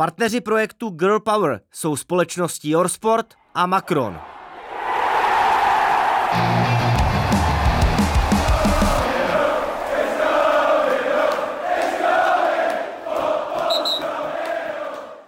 Partneři 0.00 0.40
projektu 0.40 0.90
Girl 0.90 1.20
Power 1.20 1.60
jsou 1.72 1.96
společnosti 1.96 2.74
Sport 2.86 3.26
a 3.54 3.66
Macron. 3.66 4.20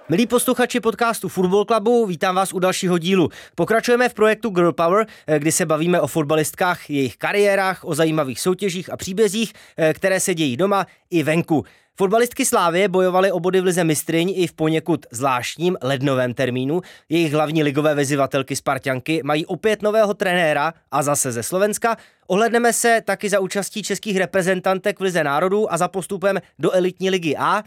Milí 0.08 0.26
posluchači 0.26 0.80
podcastu 0.80 1.28
Football 1.28 1.64
Clubu, 1.64 2.06
vítám 2.06 2.34
vás 2.34 2.52
u 2.52 2.58
dalšího 2.58 2.98
dílu. 2.98 3.28
Pokračujeme 3.54 4.08
v 4.08 4.14
projektu 4.14 4.50
Girl 4.50 4.72
Power, 4.72 5.06
eh, 5.26 5.38
kdy 5.38 5.52
se 5.52 5.66
bavíme 5.66 6.00
o 6.00 6.06
fotbalistkách, 6.06 6.90
jejich 6.90 7.16
kariérách, 7.16 7.84
o 7.84 7.94
zajímavých 7.94 8.40
soutěžích 8.40 8.92
a 8.92 8.96
příbězích, 8.96 9.52
eh, 9.76 9.94
které 9.94 10.20
se 10.20 10.34
dějí 10.34 10.56
doma 10.56 10.86
i 11.10 11.22
venku. 11.22 11.64
Fotbalistky 11.96 12.46
Slávě 12.46 12.88
bojovaly 12.88 13.32
o 13.32 13.40
body 13.40 13.60
v 13.60 13.64
lize 13.64 13.84
mistryň 13.84 14.32
i 14.36 14.46
v 14.46 14.52
poněkud 14.52 15.06
zvláštním 15.10 15.76
lednovém 15.82 16.34
termínu. 16.34 16.80
Jejich 17.08 17.32
hlavní 17.32 17.62
ligové 17.62 17.94
vezivatelky 17.94 18.56
Spartianky 18.56 19.20
mají 19.24 19.46
opět 19.46 19.82
nového 19.82 20.14
trenéra 20.14 20.74
a 20.90 21.02
zase 21.02 21.32
ze 21.32 21.42
Slovenska. 21.42 21.96
Ohledneme 22.26 22.72
se 22.72 23.02
taky 23.04 23.28
za 23.28 23.40
účastí 23.40 23.82
českých 23.82 24.16
reprezentantek 24.16 25.00
v 25.00 25.02
lize 25.02 25.24
národů 25.24 25.72
a 25.72 25.76
za 25.76 25.88
postupem 25.88 26.40
do 26.58 26.70
elitní 26.70 27.10
ligy 27.10 27.36
A. 27.36 27.62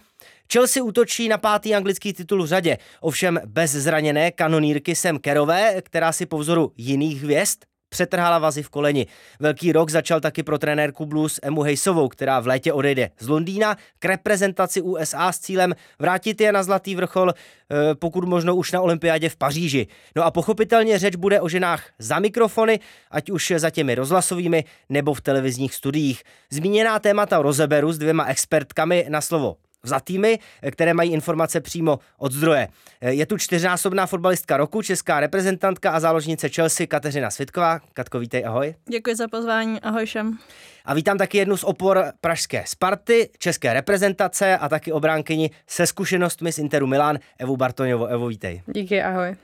Chelsea 0.53 0.83
útočí 0.83 1.27
na 1.27 1.37
pátý 1.37 1.75
anglický 1.75 2.13
titul 2.13 2.43
v 2.43 2.47
řadě, 2.47 2.77
ovšem 3.01 3.39
bez 3.45 3.71
zraněné 3.71 4.31
kanonírky 4.31 4.95
Sam 4.95 5.19
Kerové, 5.19 5.81
která 5.81 6.11
si 6.11 6.25
po 6.25 6.37
vzoru 6.37 6.71
jiných 6.77 7.23
hvězd 7.23 7.59
přetrhala 7.95 8.39
vazy 8.39 8.63
v 8.63 8.69
koleni. 8.69 9.07
Velký 9.39 9.71
rok 9.71 9.89
začal 9.89 10.19
taky 10.19 10.43
pro 10.43 10.57
trenérku 10.57 11.05
Blues 11.05 11.39
Emu 11.43 11.61
Hejsovou, 11.61 12.07
která 12.07 12.39
v 12.39 12.47
létě 12.47 12.73
odejde 12.73 13.09
z 13.19 13.27
Londýna 13.27 13.77
k 13.99 14.05
reprezentaci 14.05 14.81
USA 14.81 15.31
s 15.31 15.39
cílem 15.39 15.75
vrátit 15.99 16.41
je 16.41 16.51
na 16.51 16.63
zlatý 16.63 16.95
vrchol, 16.95 17.31
eh, 17.31 17.95
pokud 17.95 18.23
možno 18.23 18.55
už 18.55 18.71
na 18.71 18.81
olympiádě 18.81 19.29
v 19.29 19.35
Paříži. 19.35 19.87
No 20.15 20.23
a 20.23 20.31
pochopitelně 20.31 20.99
řeč 20.99 21.15
bude 21.15 21.41
o 21.41 21.49
ženách 21.49 21.83
za 21.99 22.19
mikrofony, 22.19 22.79
ať 23.11 23.29
už 23.29 23.53
za 23.57 23.69
těmi 23.69 23.95
rozhlasovými 23.95 24.63
nebo 24.89 25.13
v 25.13 25.21
televizních 25.21 25.75
studiích. 25.75 26.23
Zmíněná 26.49 26.99
témata 26.99 27.41
rozeberu 27.41 27.93
s 27.93 27.97
dvěma 27.97 28.25
expertkami 28.25 29.05
na 29.09 29.21
slovo 29.21 29.55
za 29.87 29.99
týmy, 29.99 30.39
které 30.71 30.93
mají 30.93 31.11
informace 31.11 31.61
přímo 31.61 31.99
od 32.17 32.31
zdroje. 32.31 32.67
Je 33.01 33.25
tu 33.25 33.37
čtyřnásobná 33.37 34.05
fotbalistka 34.05 34.57
roku, 34.57 34.81
česká 34.81 35.19
reprezentantka 35.19 35.91
a 35.91 35.99
záložnice 35.99 36.49
Chelsea 36.49 36.87
Kateřina 36.87 37.31
Svitková. 37.31 37.79
Katko, 37.93 38.19
vítej, 38.19 38.45
ahoj. 38.45 38.75
Děkuji 38.89 39.15
za 39.15 39.27
pozvání, 39.27 39.81
ahoj 39.81 40.05
všem. 40.05 40.37
A 40.85 40.93
vítám 40.93 41.17
taky 41.17 41.37
jednu 41.37 41.57
z 41.57 41.63
opor 41.63 42.05
pražské 42.21 42.63
Sparty, 42.67 43.29
české 43.37 43.73
reprezentace 43.73 44.57
a 44.57 44.69
taky 44.69 44.91
obránkyni 44.91 45.51
se 45.67 45.87
zkušenostmi 45.87 46.51
z 46.51 46.57
Interu 46.57 46.87
Milan, 46.87 47.19
Evu 47.39 47.57
Bartoňovo. 47.57 48.05
Evo, 48.05 48.27
vítej. 48.27 48.61
Díky, 48.67 49.01
ahoj. 49.01 49.35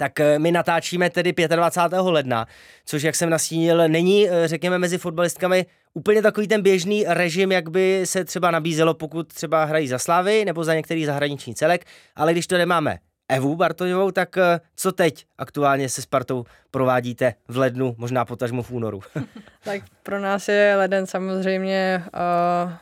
Tak 0.00 0.20
eh, 0.20 0.38
my 0.38 0.52
natáčíme 0.52 1.10
tedy 1.10 1.34
25. 1.56 2.00
ledna, 2.00 2.46
což, 2.84 3.02
jak 3.02 3.14
jsem 3.14 3.30
nastínil, 3.30 3.88
není, 3.88 4.30
eh, 4.30 4.48
řekněme, 4.48 4.78
mezi 4.78 4.98
fotbalistkami 4.98 5.66
úplně 5.94 6.22
takový 6.22 6.48
ten 6.48 6.62
běžný 6.62 7.04
režim, 7.08 7.52
jak 7.52 7.70
by 7.70 8.02
se 8.04 8.24
třeba 8.24 8.50
nabízelo, 8.50 8.94
pokud 8.94 9.32
třeba 9.32 9.64
hrají 9.64 9.88
za 9.88 9.98
Slavy 9.98 10.44
nebo 10.44 10.64
za 10.64 10.74
některý 10.74 11.04
zahraniční 11.04 11.54
celek, 11.54 11.84
ale 12.16 12.32
když 12.32 12.46
to 12.46 12.58
nemáme 12.58 12.98
Evu 13.28 13.56
Bartoňovou, 13.56 14.10
tak 14.10 14.36
eh, 14.36 14.60
co 14.76 14.92
teď 14.92 15.24
aktuálně 15.38 15.88
se 15.88 16.02
Spartou 16.02 16.44
provádíte 16.70 17.34
v 17.48 17.56
lednu, 17.56 17.94
možná 17.98 18.24
potažmo 18.24 18.62
v 18.62 18.70
únoru? 18.70 19.00
tak 19.64 19.82
pro 20.02 20.20
nás 20.20 20.48
je 20.48 20.74
leden 20.76 21.06
samozřejmě 21.06 22.04
uh, 22.04 22.72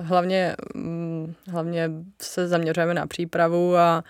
hlavně, 0.00 0.56
um, 0.74 1.34
hlavně 1.50 1.90
se 2.22 2.48
zaměřujeme 2.48 2.94
na 2.94 3.06
přípravu 3.06 3.76
a 3.76 4.04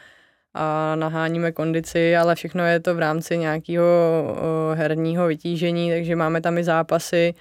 a 0.54 0.94
naháníme 0.94 1.52
kondici, 1.52 2.16
ale 2.16 2.34
všechno 2.34 2.64
je 2.64 2.80
to 2.80 2.94
v 2.94 2.98
rámci 2.98 3.38
nějakého 3.38 3.86
herního 4.74 5.26
vytížení, 5.26 5.90
takže 5.90 6.16
máme 6.16 6.40
tam 6.40 6.58
i 6.58 6.64
zápasy 6.64 7.34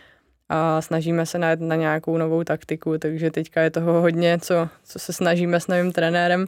a 0.50 0.82
snažíme 0.82 1.26
se 1.26 1.38
najít 1.38 1.60
na 1.62 1.76
nějakou 1.76 2.18
novou 2.18 2.44
taktiku, 2.44 2.98
takže 2.98 3.32
teďka 3.32 3.62
je 3.62 3.70
toho 3.70 4.02
hodně, 4.02 4.40
co, 4.40 4.70
co 4.84 5.00
se 5.00 5.14
snažíme 5.14 5.60
s 5.60 5.68
novým 5.68 5.92
trenérem 5.92 6.46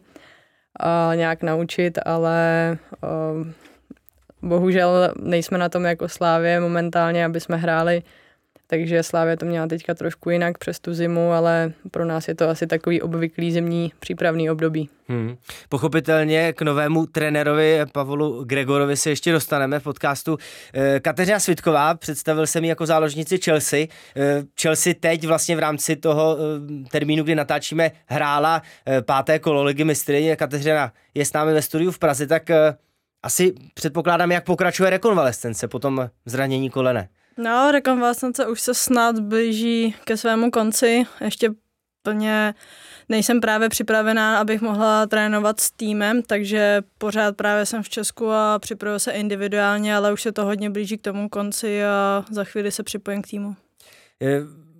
a 0.79 1.11
nějak 1.15 1.43
naučit, 1.43 1.99
ale 2.05 2.77
bohužel 4.41 5.13
nejsme 5.19 5.57
na 5.57 5.69
tom 5.69 5.85
jako 5.85 6.09
Slávě 6.09 6.59
momentálně, 6.59 7.25
aby 7.25 7.39
jsme 7.39 7.57
hráli 7.57 8.03
takže 8.73 9.03
Slávě 9.03 9.37
to 9.37 9.45
měla 9.45 9.67
teďka 9.67 9.93
trošku 9.93 10.29
jinak 10.29 10.57
přes 10.57 10.79
tu 10.79 10.93
zimu, 10.93 11.31
ale 11.31 11.73
pro 11.91 12.05
nás 12.05 12.27
je 12.27 12.35
to 12.35 12.49
asi 12.49 12.67
takový 12.67 13.01
obvyklý 13.01 13.51
zimní 13.51 13.91
přípravný 13.99 14.49
období. 14.49 14.89
Hmm. 15.07 15.35
Pochopitelně 15.69 16.53
k 16.53 16.61
novému 16.61 17.05
trenérovi 17.05 17.79
Pavlu 17.91 18.43
Gregorovi 18.43 18.97
se 18.97 19.09
ještě 19.09 19.31
dostaneme 19.31 19.79
v 19.79 19.83
podcastu. 19.83 20.37
Eh, 20.73 20.99
Kateřina 20.99 21.39
Svitková, 21.39 21.95
představil 21.95 22.47
jsem 22.47 22.63
ji 22.63 22.69
jako 22.69 22.85
záložnici 22.85 23.37
Chelsea. 23.37 23.79
Eh, 24.15 24.43
Chelsea 24.61 24.93
teď 24.99 25.27
vlastně 25.27 25.55
v 25.55 25.59
rámci 25.59 25.95
toho 25.95 26.37
eh, 26.37 26.89
termínu, 26.89 27.23
kdy 27.23 27.35
natáčíme, 27.35 27.91
hrála 28.05 28.61
páté 29.05 29.39
kolo 29.39 29.63
ligy 29.63 29.83
mistry. 29.83 30.35
Kateřina 30.35 30.93
je 31.13 31.25
s 31.25 31.33
námi 31.33 31.53
ve 31.53 31.61
studiu 31.61 31.91
v 31.91 31.99
Praze, 31.99 32.27
tak 32.27 32.49
asi 33.23 33.53
předpokládám, 33.73 34.31
jak 34.31 34.43
pokračuje 34.43 34.89
rekonvalescence 34.89 35.67
po 35.67 35.79
tom 35.79 36.09
zranění 36.25 36.69
kolene. 36.69 37.09
No, 37.37 37.71
rekonvalescence 37.71 38.47
už 38.47 38.61
se 38.61 38.73
snad 38.73 39.19
blíží 39.19 39.95
ke 40.03 40.17
svému 40.17 40.51
konci. 40.51 41.03
Ještě 41.21 41.49
plně 42.03 42.53
nejsem 43.09 43.41
právě 43.41 43.69
připravená, 43.69 44.39
abych 44.39 44.61
mohla 44.61 45.05
trénovat 45.05 45.59
s 45.59 45.71
týmem, 45.71 46.21
takže 46.21 46.81
pořád 46.97 47.35
právě 47.35 47.65
jsem 47.65 47.83
v 47.83 47.89
Česku 47.89 48.31
a 48.31 48.59
připravuji 48.59 48.99
se 48.99 49.11
individuálně, 49.11 49.95
ale 49.95 50.13
už 50.13 50.21
se 50.21 50.31
to 50.31 50.45
hodně 50.45 50.69
blíží 50.69 50.97
k 50.97 51.01
tomu 51.01 51.29
konci 51.29 51.85
a 51.85 52.25
za 52.31 52.43
chvíli 52.43 52.71
se 52.71 52.83
připojím 52.83 53.21
k 53.21 53.27
týmu. 53.27 53.55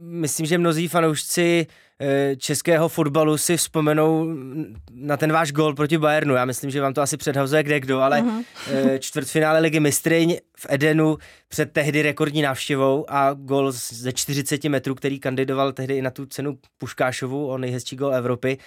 Myslím, 0.06 0.46
že 0.46 0.58
mnozí 0.58 0.88
fanoušci 0.88 1.68
Eh, 2.00 2.36
českého 2.36 2.90
fotbalu 2.90 3.38
si 3.38 3.58
vzpomenou 3.58 4.36
na 4.94 5.18
ten 5.18 5.32
váš 5.32 5.52
gol 5.52 5.76
proti 5.76 5.98
Bayernu. 5.98 6.36
Já 6.36 6.46
myslím, 6.46 6.70
že 6.70 6.82
vám 6.82 6.94
to 6.94 7.02
asi 7.02 7.18
předhazuje 7.18 7.64
kde 7.64 7.80
kdo, 7.80 8.00
ale 8.00 8.22
uh-huh. 8.22 8.44
čtvrtfinále 9.00 9.60
ligy 9.60 9.80
mistryň 9.80 10.38
v 10.58 10.66
Edenu 10.70 11.18
před 11.48 11.72
tehdy 11.72 12.02
rekordní 12.02 12.42
návštěvou 12.42 13.06
a 13.10 13.34
gol 13.34 13.72
ze 13.72 14.12
40 14.12 14.64
metrů, 14.64 14.96
který 14.96 15.20
kandidoval 15.20 15.72
tehdy 15.72 15.98
i 15.98 16.02
na 16.02 16.12
tu 16.12 16.26
cenu 16.26 16.58
Puškášovu 16.78 17.48
o 17.48 17.58
nejhezčí 17.58 17.96
gol 17.96 18.16
Evropy. 18.16 18.58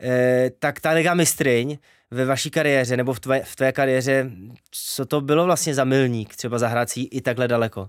Eh, 0.00 0.50
tak 0.58 0.80
ta 0.80 0.90
liga 0.90 1.14
mistryň 1.14 1.78
ve 2.10 2.24
vaší 2.24 2.50
kariéře 2.50 2.96
nebo 2.96 3.12
v 3.12 3.20
tvé, 3.20 3.42
v 3.44 3.56
tvé 3.56 3.72
kariéře, 3.72 4.30
co 4.70 5.06
to 5.06 5.20
bylo 5.20 5.44
vlastně 5.44 5.74
za 5.74 5.84
milník 5.84 6.36
třeba 6.36 6.58
zahrát 6.58 6.90
si 6.90 7.00
i 7.00 7.20
takhle 7.20 7.48
daleko? 7.48 7.88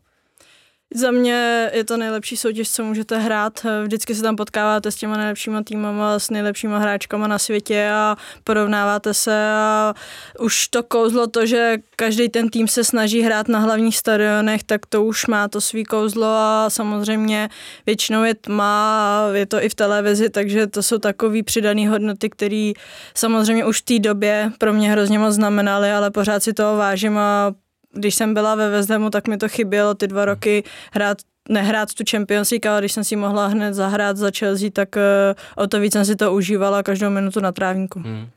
Za 0.95 1.11
mě 1.11 1.69
je 1.73 1.83
to 1.83 1.97
nejlepší 1.97 2.37
soutěž, 2.37 2.71
co 2.71 2.83
můžete 2.83 3.17
hrát. 3.17 3.65
Vždycky 3.83 4.15
se 4.15 4.21
tam 4.21 4.35
potkáváte 4.35 4.91
s 4.91 4.95
těma 4.95 5.17
nejlepšíma 5.17 5.63
týmama, 5.63 6.19
s 6.19 6.29
nejlepšíma 6.29 6.77
hráčkama 6.77 7.27
na 7.27 7.39
světě 7.39 7.89
a 7.93 8.17
porovnáváte 8.43 9.13
se 9.13 9.51
a 9.53 9.93
už 10.39 10.67
to 10.67 10.83
kouzlo 10.83 11.27
to, 11.27 11.45
že 11.45 11.77
každý 11.95 12.29
ten 12.29 12.49
tým 12.49 12.67
se 12.67 12.83
snaží 12.83 13.21
hrát 13.21 13.47
na 13.47 13.59
hlavních 13.59 13.97
stadionech, 13.97 14.63
tak 14.63 14.85
to 14.85 15.03
už 15.03 15.27
má 15.27 15.47
to 15.47 15.61
svý 15.61 15.83
kouzlo 15.83 16.27
a 16.27 16.65
samozřejmě 16.69 17.49
většinou 17.85 18.23
je 18.23 18.33
tma 18.35 19.07
a 19.27 19.33
je 19.33 19.45
to 19.45 19.63
i 19.63 19.69
v 19.69 19.75
televizi, 19.75 20.29
takže 20.29 20.67
to 20.67 20.83
jsou 20.83 20.97
takové 20.97 21.43
přidané 21.43 21.89
hodnoty, 21.89 22.29
které 22.29 22.71
samozřejmě 23.15 23.65
už 23.65 23.81
v 23.81 23.85
té 23.85 23.99
době 23.99 24.51
pro 24.57 24.73
mě 24.73 24.91
hrozně 24.91 25.19
moc 25.19 25.35
znamenaly, 25.35 25.91
ale 25.91 26.11
pořád 26.11 26.43
si 26.43 26.53
toho 26.53 26.77
vážím 26.77 27.17
a 27.17 27.53
když 27.93 28.15
jsem 28.15 28.33
byla 28.33 28.55
ve 28.55 28.69
Vezdemu, 28.69 29.09
tak 29.09 29.27
mi 29.27 29.37
to 29.37 29.49
chybělo 29.49 29.93
ty 29.93 30.07
dva 30.07 30.25
roky 30.25 30.63
hrát 30.91 31.17
nehrát 31.49 31.93
tu 31.93 32.03
Champions 32.11 32.51
League, 32.51 32.67
ale 32.67 32.81
když 32.81 32.91
jsem 32.91 33.03
si 33.03 33.15
mohla 33.15 33.47
hned 33.47 33.73
zahrát 33.73 34.17
za 34.17 34.31
Chelsea, 34.39 34.69
tak 34.73 34.95
uh, 34.95 35.63
o 35.63 35.67
to 35.67 35.79
víc 35.79 35.93
jsem 35.93 36.05
si 36.05 36.15
to 36.15 36.33
užívala 36.33 36.83
každou 36.83 37.09
minutu 37.09 37.39
na 37.39 37.51
trávníku. 37.51 37.99
Hmm. 37.99 38.27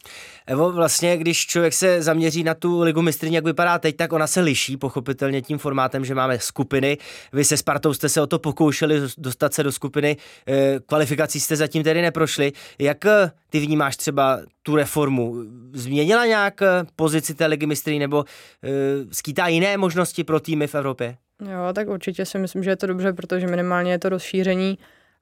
Evo, 0.46 0.72
vlastně, 0.72 1.16
když 1.16 1.46
člověk 1.46 1.72
se 1.72 2.02
zaměří 2.02 2.44
na 2.44 2.54
tu 2.54 2.80
ligu 2.80 3.02
mistryň, 3.02 3.32
jak 3.32 3.44
vypadá 3.44 3.78
teď, 3.78 3.96
tak 3.96 4.12
ona 4.12 4.26
se 4.26 4.40
liší 4.40 4.76
pochopitelně 4.76 5.42
tím 5.42 5.58
formátem, 5.58 6.04
že 6.04 6.14
máme 6.14 6.38
skupiny. 6.38 6.98
Vy 7.32 7.44
se 7.44 7.56
Spartou 7.56 7.94
jste 7.94 8.08
se 8.08 8.20
o 8.20 8.26
to 8.26 8.38
pokoušeli 8.38 9.00
dostat 9.18 9.54
se 9.54 9.62
do 9.62 9.72
skupiny, 9.72 10.16
e, 10.48 10.80
kvalifikací 10.86 11.40
jste 11.40 11.56
zatím 11.56 11.82
tedy 11.82 12.02
neprošli. 12.02 12.52
Jak 12.78 13.06
eh, 13.06 13.30
ty 13.50 13.60
vnímáš 13.60 13.96
třeba 13.96 14.40
tu 14.62 14.76
reformu? 14.76 15.34
Změnila 15.72 16.26
nějak 16.26 16.60
pozici 16.96 17.34
té 17.34 17.46
ligy 17.46 17.66
mistryň 17.66 17.98
nebo 17.98 18.24
skýtá 19.12 19.48
jiné 19.48 19.76
možnosti 19.76 20.24
pro 20.24 20.40
týmy 20.40 20.66
v 20.66 20.74
Evropě? 20.74 21.16
Jo, 21.40 21.72
tak 21.72 21.88
určitě 21.88 22.26
si 22.26 22.38
myslím, 22.38 22.62
že 22.62 22.70
je 22.70 22.76
to 22.76 22.86
dobře, 22.86 23.12
protože 23.12 23.46
minimálně 23.46 23.92
je 23.92 23.98
to 23.98 24.08
rozšíření. 24.08 24.78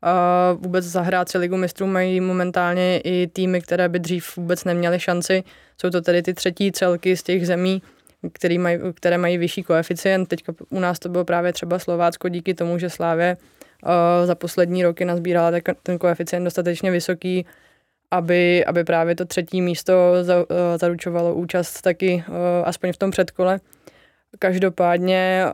A 0.06 0.52
vůbec 0.60 0.84
zahrát 0.84 1.28
si 1.28 1.38
ligu 1.38 1.56
mistrů 1.56 1.86
mají 1.86 2.20
momentálně 2.20 3.00
i 3.04 3.26
týmy, 3.26 3.60
které 3.60 3.88
by 3.88 3.98
dřív 3.98 4.36
vůbec 4.36 4.64
neměly 4.64 5.00
šanci. 5.00 5.44
Jsou 5.80 5.90
to 5.90 6.00
tedy 6.00 6.22
ty 6.22 6.34
třetí 6.34 6.72
celky 6.72 7.16
z 7.16 7.22
těch 7.22 7.46
zemí, 7.46 7.82
který 8.32 8.58
maj, 8.58 8.78
které 8.94 9.18
mají 9.18 9.38
vyšší 9.38 9.62
koeficient. 9.62 10.28
Teď 10.28 10.44
u 10.70 10.80
nás 10.80 10.98
to 10.98 11.08
bylo 11.08 11.24
právě 11.24 11.52
třeba 11.52 11.78
Slovácko 11.78 12.28
díky 12.28 12.54
tomu, 12.54 12.78
že 12.78 12.90
Slávě 12.90 13.36
za 14.24 14.34
poslední 14.34 14.84
roky 14.84 15.04
nazbírala 15.04 15.50
ten 15.82 15.98
koeficient 15.98 16.44
dostatečně 16.44 16.90
vysoký 16.90 17.46
aby, 18.10 18.64
aby 18.64 18.84
právě 18.84 19.16
to 19.16 19.24
třetí 19.24 19.62
místo 19.62 19.92
za, 20.22 20.34
zaručovalo 20.76 21.34
účast 21.34 21.80
taky 21.80 22.24
aspoň 22.64 22.92
v 22.92 22.96
tom 22.96 23.10
předkole. 23.10 23.60
Každopádně 24.38 25.44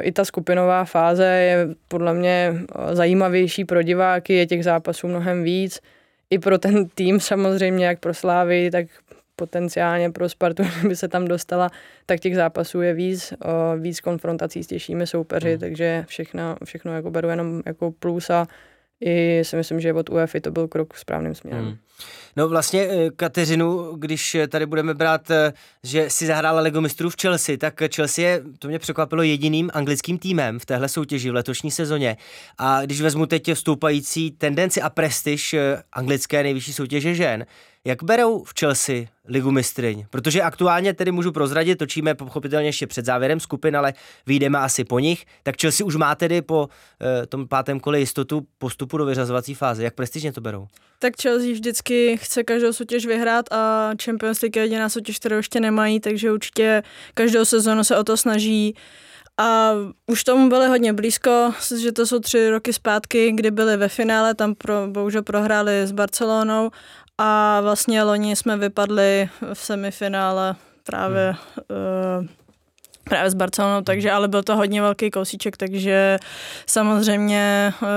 i 0.00 0.12
ta 0.12 0.24
skupinová 0.24 0.84
fáze 0.84 1.24
je 1.24 1.68
podle 1.88 2.14
mě 2.14 2.54
zajímavější 2.92 3.64
pro 3.64 3.82
diváky, 3.82 4.34
je 4.34 4.46
těch 4.46 4.64
zápasů 4.64 5.08
mnohem 5.08 5.42
víc. 5.42 5.80
I 6.30 6.38
pro 6.38 6.58
ten 6.58 6.88
tým 6.94 7.20
samozřejmě, 7.20 7.86
jak 7.86 8.00
pro 8.00 8.14
Slávy, 8.14 8.70
tak 8.70 8.86
potenciálně 9.36 10.10
pro 10.10 10.28
Spartu, 10.28 10.62
kdyby 10.80 10.96
se 10.96 11.08
tam 11.08 11.24
dostala, 11.24 11.70
tak 12.06 12.20
těch 12.20 12.36
zápasů 12.36 12.80
je 12.80 12.94
víc, 12.94 13.34
víc 13.78 14.00
konfrontací 14.00 14.64
s 14.64 14.66
těžšími 14.66 15.06
soupeři, 15.06 15.52
mm. 15.52 15.58
takže 15.58 16.04
všechno, 16.08 16.56
všechno 16.64 16.94
jako 16.94 17.10
beru 17.10 17.28
jenom 17.28 17.62
jako 17.66 17.90
plus 17.90 18.30
a 18.30 18.46
i 19.04 19.44
si 19.44 19.56
myslím, 19.56 19.80
že 19.80 19.92
od 19.92 20.10
UEFI 20.10 20.40
to 20.40 20.50
byl 20.50 20.68
krok 20.68 20.96
správným 20.96 21.34
směrem. 21.34 21.64
Mm. 21.64 21.76
No 22.36 22.48
vlastně 22.48 22.80
eh, 22.80 23.10
Kateřinu, 23.16 23.92
když 23.96 24.36
tady 24.48 24.66
budeme 24.66 24.94
brát, 24.94 25.30
eh, 25.30 25.52
že 25.82 26.10
si 26.10 26.26
zahrála 26.26 26.60
Ligu 26.60 26.80
mistrů 26.80 27.10
v 27.10 27.16
Chelsea, 27.22 27.56
tak 27.56 27.94
Chelsea 27.94 28.24
je, 28.24 28.42
to 28.58 28.68
mě 28.68 28.78
překvapilo, 28.78 29.22
jediným 29.22 29.70
anglickým 29.74 30.18
týmem 30.18 30.58
v 30.58 30.66
téhle 30.66 30.88
soutěži 30.88 31.30
v 31.30 31.34
letošní 31.34 31.70
sezóně. 31.70 32.16
A 32.58 32.84
když 32.84 33.00
vezmu 33.00 33.26
teď 33.26 33.50
stoupající 33.54 34.30
tendenci 34.30 34.82
a 34.82 34.90
prestiž 34.90 35.54
eh, 35.54 35.82
anglické 35.92 36.42
nejvyšší 36.42 36.72
soutěže 36.72 37.14
žen, 37.14 37.46
jak 37.84 38.02
berou 38.02 38.44
v 38.44 38.52
Chelsea 38.60 39.06
ligu 39.28 39.50
mistryň? 39.50 40.04
Protože 40.10 40.42
aktuálně 40.42 40.94
tedy 40.94 41.12
můžu 41.12 41.32
prozradit, 41.32 41.78
točíme 41.78 42.14
pochopitelně 42.14 42.68
ještě 42.68 42.86
před 42.86 43.04
závěrem 43.04 43.40
skupin, 43.40 43.76
ale 43.76 43.94
vyjdeme 44.26 44.58
asi 44.58 44.84
po 44.84 44.98
nich. 44.98 45.24
Tak 45.42 45.60
Chelsea 45.60 45.86
už 45.86 45.96
má 45.96 46.14
tedy 46.14 46.42
po 46.42 46.62
uh, 46.62 47.26
tom 47.28 47.48
pátém 47.48 47.80
kole 47.80 48.00
jistotu 48.00 48.46
postupu 48.58 48.96
do 48.96 49.04
vyřazovací 49.04 49.54
fáze. 49.54 49.84
Jak 49.84 49.94
prestižně 49.94 50.32
to 50.32 50.40
berou? 50.40 50.66
Tak 50.98 51.12
Chelsea 51.22 51.52
vždycky 51.52 52.16
chce 52.16 52.44
každou 52.44 52.72
soutěž 52.72 53.06
vyhrát 53.06 53.52
a 53.52 53.90
Champions 54.04 54.40
League 54.42 54.56
je 54.56 54.62
jediná 54.62 54.88
soutěž, 54.88 55.18
kterou 55.18 55.36
ještě 55.36 55.60
nemají, 55.60 56.00
takže 56.00 56.32
určitě 56.32 56.82
každou 57.14 57.44
sezónu 57.44 57.84
se 57.84 57.96
o 57.96 58.04
to 58.04 58.16
snaží. 58.16 58.74
A 59.38 59.72
už 60.06 60.24
tomu 60.24 60.48
byli 60.48 60.68
hodně 60.68 60.92
blízko, 60.92 61.52
že 61.80 61.92
to 61.92 62.06
jsou 62.06 62.18
tři 62.18 62.50
roky 62.50 62.72
zpátky, 62.72 63.32
kdy 63.32 63.50
byli 63.50 63.76
ve 63.76 63.88
finále, 63.88 64.34
tam 64.34 64.54
pro, 64.54 64.74
bohužel 64.88 65.22
prohráli 65.22 65.86
s 65.86 65.92
Barcelonou 65.92 66.70
a 67.18 67.60
vlastně 67.60 68.02
loni 68.02 68.36
jsme 68.36 68.56
vypadli 68.56 69.28
v 69.54 69.58
semifinále 69.58 70.56
právě 70.84 71.34
hmm. 71.70 72.20
uh, 72.20 72.26
právě 73.04 73.30
s 73.30 73.34
Barcelonou, 73.34 73.82
takže 73.82 74.10
ale 74.10 74.28
byl 74.28 74.42
to 74.42 74.56
hodně 74.56 74.82
velký 74.82 75.10
kousíček, 75.10 75.56
takže 75.56 76.18
samozřejmě 76.66 77.74
uh, 77.82 77.88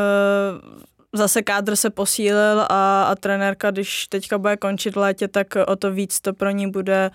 zase 1.13 1.41
kádr 1.41 1.75
se 1.75 1.89
posílil 1.89 2.65
a, 2.69 3.03
a 3.03 3.15
trenérka, 3.15 3.71
když 3.71 4.07
teďka 4.07 4.37
bude 4.37 4.57
končit 4.57 4.95
v 4.95 4.99
létě, 4.99 5.27
tak 5.27 5.47
o 5.67 5.75
to 5.75 5.91
víc 5.91 6.19
to 6.19 6.33
pro 6.33 6.49
ní 6.49 6.71
bude 6.71 7.11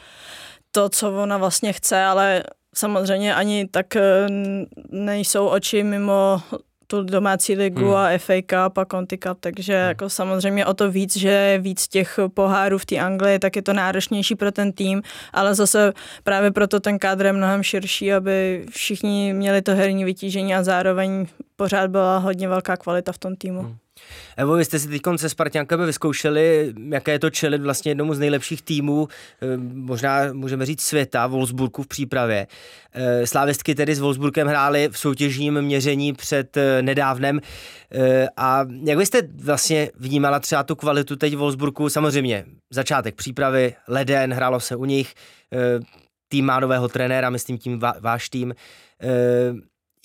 to, 0.70 0.88
co 0.88 1.22
ona 1.22 1.38
vlastně 1.38 1.72
chce, 1.72 2.04
ale 2.04 2.42
samozřejmě 2.74 3.34
ani 3.34 3.68
tak 3.70 3.96
eh, 3.96 4.26
nejsou 4.90 5.46
oči 5.46 5.82
mimo 5.82 6.42
tu 6.92 7.02
domácí 7.02 7.54
ligu 7.54 7.84
hmm. 7.84 7.94
a 7.94 8.18
FA 8.18 8.34
Cup 8.46 8.78
a 8.78 8.84
Conti 8.84 9.18
Cup, 9.18 9.40
takže 9.40 9.78
hmm. 9.78 9.88
jako 9.88 10.08
samozřejmě 10.08 10.66
o 10.66 10.74
to 10.74 10.90
víc, 10.90 11.16
že 11.16 11.58
víc 11.62 11.88
těch 11.88 12.18
pohárů 12.34 12.78
v 12.78 12.86
té 12.86 12.96
Anglii, 12.98 13.38
tak 13.38 13.56
je 13.56 13.62
to 13.62 13.72
náročnější 13.72 14.34
pro 14.34 14.52
ten 14.52 14.72
tým, 14.72 15.02
ale 15.32 15.54
zase 15.54 15.92
právě 16.24 16.50
proto 16.50 16.80
ten 16.80 16.98
kádr 16.98 17.26
je 17.26 17.32
mnohem 17.32 17.62
širší, 17.62 18.12
aby 18.12 18.66
všichni 18.70 19.32
měli 19.32 19.62
to 19.62 19.74
herní 19.74 20.04
vytížení 20.04 20.54
a 20.54 20.62
zároveň 20.62 21.26
pořád 21.56 21.90
byla 21.90 22.18
hodně 22.18 22.48
velká 22.48 22.76
kvalita 22.76 23.12
v 23.12 23.18
tom 23.18 23.36
týmu. 23.36 23.62
Hmm. 23.62 23.81
Evo, 24.36 24.54
vy 24.54 24.64
jste 24.64 24.78
si 24.78 24.88
teď 24.88 25.02
se 25.16 25.28
Spartiankami 25.28 25.86
vyzkoušeli, 25.86 26.74
jaké 26.88 27.12
je 27.12 27.18
to 27.18 27.30
čelit 27.30 27.62
vlastně 27.62 27.90
jednomu 27.90 28.14
z 28.14 28.18
nejlepších 28.18 28.62
týmů, 28.62 29.08
eh, 29.42 29.56
možná 29.72 30.32
můžeme 30.32 30.66
říct 30.66 30.80
světa, 30.80 31.26
Wolfsburgu 31.26 31.82
v 31.82 31.86
přípravě. 31.86 32.46
Eh, 32.92 33.26
slávistky 33.26 33.74
tedy 33.74 33.94
s 33.94 34.00
Wolfsburgem 34.00 34.48
hráli 34.48 34.88
v 34.92 34.98
soutěžním 34.98 35.62
měření 35.62 36.12
před 36.12 36.56
eh, 36.56 36.82
nedávnem. 36.82 37.40
A 38.36 38.64
jak 38.84 38.98
byste 38.98 39.22
vlastně 39.34 39.90
vnímala 39.98 40.40
třeba 40.40 40.62
tu 40.62 40.76
kvalitu 40.76 41.16
teď 41.16 41.36
Wolfsburgu? 41.36 41.88
Samozřejmě 41.88 42.44
začátek 42.72 43.14
přípravy, 43.14 43.74
leden, 43.88 44.32
hrálo 44.32 44.60
se 44.60 44.76
u 44.76 44.84
nich, 44.84 45.14
tým 46.28 46.44
má 46.44 46.60
nového 46.60 46.88
trenéra, 46.88 47.30
myslím 47.30 47.58
tím 47.58 47.80
váš 48.00 48.28
tým. 48.28 48.54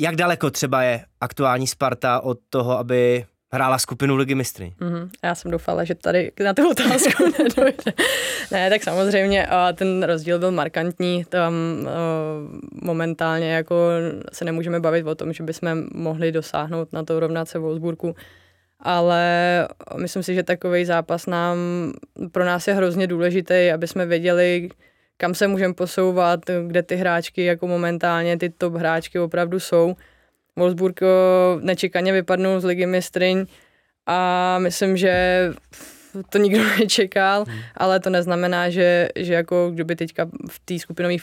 Jak 0.01 0.15
daleko 0.15 0.51
třeba 0.51 0.83
je 0.83 1.05
aktuální 1.21 1.67
Sparta 1.67 2.19
od 2.19 2.37
toho, 2.49 2.77
aby 2.77 3.25
hrála 3.51 3.77
skupinu 3.77 4.15
Ligy 4.15 4.35
mistry. 4.35 4.73
Mm-hmm. 4.79 5.09
Já 5.23 5.35
jsem 5.35 5.51
doufala, 5.51 5.83
že 5.83 5.95
tady 5.95 6.31
na 6.43 6.53
tu 6.53 6.69
otázku 6.71 7.23
nedojde. 7.43 7.93
ne, 8.51 8.69
tak 8.69 8.83
samozřejmě 8.83 9.47
ten 9.75 10.03
rozdíl 10.03 10.39
byl 10.39 10.51
markantní. 10.51 11.25
Tam 11.25 11.53
momentálně 12.81 13.51
jako 13.51 13.75
se 14.33 14.45
nemůžeme 14.45 14.79
bavit 14.79 15.07
o 15.07 15.15
tom, 15.15 15.33
že 15.33 15.43
bychom 15.43 15.83
mohli 15.93 16.31
dosáhnout 16.31 16.93
na 16.93 17.03
to 17.03 17.19
rovnat 17.19 17.49
se 17.49 17.59
Wolfsburgu. 17.59 18.15
Ale 18.79 19.23
myslím 19.97 20.23
si, 20.23 20.35
že 20.35 20.43
takový 20.43 20.85
zápas 20.85 21.25
nám 21.25 21.57
pro 22.31 22.45
nás 22.45 22.67
je 22.67 22.73
hrozně 22.73 23.07
důležitý, 23.07 23.71
aby 23.73 23.87
jsme 23.87 24.05
věděli, 24.05 24.69
kam 25.17 25.35
se 25.35 25.47
můžeme 25.47 25.73
posouvat, 25.73 26.39
kde 26.67 26.83
ty 26.83 26.95
hráčky 26.95 27.43
jako 27.45 27.67
momentálně 27.67 28.37
ty 28.37 28.49
top 28.49 28.73
hráčky 28.73 29.19
opravdu 29.19 29.59
jsou 29.59 29.95
Wolfsburg 30.57 30.99
nečekaně 31.61 32.13
vypadnul 32.13 32.59
z 32.59 32.63
ligy 32.63 32.85
mistryň 32.85 33.45
a 34.05 34.59
myslím, 34.59 34.97
že 34.97 35.13
to 36.29 36.37
nikdo 36.37 36.63
nečekal, 36.79 37.45
hmm. 37.47 37.59
ale 37.75 37.99
to 37.99 38.09
neznamená, 38.09 38.69
že, 38.69 39.09
že 39.15 39.33
jako 39.33 39.69
kdyby 39.73 39.95
teďka 39.95 40.25
v 40.49 40.59
té 40.65 40.79
skupinové 40.79 41.15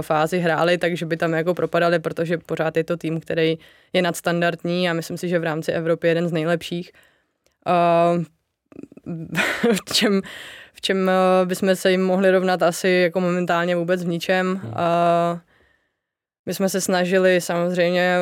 fázi 0.00 0.38
hráli, 0.38 0.78
takže 0.78 1.06
by 1.06 1.16
tam 1.16 1.32
jako 1.32 1.54
propadali, 1.54 1.98
protože 1.98 2.38
pořád 2.38 2.76
je 2.76 2.84
to 2.84 2.96
tým, 2.96 3.20
který 3.20 3.58
je 3.92 4.02
nadstandardní 4.02 4.90
a 4.90 4.92
myslím 4.92 5.16
si, 5.16 5.28
že 5.28 5.38
v 5.38 5.44
rámci 5.44 5.72
Evropy 5.72 6.06
je 6.06 6.10
jeden 6.10 6.28
z 6.28 6.32
nejlepších. 6.32 6.92
Uh, 7.66 8.24
v 9.72 9.92
čem, 9.92 10.22
v 10.72 10.80
čem 10.80 11.10
bychom 11.44 11.76
se 11.76 11.90
jim 11.90 12.02
mohli 12.02 12.30
rovnat 12.30 12.62
asi 12.62 12.88
jako 12.88 13.20
momentálně 13.20 13.76
vůbec 13.76 14.04
v 14.04 14.08
ničem. 14.08 14.60
Hmm. 14.62 14.70
Uh, 14.70 15.38
my 16.46 16.54
jsme 16.54 16.68
se 16.68 16.80
snažili 16.80 17.40
samozřejmě 17.40 18.16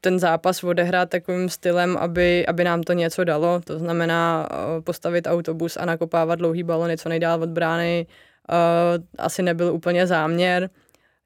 ten 0.00 0.18
zápas 0.18 0.64
odehrát 0.64 1.10
takovým 1.10 1.48
stylem, 1.48 1.96
aby, 1.96 2.46
aby 2.46 2.64
nám 2.64 2.82
to 2.82 2.92
něco 2.92 3.24
dalo. 3.24 3.60
To 3.64 3.78
znamená 3.78 4.48
eh, 4.50 4.80
postavit 4.80 5.26
autobus 5.26 5.76
a 5.76 5.84
nakopávat 5.84 6.38
dlouhý 6.38 6.62
balony 6.62 6.96
co 6.96 7.08
nejdál 7.08 7.42
od 7.42 7.48
brány. 7.48 8.06
Eh, 8.50 8.98
asi 9.18 9.42
nebyl 9.42 9.72
úplně 9.72 10.06
záměr. 10.06 10.70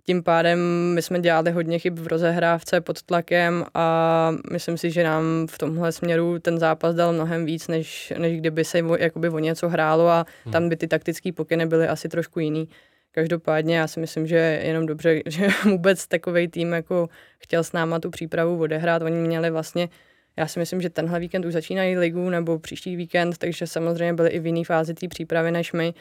Tím 0.07 0.23
pádem 0.23 0.59
my 0.95 1.03
jsme 1.03 1.21
dělali 1.21 1.50
hodně 1.50 1.79
chyb 1.79 1.99
v 1.99 2.07
rozehrávce 2.07 2.81
pod 2.81 3.03
tlakem 3.03 3.65
a 3.75 4.31
myslím 4.53 4.79
si, 4.79 4.91
že 4.91 5.05
nám 5.05 5.47
v 5.50 5.59
tomhle 5.59 5.93
směru 5.93 6.39
ten 6.39 6.59
zápas 6.59 6.95
dal 6.95 7.12
mnohem 7.12 7.47
víc, 7.47 7.69
než, 7.69 8.12
než 8.19 8.39
kdyby 8.39 8.65
se 8.65 8.79
jakoby 8.99 9.29
o 9.29 9.39
něco 9.39 9.69
hrálo 9.69 10.09
a 10.09 10.27
hmm. 10.45 10.53
tam 10.53 10.69
by 10.69 10.77
ty 10.77 10.89
taktické 10.89 11.33
pokyny 11.33 11.67
byly 11.67 11.89
asi 11.89 12.09
trošku 12.09 12.41
jiný. 12.41 12.69
Každopádně 13.12 13.76
já 13.76 13.87
si 13.87 14.00
myslím, 14.00 14.26
že 14.26 14.37
je 14.37 14.61
jenom 14.67 14.87
dobře, 14.87 15.23
že 15.26 15.49
vůbec 15.64 16.07
takový 16.07 16.49
tým 16.49 16.73
jako 16.73 17.09
chtěl 17.38 17.64
s 17.64 17.73
náma 17.73 17.99
tu 17.99 18.11
přípravu 18.11 18.61
odehrát. 18.61 19.02
Oni 19.02 19.17
měli 19.17 19.50
vlastně, 19.50 19.88
já 20.37 20.47
si 20.47 20.59
myslím, 20.59 20.81
že 20.81 20.90
tenhle 20.90 21.21
víkend 21.21 21.45
už 21.45 21.52
začínají 21.52 21.97
ligu 21.99 22.31
nebo 22.31 22.59
příští 22.59 22.97
víkend, 22.97 23.38
takže 23.38 23.67
samozřejmě 23.67 24.14
byli 24.14 24.31
i 24.31 24.40
v 24.40 24.47
jiné 24.47 24.64
fázi 24.64 24.95
té 24.95 25.09
přípravy 25.09 25.50
než 25.50 25.73
my. 25.73 25.95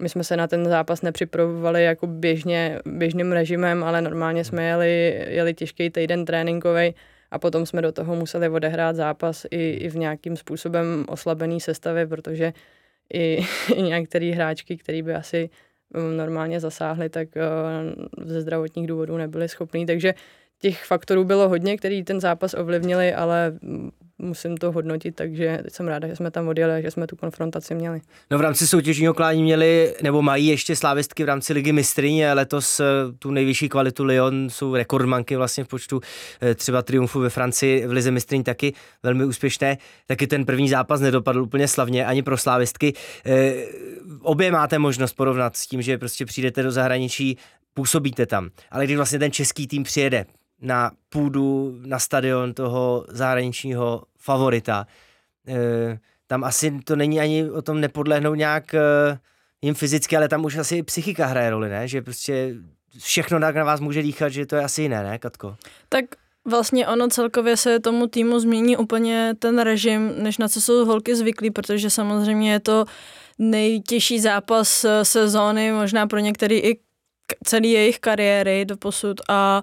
My 0.00 0.08
jsme 0.08 0.24
se 0.24 0.36
na 0.36 0.46
ten 0.46 0.64
zápas 0.64 1.02
nepřipravovali 1.02 1.84
jako 1.84 2.06
běžně, 2.06 2.78
běžným 2.86 3.32
režimem, 3.32 3.84
ale 3.84 4.02
normálně 4.02 4.44
jsme 4.44 4.64
jeli, 4.64 5.24
jeli 5.28 5.54
těžký 5.54 5.90
týden 5.90 6.24
tréninkový 6.24 6.94
a 7.30 7.38
potom 7.38 7.66
jsme 7.66 7.82
do 7.82 7.92
toho 7.92 8.16
museli 8.16 8.48
odehrát 8.48 8.96
zápas 8.96 9.46
i, 9.50 9.70
i 9.70 9.88
v 9.88 9.96
nějakým 9.96 10.36
způsobem 10.36 11.04
oslabený 11.08 11.60
sestavě, 11.60 12.06
protože 12.06 12.52
i, 13.14 13.44
i 13.74 13.82
některé 13.82 14.30
hráčky, 14.34 14.76
které 14.76 15.02
by 15.02 15.14
asi 15.14 15.50
normálně 16.16 16.60
zasáhli, 16.60 17.08
tak 17.08 17.28
uh, 17.36 18.26
ze 18.26 18.40
zdravotních 18.40 18.86
důvodů 18.86 19.16
nebyli 19.16 19.48
schopní. 19.48 19.86
Takže 19.86 20.14
těch 20.58 20.84
faktorů 20.84 21.24
bylo 21.24 21.48
hodně, 21.48 21.76
který 21.76 22.04
ten 22.04 22.20
zápas 22.20 22.54
ovlivnili, 22.54 23.14
ale 23.14 23.58
musím 24.18 24.56
to 24.56 24.72
hodnotit, 24.72 25.14
takže 25.14 25.58
jsem 25.68 25.88
ráda, 25.88 26.08
že 26.08 26.16
jsme 26.16 26.30
tam 26.30 26.48
odjeli 26.48 26.72
a 26.72 26.80
že 26.80 26.90
jsme 26.90 27.06
tu 27.06 27.16
konfrontaci 27.16 27.74
měli. 27.74 28.00
No 28.30 28.38
v 28.38 28.40
rámci 28.40 28.66
soutěžního 28.66 29.14
klání 29.14 29.42
měli, 29.42 29.94
nebo 30.02 30.22
mají 30.22 30.46
ještě 30.46 30.76
slávistky 30.76 31.24
v 31.24 31.26
rámci 31.26 31.52
ligy 31.52 31.72
mistryně, 31.72 32.32
letos 32.32 32.80
eh, 32.80 32.84
tu 33.18 33.30
nejvyšší 33.30 33.68
kvalitu 33.68 34.04
Lyon 34.04 34.50
jsou 34.50 34.74
rekordmanky 34.74 35.36
vlastně 35.36 35.64
v 35.64 35.68
počtu 35.68 36.00
eh, 36.42 36.54
třeba 36.54 36.82
triumfu 36.82 37.20
ve 37.20 37.30
Francii, 37.30 37.86
v 37.86 37.90
lize 37.90 38.10
mistryň 38.10 38.42
taky 38.42 38.72
velmi 39.02 39.24
úspěšné, 39.24 39.78
taky 40.06 40.26
ten 40.26 40.44
první 40.44 40.68
zápas 40.68 41.00
nedopadl 41.00 41.42
úplně 41.42 41.68
slavně 41.68 42.06
ani 42.06 42.22
pro 42.22 42.36
slávistky. 42.36 42.94
Eh, 43.26 43.54
obě 44.20 44.50
máte 44.50 44.78
možnost 44.78 45.12
porovnat 45.12 45.56
s 45.56 45.66
tím, 45.66 45.82
že 45.82 45.98
prostě 45.98 46.26
přijdete 46.26 46.62
do 46.62 46.70
zahraničí, 46.70 47.38
působíte 47.74 48.26
tam. 48.26 48.50
Ale 48.70 48.84
když 48.84 48.96
vlastně 48.96 49.18
ten 49.18 49.32
český 49.32 49.66
tým 49.66 49.82
přijede 49.82 50.26
na 50.60 50.90
půdu, 51.08 51.78
na 51.86 51.98
stadion 51.98 52.54
toho 52.54 53.04
zahraničního 53.08 54.02
favorita, 54.18 54.86
eh, 55.48 55.98
tam 56.26 56.44
asi 56.44 56.80
to 56.84 56.96
není 56.96 57.20
ani 57.20 57.50
o 57.50 57.62
tom 57.62 57.80
nepodlehnout 57.80 58.38
nějak 58.38 58.74
uh, 58.74 59.18
jim 59.62 59.74
fyzicky, 59.74 60.16
ale 60.16 60.28
tam 60.28 60.44
už 60.44 60.56
asi 60.56 60.82
psychika 60.82 61.26
hraje 61.26 61.50
roli, 61.50 61.68
ne? 61.68 61.88
Že 61.88 62.02
prostě 62.02 62.54
všechno 62.98 63.40
tak 63.40 63.56
na 63.56 63.64
vás 63.64 63.80
může 63.80 64.02
dýchat, 64.02 64.28
že 64.28 64.46
to 64.46 64.56
je 64.56 64.62
asi 64.62 64.82
jiné, 64.82 65.02
ne, 65.02 65.18
Katko? 65.18 65.56
Tak 65.88 66.04
Vlastně 66.48 66.86
ono 66.86 67.08
celkově 67.08 67.56
se 67.56 67.80
tomu 67.80 68.06
týmu 68.06 68.40
změní 68.40 68.76
úplně 68.76 69.34
ten 69.38 69.58
režim, 69.58 70.14
než 70.18 70.38
na 70.38 70.48
co 70.48 70.60
jsou 70.60 70.84
holky 70.84 71.16
zvyklí, 71.16 71.50
protože 71.50 71.90
samozřejmě 71.90 72.52
je 72.52 72.60
to 72.60 72.84
nejtěžší 73.38 74.20
zápas 74.20 74.84
eh, 74.84 75.04
sezóny, 75.04 75.72
možná 75.72 76.06
pro 76.06 76.18
některý 76.18 76.58
i 76.58 76.80
celý 77.44 77.70
jejich 77.70 77.98
kariéry 77.98 78.64
do 78.64 78.76
posud 78.76 79.20
a 79.28 79.62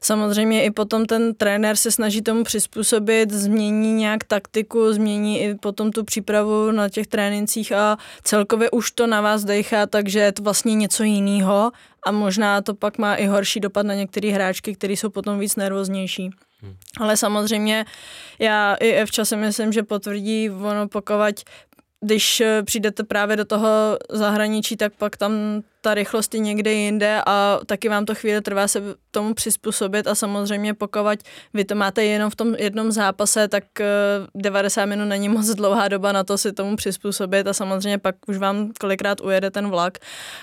samozřejmě 0.00 0.64
i 0.64 0.70
potom 0.70 1.06
ten 1.06 1.34
trenér 1.34 1.76
se 1.76 1.90
snaží 1.90 2.22
tomu 2.22 2.44
přizpůsobit, 2.44 3.30
změní 3.30 3.92
nějak 3.92 4.24
taktiku, 4.24 4.92
změní 4.92 5.40
i 5.40 5.54
potom 5.54 5.90
tu 5.90 6.04
přípravu 6.04 6.70
na 6.70 6.88
těch 6.88 7.06
trénincích 7.06 7.72
a 7.72 7.98
celkově 8.22 8.70
už 8.70 8.90
to 8.90 9.06
na 9.06 9.20
vás 9.20 9.44
dejchá, 9.44 9.86
takže 9.86 10.18
je 10.20 10.32
to 10.32 10.42
vlastně 10.42 10.74
něco 10.74 11.02
jiného 11.02 11.72
a 12.06 12.12
možná 12.12 12.62
to 12.62 12.74
pak 12.74 12.98
má 12.98 13.14
i 13.14 13.26
horší 13.26 13.60
dopad 13.60 13.86
na 13.86 13.94
některé 13.94 14.28
hráčky, 14.28 14.74
které 14.74 14.92
jsou 14.92 15.10
potom 15.10 15.38
víc 15.38 15.56
nervóznější. 15.56 16.30
Hmm. 16.62 16.76
Ale 17.00 17.16
samozřejmě 17.16 17.84
já 18.38 18.74
i 18.74 18.90
Evča 18.90 19.24
si 19.24 19.36
myslím, 19.36 19.72
že 19.72 19.82
potvrdí 19.82 20.50
ono 20.50 20.88
pokud 20.88 21.14
když 22.00 22.40
eh, 22.40 22.62
přijdete 22.62 23.04
právě 23.04 23.36
do 23.36 23.44
toho 23.44 23.98
zahraničí, 24.10 24.76
tak 24.76 24.92
pak 24.98 25.16
tam 25.16 25.32
ta 25.80 25.94
rychlost 25.94 26.34
je 26.34 26.40
někde 26.40 26.72
jinde 26.72 27.22
a 27.26 27.60
taky 27.66 27.88
vám 27.88 28.04
to 28.04 28.14
chvíli 28.14 28.40
trvá 28.40 28.68
se 28.68 28.82
tomu 29.10 29.34
přizpůsobit 29.34 30.06
a 30.06 30.14
samozřejmě 30.14 30.74
pokud 30.74 31.00
vy 31.54 31.64
to 31.64 31.74
máte 31.74 32.04
jenom 32.04 32.30
v 32.30 32.36
tom 32.36 32.54
jednom 32.54 32.92
zápase, 32.92 33.48
tak 33.48 33.64
90 34.34 34.82
eh, 34.82 34.86
minut 34.86 35.04
není 35.04 35.28
moc 35.28 35.46
dlouhá 35.46 35.88
doba 35.88 36.12
na 36.12 36.24
to 36.24 36.38
si 36.38 36.52
tomu 36.52 36.76
přizpůsobit 36.76 37.46
a 37.46 37.52
samozřejmě 37.52 37.98
pak 37.98 38.14
už 38.26 38.36
vám 38.36 38.72
kolikrát 38.80 39.20
ujede 39.20 39.50
ten 39.50 39.68
vlak, 39.68 39.98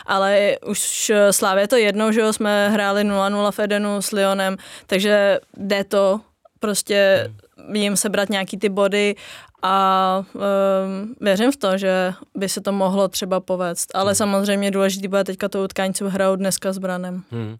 ale 0.05 0.57
už 0.65 1.09
eh, 1.09 1.33
Slávě 1.33 1.67
to 1.67 1.75
jednou, 1.75 2.11
že 2.11 2.21
jo, 2.21 2.33
jsme 2.33 2.69
hráli 2.69 3.03
0-0 3.03 3.51
v 3.51 3.59
Edenu 3.59 4.01
s 4.01 4.11
Lyonem, 4.11 4.57
takže 4.87 5.39
jde 5.57 5.83
to 5.83 6.21
prostě 6.59 7.29
jim 7.73 7.97
sebrat 7.97 8.29
nějaký 8.29 8.57
ty 8.57 8.69
body 8.69 9.15
a 9.63 10.25
um, 10.33 11.15
věřím 11.21 11.51
v 11.51 11.57
to, 11.57 11.77
že 11.77 12.13
by 12.35 12.49
se 12.49 12.61
to 12.61 12.71
mohlo 12.71 13.07
třeba 13.07 13.39
povést. 13.39 13.95
Ale 13.95 14.11
hmm. 14.11 14.15
samozřejmě 14.15 14.71
důležité 14.71 15.07
bude 15.07 15.23
teďka 15.23 15.49
to 15.49 15.63
utkání, 15.63 15.93
co 15.93 16.09
hrajou 16.09 16.35
dneska 16.35 16.73
s 16.73 16.77
Branem. 16.77 17.23
Hmm. 17.31 17.55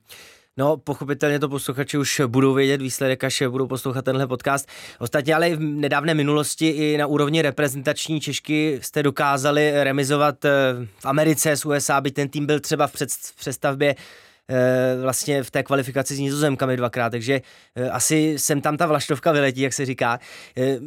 No, 0.57 0.77
pochopitelně 0.77 1.39
to 1.39 1.50
posluchači 1.50 1.98
už 1.98 2.22
budou 2.27 2.53
vědět 2.53 2.81
výsledek, 2.81 3.24
až 3.24 3.43
budou 3.50 3.67
poslouchat 3.67 4.05
tenhle 4.05 4.27
podcast. 4.27 4.69
Ostatně 5.00 5.36
ale 5.36 5.55
v 5.55 5.60
nedávné 5.60 6.13
minulosti 6.13 6.69
i 6.69 6.98
na 6.98 7.07
úrovni 7.07 7.41
reprezentační 7.41 8.22
Češky 8.22 8.79
jste 8.81 9.03
dokázali 9.03 9.83
remizovat 9.83 10.45
eh, 10.45 10.51
v 11.00 11.05
Americe 11.05 11.51
s 11.51 11.65
USA, 11.65 12.01
by 12.01 12.12
ten 12.12 12.29
tým 12.29 12.45
byl 12.45 12.60
třeba 12.60 12.88
v 12.88 12.93
přestavbě 13.39 13.95
Eh, 13.95 13.98
vlastně 15.01 15.43
v 15.43 15.51
té 15.51 15.63
kvalifikaci 15.63 16.15
s 16.15 16.19
nizozemkami 16.19 16.77
dvakrát, 16.77 17.09
takže 17.09 17.41
eh, 17.75 17.89
asi 17.89 18.33
jsem 18.38 18.62
tam 18.62 18.77
ta 18.77 18.85
vlaštovka 18.85 19.31
vyletí, 19.31 19.62
jak 19.62 19.73
se 19.73 19.85
říká. 19.85 20.19
Eh, 20.57 20.77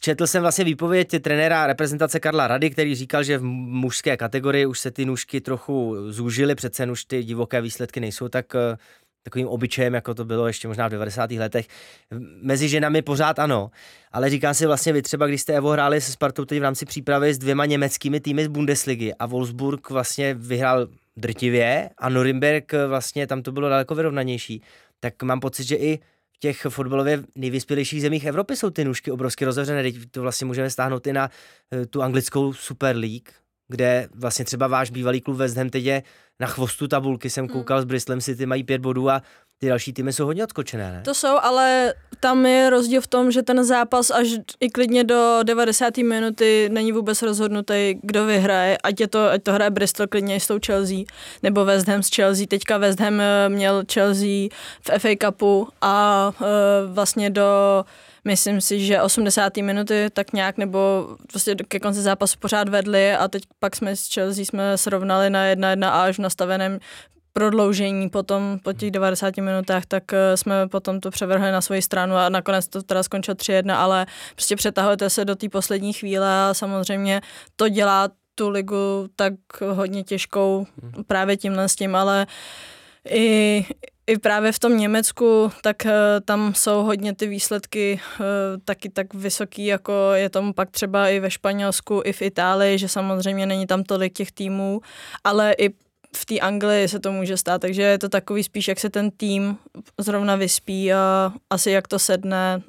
četl 0.00 0.26
jsem 0.26 0.42
vlastně 0.42 0.64
výpověď 0.64 1.22
trenéra 1.22 1.66
reprezentace 1.66 2.20
Karla 2.20 2.46
Rady, 2.46 2.70
který 2.70 2.94
říkal, 2.94 3.22
že 3.22 3.38
v 3.38 3.42
mužské 3.42 4.16
kategorii 4.16 4.66
už 4.66 4.78
se 4.78 4.90
ty 4.90 5.04
nůžky 5.04 5.40
trochu 5.40 5.96
zúžily, 6.08 6.54
přece 6.54 6.90
už 6.90 7.04
ty 7.04 7.24
divoké 7.24 7.60
výsledky 7.60 8.00
nejsou 8.00 8.28
tak 8.28 8.46
takovým 9.24 9.48
obyčejem, 9.48 9.94
jako 9.94 10.14
to 10.14 10.24
bylo 10.24 10.46
ještě 10.46 10.68
možná 10.68 10.88
v 10.88 10.90
90. 10.90 11.30
letech. 11.30 11.66
Mezi 12.42 12.68
ženami 12.68 13.02
pořád 13.02 13.38
ano, 13.38 13.70
ale 14.12 14.30
říkám 14.30 14.54
si 14.54 14.66
vlastně 14.66 14.92
vy 14.92 15.02
třeba, 15.02 15.26
když 15.26 15.40
jste 15.40 15.52
Evo 15.52 15.70
hráli 15.70 16.00
se 16.00 16.12
Spartou 16.12 16.44
teď 16.44 16.58
v 16.58 16.62
rámci 16.62 16.86
přípravy 16.86 17.34
s 17.34 17.38
dvěma 17.38 17.66
německými 17.66 18.20
týmy 18.20 18.44
z 18.44 18.48
Bundesligy 18.48 19.14
a 19.18 19.26
Wolfsburg 19.26 19.90
vlastně 19.90 20.34
vyhrál 20.34 20.88
drtivě 21.16 21.90
a 21.98 22.08
Norimberg 22.08 22.74
eh, 22.74 22.86
vlastně 22.86 23.26
tam 23.26 23.42
to 23.42 23.52
bylo 23.52 23.68
daleko 23.68 23.94
vyrovnanější, 23.94 24.62
tak 25.00 25.22
mám 25.22 25.40
pocit, 25.40 25.64
že 25.64 25.76
i 25.76 25.98
v 26.32 26.38
těch 26.38 26.66
fotbalově 26.68 27.22
nejvyspělejších 27.34 28.02
zemích 28.02 28.24
Evropy 28.24 28.56
jsou 28.56 28.70
ty 28.70 28.84
nůžky 28.84 29.10
obrovsky 29.10 29.44
rozevřené. 29.44 29.82
Teď 29.82 29.96
to 30.10 30.22
vlastně 30.22 30.44
můžeme 30.46 30.70
stáhnout 30.70 31.06
i 31.06 31.12
na 31.12 31.30
eh, 31.72 31.86
tu 31.86 32.02
anglickou 32.02 32.52
Super 32.52 32.96
League, 32.96 33.28
kde 33.68 34.08
vlastně 34.14 34.44
třeba 34.44 34.66
váš 34.66 34.90
bývalý 34.90 35.20
klub 35.20 35.36
West 35.36 35.56
Ham 35.56 35.70
teď 35.70 35.84
je 35.84 36.02
na 36.40 36.46
chvostu 36.46 36.88
tabulky, 36.88 37.30
jsem 37.30 37.44
hmm. 37.44 37.52
koukal 37.52 37.78
hmm. 37.78 37.82
s 37.82 37.88
Bristolem 37.88 38.20
City, 38.20 38.46
mají 38.46 38.64
pět 38.64 38.80
bodů 38.80 39.10
a 39.10 39.22
ty 39.58 39.68
další 39.68 39.92
týmy 39.92 40.12
jsou 40.12 40.26
hodně 40.26 40.44
odskočené, 40.44 40.92
ne? 40.92 41.02
To 41.04 41.14
jsou, 41.14 41.36
ale 41.42 41.94
tam 42.20 42.46
je 42.46 42.70
rozdíl 42.70 43.00
v 43.00 43.06
tom, 43.06 43.32
že 43.32 43.42
ten 43.42 43.64
zápas 43.64 44.10
až 44.10 44.28
i 44.60 44.70
klidně 44.70 45.04
do 45.04 45.38
90. 45.42 45.96
minuty 45.96 46.68
není 46.72 46.92
vůbec 46.92 47.22
rozhodnutý, 47.22 47.94
kdo 48.02 48.26
vyhraje, 48.26 48.78
ať, 48.78 49.00
je 49.00 49.08
to, 49.08 49.30
ať 49.30 49.42
to 49.42 49.52
hraje 49.52 49.70
Bristol 49.70 50.06
klidně 50.06 50.40
s 50.40 50.46
tou 50.46 50.58
Chelsea, 50.66 50.98
nebo 51.42 51.64
West 51.64 51.88
Ham 51.88 52.02
s 52.02 52.14
Chelsea. 52.14 52.46
Teďka 52.46 52.78
West 52.78 53.00
Ham 53.00 53.20
eh, 53.20 53.48
měl 53.48 53.82
Chelsea 53.92 54.48
v 54.80 54.98
FA 54.98 55.08
Cupu 55.26 55.68
a 55.80 56.32
uh, 56.40 56.46
vlastně 56.94 57.30
do 57.30 57.44
myslím 58.24 58.60
si, 58.60 58.86
že 58.86 59.02
80. 59.02 59.56
minuty 59.56 60.06
tak 60.12 60.32
nějak, 60.32 60.56
nebo 60.58 61.08
prostě 61.30 61.54
ke 61.68 61.80
konci 61.80 62.02
zápasu 62.02 62.36
pořád 62.38 62.68
vedli 62.68 63.12
a 63.12 63.28
teď 63.28 63.42
pak 63.58 63.76
jsme 63.76 63.96
s 63.96 64.14
Chelsea 64.14 64.44
jsme 64.44 64.78
srovnali 64.78 65.30
na 65.30 65.44
1-1 65.44 65.86
a 65.86 66.02
až 66.02 66.16
v 66.16 66.22
nastaveném 66.22 66.78
prodloužení 67.34 68.10
potom 68.10 68.58
po 68.62 68.72
těch 68.72 68.90
90 68.90 69.36
minutách, 69.36 69.86
tak 69.86 70.12
eh, 70.12 70.36
jsme 70.36 70.68
potom 70.68 71.00
to 71.00 71.10
převrhli 71.10 71.52
na 71.52 71.60
svoji 71.60 71.82
stranu 71.82 72.16
a 72.16 72.28
nakonec 72.28 72.68
to 72.68 72.82
teda 72.82 73.02
skončilo 73.02 73.34
3-1, 73.34 73.74
ale 73.76 74.06
prostě 74.34 74.56
přetahujete 74.56 75.10
se 75.10 75.24
do 75.24 75.36
té 75.36 75.48
poslední 75.48 75.92
chvíle 75.92 76.48
a 76.50 76.54
samozřejmě 76.54 77.20
to 77.56 77.68
dělá 77.68 78.08
tu 78.34 78.48
ligu 78.48 79.08
tak 79.16 79.34
hodně 79.72 80.04
těžkou 80.04 80.66
mhm. 80.82 81.04
právě 81.04 81.36
tímhle 81.36 81.68
s 81.68 81.74
tím, 81.74 81.96
ale 81.96 82.26
i, 83.10 83.66
i 84.06 84.18
právě 84.18 84.52
v 84.52 84.58
tom 84.58 84.78
Německu, 84.78 85.52
tak 85.62 85.76
uh, 85.84 85.90
tam 86.24 86.54
jsou 86.54 86.82
hodně 86.82 87.14
ty 87.14 87.26
výsledky 87.26 88.00
uh, 88.20 88.26
taky 88.64 88.88
tak 88.88 89.14
vysoký, 89.14 89.66
jako 89.66 89.92
je 90.14 90.30
tomu 90.30 90.52
pak 90.52 90.70
třeba 90.70 91.08
i 91.08 91.20
ve 91.20 91.30
Španělsku, 91.30 92.02
i 92.04 92.12
v 92.12 92.22
Itálii, 92.22 92.78
že 92.78 92.88
samozřejmě 92.88 93.46
není 93.46 93.66
tam 93.66 93.82
tolik 93.82 94.12
těch 94.12 94.32
týmů, 94.32 94.80
ale 95.24 95.54
i 95.58 95.70
v 96.16 96.26
té 96.26 96.40
Anglii 96.40 96.88
se 96.88 97.00
to 97.00 97.12
může 97.12 97.36
stát, 97.36 97.60
takže 97.60 97.82
je 97.82 97.98
to 97.98 98.08
takový 98.08 98.42
spíš, 98.42 98.68
jak 98.68 98.80
se 98.80 98.90
ten 98.90 99.10
tým 99.10 99.58
zrovna 99.98 100.36
vyspí 100.36 100.92
a 100.92 101.32
asi 101.50 101.70
jak 101.70 101.88
to 101.88 101.98
sedne, 101.98 102.62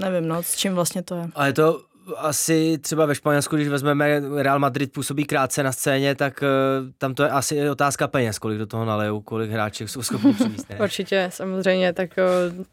nevím 0.00 0.28
no, 0.28 0.42
s 0.42 0.56
čím 0.56 0.74
vlastně 0.74 1.02
to 1.02 1.14
je. 1.14 1.28
A 1.34 1.46
je 1.46 1.52
to 1.52 1.91
asi 2.16 2.78
třeba 2.78 3.06
ve 3.06 3.14
Španělsku, 3.14 3.56
když 3.56 3.68
vezmeme 3.68 4.22
Real 4.36 4.58
Madrid 4.58 4.92
působí 4.92 5.24
krátce 5.24 5.62
na 5.62 5.72
scéně, 5.72 6.14
tak 6.14 6.42
uh, 6.42 6.88
tam 6.98 7.14
to 7.14 7.22
je 7.22 7.28
asi 7.28 7.70
otázka 7.70 8.08
peněz, 8.08 8.38
kolik 8.38 8.58
do 8.58 8.66
toho 8.66 8.84
nalejou, 8.84 9.20
kolik 9.20 9.50
hráček 9.50 9.88
jsou 9.88 10.02
schopni 10.02 10.32
přivést. 10.34 10.66
Určitě, 10.82 11.28
samozřejmě, 11.32 11.92
tak 11.92 12.10
uh, 12.56 12.64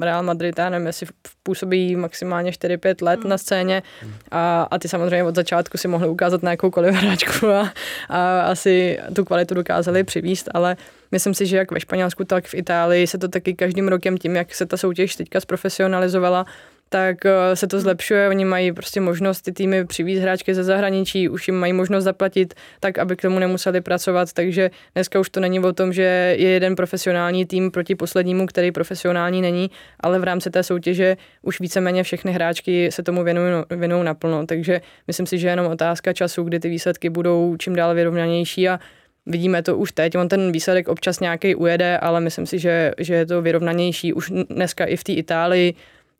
Real 0.00 0.22
Madrid, 0.22 0.58
já 0.58 0.70
nevím, 0.70 0.86
jestli 0.86 1.06
působí 1.42 1.96
maximálně 1.96 2.50
4-5 2.50 3.04
let 3.04 3.24
mm. 3.24 3.30
na 3.30 3.38
scéně 3.38 3.82
a, 4.30 4.62
a 4.70 4.78
ty 4.78 4.88
samozřejmě 4.88 5.24
od 5.24 5.34
začátku 5.34 5.78
si 5.78 5.88
mohli 5.88 6.08
ukázat 6.08 6.42
na 6.42 6.50
jakoukoliv 6.50 6.94
hráčku 6.94 7.46
a, 7.46 7.72
a 8.08 8.40
asi 8.40 8.98
tu 9.16 9.24
kvalitu 9.24 9.54
dokázali 9.54 10.04
přivíst, 10.04 10.48
ale 10.54 10.76
myslím 11.12 11.34
si, 11.34 11.46
že 11.46 11.56
jak 11.56 11.72
ve 11.72 11.80
Španělsku, 11.80 12.24
tak 12.24 12.46
v 12.46 12.54
Itálii 12.54 13.06
se 13.06 13.18
to 13.18 13.28
taky 13.28 13.54
každým 13.54 13.88
rokem 13.88 14.18
tím, 14.18 14.36
jak 14.36 14.54
se 14.54 14.66
ta 14.66 14.76
soutěž 14.76 15.16
teďka 15.16 15.40
zprofesionalizovala, 15.40 16.46
tak 16.88 17.26
eh, 17.26 17.56
se 17.56 17.66
to 17.66 17.80
zlepšuje. 17.80 18.28
Oni 18.28 18.44
mají 18.44 18.72
prostě 18.72 19.00
možnost 19.00 19.40
ty 19.40 19.52
týmy 19.52 19.84
přivízt 19.84 20.22
hráčky 20.22 20.54
ze 20.54 20.64
zahraničí, 20.64 21.28
už 21.28 21.48
jim 21.48 21.56
mají 21.56 21.72
možnost 21.72 22.04
zaplatit 22.04 22.54
tak, 22.80 22.98
aby 22.98 23.16
k 23.16 23.22
tomu 23.22 23.38
nemuseli 23.38 23.80
pracovat, 23.80 24.32
takže 24.32 24.70
dneska 24.94 25.20
už 25.20 25.30
to 25.30 25.40
není 25.40 25.60
o 25.60 25.72
tom, 25.72 25.92
že 25.92 26.02
je 26.38 26.50
jeden 26.50 26.76
profesionální 26.76 27.46
tým 27.46 27.70
proti 27.70 27.94
poslednímu, 27.94 28.46
který 28.46 28.72
profesionální 28.72 29.42
není, 29.42 29.70
ale 30.00 30.18
v 30.18 30.24
rámci 30.24 30.50
té 30.50 30.62
soutěže 30.62 31.16
už 31.42 31.60
víceméně 31.60 32.02
všechny 32.02 32.32
hráčky 32.32 32.92
se 32.92 33.02
tomu 33.02 33.24
věnují, 33.24 33.64
věnují 33.70 34.04
naplno, 34.04 34.46
takže 34.46 34.80
myslím 35.06 35.26
si, 35.26 35.38
že 35.38 35.46
je 35.46 35.52
jenom 35.52 35.66
otázka 35.66 36.12
času, 36.12 36.42
kdy 36.42 36.60
ty 36.60 36.68
výsledky 36.68 37.10
budou 37.10 37.56
čím 37.56 37.76
dál 37.76 37.94
vyrovnanější 37.94 38.68
a 38.68 38.80
Vidíme 39.28 39.62
to 39.62 39.76
už 39.76 39.92
teď, 39.92 40.16
on 40.16 40.28
ten 40.28 40.52
výsledek 40.52 40.88
občas 40.88 41.20
nějaký 41.20 41.54
ujede, 41.54 41.98
ale 41.98 42.20
myslím 42.20 42.46
si, 42.46 42.58
že, 42.58 42.92
že 42.98 43.14
je 43.14 43.26
to 43.26 43.42
vyrovnanější. 43.42 44.12
Už 44.12 44.32
dneska 44.50 44.84
i 44.84 44.96
v 44.96 45.04
té 45.04 45.12
Itálii 45.12 45.74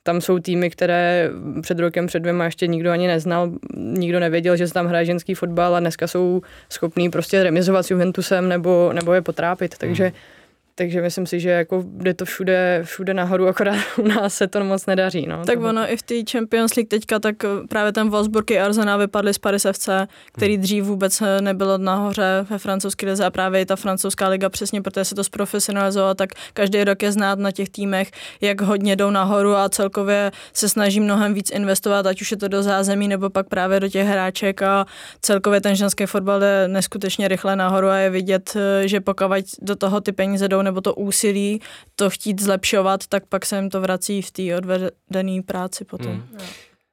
tam 0.06 0.20
jsou 0.20 0.38
týmy, 0.38 0.70
které 0.70 1.30
před 1.62 1.78
rokem, 1.78 2.06
před 2.06 2.20
dvěma 2.20 2.44
ještě 2.44 2.66
nikdo 2.66 2.90
ani 2.90 3.06
neznal, 3.06 3.50
nikdo 3.76 4.20
nevěděl, 4.20 4.56
že 4.56 4.68
se 4.68 4.74
tam 4.74 4.86
hraje 4.86 5.04
ženský 5.04 5.34
fotbal 5.34 5.76
a 5.76 5.80
dneska 5.80 6.06
jsou 6.06 6.42
schopní 6.70 7.10
prostě 7.10 7.42
remizovat 7.42 7.86
s 7.86 7.90
Juventusem 7.90 8.48
nebo, 8.48 8.92
nebo 8.92 9.12
je 9.12 9.22
potrápit, 9.22 9.78
takže 9.78 10.12
takže 10.78 11.02
myslím 11.02 11.26
si, 11.26 11.40
že 11.40 11.50
jako 11.50 11.84
jde 11.86 12.14
to 12.14 12.24
všude, 12.24 12.80
všude 12.84 13.14
nahoru, 13.14 13.48
akorát 13.48 13.78
u 13.98 14.08
nás 14.08 14.34
se 14.34 14.46
to 14.46 14.64
moc 14.64 14.86
nedaří. 14.86 15.26
No, 15.26 15.44
tak 15.44 15.60
ono 15.60 15.92
i 15.92 15.96
v 15.96 16.02
té 16.02 16.14
Champions 16.30 16.74
League 16.74 16.88
teďka, 16.88 17.18
tak 17.18 17.36
právě 17.68 17.92
ten 17.92 18.10
Wolfsburg 18.10 18.50
i 18.50 18.58
Arsenal 18.58 18.98
vypadly 18.98 19.34
z 19.34 19.38
Paris 19.38 19.66
FC, 19.72 19.88
který 20.32 20.54
hmm. 20.54 20.62
dřív 20.62 20.84
vůbec 20.84 21.22
nebyl 21.40 21.78
nahoře 21.78 22.46
ve 22.50 22.58
francouzské 22.58 23.06
lize 23.06 23.24
a 23.24 23.30
právě 23.30 23.60
i 23.60 23.66
ta 23.66 23.76
francouzská 23.76 24.28
liga 24.28 24.48
přesně, 24.48 24.82
protože 24.82 25.04
se 25.04 25.14
to 25.14 25.24
zprofesionalizovalo, 25.24 26.14
tak 26.14 26.30
každý 26.52 26.84
rok 26.84 27.02
je 27.02 27.12
znát 27.12 27.38
na 27.38 27.50
těch 27.50 27.68
týmech, 27.68 28.10
jak 28.40 28.60
hodně 28.60 28.96
jdou 28.96 29.10
nahoru 29.10 29.56
a 29.56 29.68
celkově 29.68 30.32
se 30.52 30.68
snaží 30.68 31.00
mnohem 31.00 31.34
víc 31.34 31.50
investovat, 31.50 32.06
ať 32.06 32.20
už 32.20 32.30
je 32.30 32.36
to 32.36 32.48
do 32.48 32.62
zázemí 32.62 33.08
nebo 33.08 33.30
pak 33.30 33.48
právě 33.48 33.80
do 33.80 33.88
těch 33.88 34.06
hráček 34.06 34.62
a 34.62 34.86
celkově 35.20 35.60
ten 35.60 35.74
ženský 35.74 36.06
fotbal 36.06 36.42
je 36.42 36.68
neskutečně 36.68 37.28
rychle 37.28 37.56
nahoru 37.56 37.88
a 37.88 37.96
je 37.96 38.10
vidět, 38.10 38.56
že 38.84 39.00
pokud 39.00 39.26
do 39.62 39.76
toho 39.76 40.00
ty 40.00 40.12
peníze 40.12 40.48
jdou 40.48 40.62
nebo 40.66 40.80
to 40.80 40.94
úsilí 40.94 41.60
to 41.96 42.10
chtít 42.10 42.42
zlepšovat, 42.42 43.06
tak 43.06 43.26
pak 43.26 43.46
se 43.46 43.56
jim 43.56 43.70
to 43.70 43.80
vrací 43.80 44.22
v 44.22 44.30
té 44.30 44.56
odvedené 44.56 45.42
práci 45.42 45.84
potom. 45.84 46.12
Mm. 46.12 46.38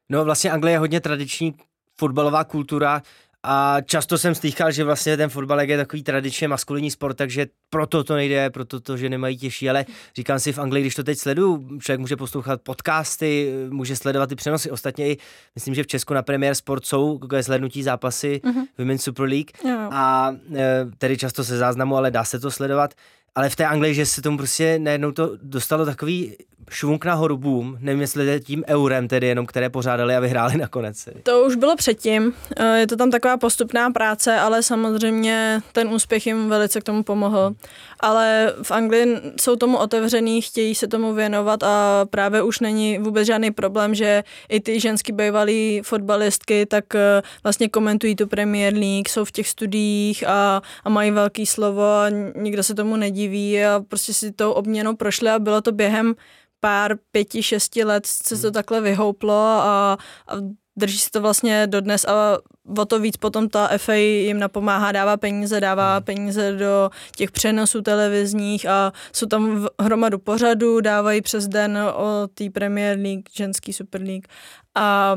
No 0.09 0.25
vlastně 0.25 0.51
Anglie 0.51 0.73
je 0.73 0.79
hodně 0.79 0.99
tradiční 1.01 1.53
fotbalová 1.97 2.43
kultura 2.43 3.01
a 3.45 3.77
často 3.81 4.17
jsem 4.17 4.35
slýchal, 4.35 4.71
že 4.71 4.83
vlastně 4.83 5.17
ten 5.17 5.29
fotbal 5.29 5.61
je 5.61 5.77
takový 5.77 6.03
tradičně 6.03 6.47
maskulinní 6.47 6.91
sport, 6.91 7.13
takže 7.13 7.45
proto 7.69 8.03
to 8.03 8.15
nejde, 8.15 8.49
proto 8.49 8.79
to, 8.79 8.97
že 8.97 9.09
nemají 9.09 9.37
těžší, 9.37 9.69
ale 9.69 9.85
říkám 10.15 10.39
si 10.39 10.53
v 10.53 10.59
Anglii, 10.59 10.83
když 10.83 10.95
to 10.95 11.03
teď 11.03 11.17
sleduju, 11.17 11.79
člověk 11.79 11.99
může 11.99 12.15
poslouchat 12.15 12.61
podcasty, 12.61 13.53
může 13.69 13.95
sledovat 13.95 14.29
ty 14.29 14.35
přenosy. 14.35 14.71
Ostatně 14.71 15.09
i, 15.09 15.17
myslím, 15.55 15.75
že 15.75 15.83
v 15.83 15.87
Česku 15.87 16.13
na 16.13 16.21
Premier 16.21 16.55
Sport 16.55 16.85
jsou 16.85 17.19
zhlednutí 17.39 17.83
zápasy 17.83 18.41
uh-huh. 18.43 18.67
Women's 18.77 19.03
Super 19.03 19.25
League 19.25 19.51
jo. 19.65 19.89
a 19.91 20.35
e, 20.55 20.85
tedy 20.97 21.17
často 21.17 21.43
se 21.43 21.57
záznamu, 21.57 21.97
ale 21.97 22.11
dá 22.11 22.23
se 22.23 22.39
to 22.39 22.51
sledovat 22.51 22.93
ale 23.35 23.49
v 23.49 23.55
té 23.55 23.65
Anglii, 23.65 23.93
že 23.93 24.05
se 24.05 24.21
tomu 24.21 24.37
prostě 24.37 24.79
najednou 24.79 25.11
to 25.11 25.31
dostalo 25.41 25.85
takový 25.85 26.35
švunk 26.69 27.05
nahoru, 27.05 27.37
boom. 27.37 27.77
Nevím, 27.79 28.01
jestli 28.01 28.41
tím 28.43 28.63
eurem 28.67 29.07
tedy 29.07 29.27
jenom, 29.27 29.45
které 29.45 29.69
pořádali 29.69 30.15
a 30.15 30.19
vyhráli 30.19 30.57
nakonec. 30.57 31.09
To 31.23 31.43
už 31.43 31.55
bylo 31.55 31.75
předtím. 31.75 32.33
Eh, 32.57 32.79
je 32.79 32.87
to 32.87 32.95
tam 32.95 33.11
taková 33.11 33.37
postupná 33.37 33.91
práce, 33.91 34.39
ale 34.39 34.63
samozřejmě 34.63 35.61
ten 35.71 35.87
úspěch 35.87 36.27
jim 36.27 36.49
velice 36.49 36.81
k 36.81 36.83
tomu 36.83 37.03
pomohl. 37.03 37.55
Ale 37.99 38.53
v 38.63 38.71
Anglii 38.71 39.21
jsou 39.41 39.55
tomu 39.55 39.77
otevřený, 39.77 40.41
chtějí 40.41 40.75
se 40.75 40.87
tomu 40.87 41.13
věnovat 41.13 41.63
a 41.63 42.05
právě 42.09 42.41
už 42.41 42.59
není 42.59 42.97
vůbec 42.97 43.27
žádný 43.27 43.51
problém, 43.51 43.95
že 43.95 44.23
i 44.49 44.59
ty 44.59 44.79
ženský 44.79 45.11
bývalý 45.11 45.81
fotbalistky 45.83 46.65
tak 46.65 46.95
eh, 46.95 47.21
vlastně 47.43 47.69
komentují 47.69 48.15
tu 48.15 48.27
Premier 48.27 48.73
League, 48.73 49.09
jsou 49.09 49.25
v 49.25 49.31
těch 49.31 49.47
studiích 49.47 50.27
a, 50.27 50.61
a 50.83 50.89
mají 50.89 51.11
velký 51.11 51.45
slovo 51.45 51.83
a 51.83 52.09
nikdo 52.35 52.63
se 52.63 52.75
tomu 52.75 52.95
nediví 53.23 53.63
a 53.63 53.83
prostě 53.87 54.13
si 54.13 54.31
tou 54.31 54.51
obměnou 54.51 54.95
prošli 54.95 55.29
a 55.29 55.39
bylo 55.39 55.61
to 55.61 55.71
během 55.71 56.15
pár, 56.59 56.97
pěti, 57.11 57.43
šesti 57.43 57.83
let 57.83 58.05
se 58.05 58.35
to 58.41 58.47
hmm. 58.47 58.53
takhle 58.53 58.81
vyhouplo 58.81 59.33
a, 59.33 59.97
a 60.27 60.33
drží 60.75 60.97
se 60.97 61.11
to 61.11 61.21
vlastně 61.21 61.67
dodnes 61.67 62.05
a 62.05 62.37
o 62.77 62.85
to 62.85 62.99
víc 62.99 63.17
potom 63.17 63.49
ta 63.49 63.77
FA 63.77 63.93
jim 63.93 64.39
napomáhá, 64.39 64.91
dává 64.91 65.17
peníze, 65.17 65.59
dává 65.59 65.95
hmm. 65.95 66.03
peníze 66.03 66.51
do 66.51 66.89
těch 67.15 67.31
přenosů 67.31 67.81
televizních 67.81 68.65
a 68.65 68.93
jsou 69.13 69.25
tam 69.25 69.67
hromadu 69.81 70.19
pořadů, 70.19 70.81
dávají 70.81 71.21
přes 71.21 71.47
den 71.47 71.77
o 71.77 72.27
té 72.33 72.49
Premier 72.49 72.99
League, 72.99 73.29
ženský 73.35 73.73
Super 73.73 74.01
League 74.01 74.27
a 74.75 75.15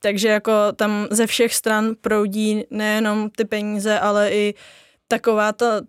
takže 0.00 0.28
jako 0.28 0.52
tam 0.76 1.06
ze 1.10 1.26
všech 1.26 1.54
stran 1.54 1.94
proudí 2.00 2.64
nejenom 2.70 3.30
ty 3.30 3.44
peníze, 3.44 3.98
ale 4.00 4.30
i 4.30 4.54
taková 5.08 5.52
ta, 5.52 5.80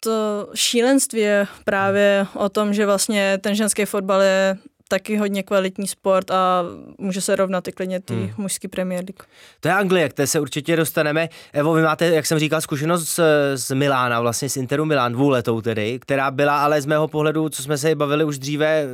to 0.00 0.48
šílenství 0.54 1.20
je 1.20 1.46
právě 1.64 2.26
o 2.34 2.48
tom, 2.48 2.74
že 2.74 2.86
vlastně 2.86 3.38
ten 3.42 3.54
ženský 3.54 3.84
fotbal 3.84 4.22
je 4.22 4.58
taky 4.88 5.16
hodně 5.16 5.42
kvalitní 5.42 5.88
sport 5.88 6.30
a 6.30 6.62
může 6.98 7.20
se 7.20 7.36
rovnat 7.36 7.68
i 7.68 7.72
klidně 7.72 8.00
ty 8.00 8.14
hmm. 8.14 8.30
mužský 8.36 8.68
Premier 8.68 9.00
League. 9.00 9.22
To 9.60 9.68
je 9.68 9.74
Anglie, 9.74 10.08
které 10.08 10.26
se 10.26 10.40
určitě 10.40 10.76
dostaneme. 10.76 11.28
Evo, 11.52 11.74
vy 11.74 11.82
máte, 11.82 12.06
jak 12.06 12.26
jsem 12.26 12.38
říkal, 12.38 12.60
zkušenost 12.60 13.08
z, 13.08 13.20
z 13.54 13.74
Milána, 13.74 14.20
vlastně 14.20 14.48
z 14.48 14.56
Interu 14.56 14.84
Milán, 14.84 15.12
dvouletou 15.12 15.60
tedy, 15.60 15.98
která 15.98 16.30
byla 16.30 16.64
ale 16.64 16.80
z 16.80 16.86
mého 16.86 17.08
pohledu, 17.08 17.48
co 17.48 17.62
jsme 17.62 17.78
se 17.78 17.94
bavili 17.94 18.24
už 18.24 18.38
dříve, 18.38 18.86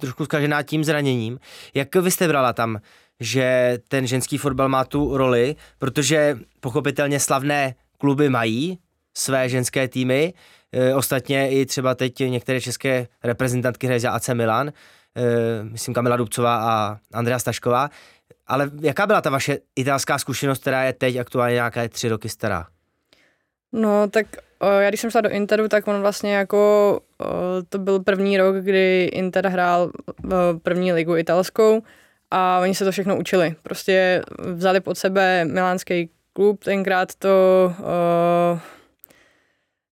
trošku 0.00 0.24
zkažená 0.24 0.62
tím 0.62 0.84
zraněním. 0.84 1.40
Jak 1.74 1.96
vy 1.96 2.10
jste 2.10 2.28
brala 2.28 2.52
tam, 2.52 2.80
že 3.20 3.78
ten 3.88 4.06
ženský 4.06 4.38
fotbal 4.38 4.68
má 4.68 4.84
tu 4.84 5.16
roli, 5.16 5.56
protože 5.78 6.38
pochopitelně 6.60 7.20
slavné 7.20 7.74
kluby 7.98 8.28
mají 8.28 8.78
své 9.18 9.48
ženské 9.48 9.88
týmy, 9.88 10.34
e, 10.72 10.94
ostatně 10.94 11.50
i 11.50 11.66
třeba 11.66 11.94
teď 11.94 12.18
některé 12.18 12.60
české 12.60 13.06
reprezentantky 13.24 13.86
hrají 13.86 14.00
za 14.00 14.10
AC 14.10 14.28
Milan, 14.28 14.68
e, 14.68 14.72
myslím 15.62 15.94
Kamila 15.94 16.16
Dubcová 16.16 16.56
a 16.56 16.98
Andrea 17.12 17.38
Stašková, 17.38 17.90
ale 18.46 18.70
jaká 18.80 19.06
byla 19.06 19.20
ta 19.20 19.30
vaše 19.30 19.58
italská 19.76 20.18
zkušenost, 20.18 20.60
která 20.60 20.84
je 20.84 20.92
teď 20.92 21.16
aktuálně 21.16 21.54
nějaké 21.54 21.88
tři 21.88 22.08
roky 22.08 22.28
stará? 22.28 22.66
No, 23.72 24.08
tak 24.08 24.26
já 24.80 24.88
když 24.88 25.00
jsem 25.00 25.10
šla 25.10 25.20
do 25.20 25.30
Interu, 25.30 25.68
tak 25.68 25.88
on 25.88 26.00
vlastně 26.00 26.34
jako, 26.34 27.00
to 27.68 27.78
byl 27.78 28.00
první 28.00 28.38
rok, 28.38 28.56
kdy 28.56 29.10
Inter 29.12 29.46
hrál 29.46 29.90
první 30.62 30.92
ligu 30.92 31.16
italskou 31.16 31.82
a 32.30 32.60
oni 32.60 32.74
se 32.74 32.84
to 32.84 32.92
všechno 32.92 33.16
učili. 33.16 33.54
Prostě 33.62 34.22
vzali 34.38 34.80
pod 34.80 34.98
sebe 34.98 35.44
milánský 35.44 36.10
klub, 36.32 36.64
tenkrát 36.64 37.14
to 37.14 37.28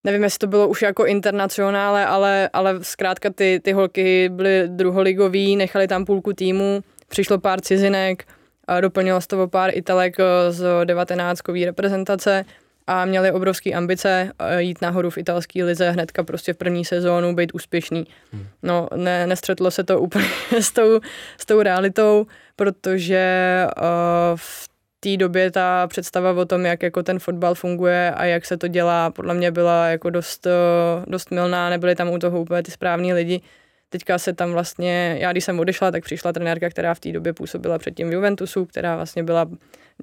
nevím, 0.07 0.25
jestli 0.25 0.39
to 0.39 0.47
bylo 0.47 0.69
už 0.69 0.83
jako 0.83 1.07
internacionále, 1.07 2.07
ale, 2.07 2.51
ale 2.53 2.79
zkrátka 2.83 3.31
ty, 3.31 3.61
ty 3.65 3.73
holky 3.73 4.29
byly 4.29 4.63
druholigový, 4.67 5.57
nechali 5.57 5.89
tam 5.89 6.05
půlku 6.05 6.33
týmu, 6.33 6.81
přišlo 7.09 7.39
pár 7.39 7.61
cizinek, 7.61 8.25
a 8.67 8.81
doplnilo 8.81 9.21
z 9.21 9.27
toho 9.27 9.49
pár 9.49 9.71
Italek 9.75 10.17
eh, 10.21 10.53
z 10.53 10.85
19 10.85 11.41
reprezentace 11.65 12.45
a 12.87 13.05
měli 13.05 13.33
obrovské 13.33 13.73
ambice 13.73 14.33
eh, 14.39 14.63
jít 14.63 14.83
nahoru 14.83 15.11
v 15.11 15.19
italské 15.19 15.65
lize 15.65 15.91
hnedka 15.91 16.25
prostě 16.25 16.53
v 16.53 16.57
první 16.57 16.85
sezónu, 16.85 17.35
být 17.35 17.55
úspěšný. 17.55 18.07
Hmm. 18.33 18.47
No, 18.63 18.89
ne, 18.97 19.27
nestřetlo 19.27 19.71
se 19.71 19.85
to 19.85 20.01
úplně 20.01 20.29
s 20.61 20.73
tou, 20.73 21.01
s 21.39 21.47
tou 21.47 21.63
realitou, 21.63 22.27
protože 22.57 23.67
uh, 23.77 23.85
v 24.37 24.69
té 25.07 25.17
době 25.17 25.51
ta 25.51 25.87
představa 25.87 26.33
o 26.33 26.45
tom, 26.45 26.67
jak 26.67 26.83
jako 26.83 27.03
ten 27.03 27.19
fotbal 27.19 27.55
funguje 27.55 28.11
a 28.11 28.25
jak 28.25 28.47
se 28.47 28.57
to 28.57 28.69
dělá, 28.69 29.11
podle 29.11 29.35
mě 29.35 29.51
byla 29.51 29.87
jako 29.87 30.11
dost, 30.11 30.47
eh, 30.47 30.51
dost 31.07 31.31
milná, 31.31 31.71
nebyly 31.71 31.95
tam 31.95 32.11
u 32.11 32.19
toho 32.19 32.41
úplně 32.41 32.63
ty 32.63 32.71
správní 32.71 33.13
lidi. 33.13 33.41
Teďka 33.89 34.19
se 34.19 34.33
tam 34.33 34.53
vlastně, 34.53 35.17
já 35.21 35.33
když 35.33 35.45
jsem 35.45 35.61
odešla, 35.61 35.91
tak 35.91 36.05
přišla 36.05 36.33
trenérka, 36.33 36.71
která 36.71 36.95
v 36.95 37.01
té 37.01 37.13
době 37.13 37.33
působila 37.33 37.79
předtím 37.79 38.11
v 38.11 38.13
Juventusu, 38.13 38.65
která 38.67 38.97
vlastně 38.97 39.23
byla 39.23 39.47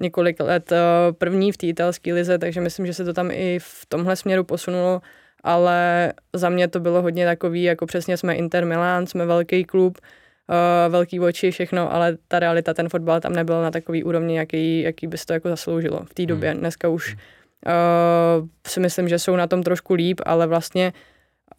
několik 0.00 0.40
let 0.40 0.72
eh, 0.72 0.78
první 1.12 1.52
v 1.52 1.56
té 1.56 1.66
italské 1.66 2.14
lize, 2.14 2.38
takže 2.38 2.60
myslím, 2.60 2.86
že 2.86 2.94
se 2.94 3.04
to 3.04 3.12
tam 3.12 3.30
i 3.30 3.58
v 3.62 3.86
tomhle 3.88 4.16
směru 4.16 4.44
posunulo, 4.44 5.00
ale 5.42 6.12
za 6.32 6.48
mě 6.48 6.68
to 6.68 6.80
bylo 6.80 7.02
hodně 7.02 7.26
takový, 7.26 7.62
jako 7.62 7.86
přesně 7.86 8.16
jsme 8.16 8.34
Inter 8.34 8.66
Milan, 8.66 9.06
jsme 9.06 9.26
velký 9.26 9.64
klub, 9.64 9.98
uh, 10.48 10.92
velký 10.92 11.20
oči, 11.20 11.50
všechno, 11.50 11.92
ale 11.94 12.16
ta 12.28 12.38
realita, 12.38 12.74
ten 12.74 12.88
fotbal 12.88 13.20
tam 13.20 13.32
nebyl 13.32 13.62
na 13.62 13.70
takový 13.70 14.04
úrovni, 14.04 14.36
jaký, 14.36 14.80
jaký 14.80 15.06
by 15.06 15.18
se 15.18 15.26
to 15.26 15.32
jako 15.32 15.48
zasloužilo 15.48 16.00
v 16.04 16.14
té 16.14 16.22
hmm. 16.22 16.28
době. 16.28 16.54
Dneska 16.54 16.88
už 16.88 17.16
uh, 17.16 18.48
si 18.66 18.80
myslím, 18.80 19.08
že 19.08 19.18
jsou 19.18 19.36
na 19.36 19.46
tom 19.46 19.62
trošku 19.62 19.94
líp, 19.94 20.20
ale 20.26 20.46
vlastně 20.46 20.92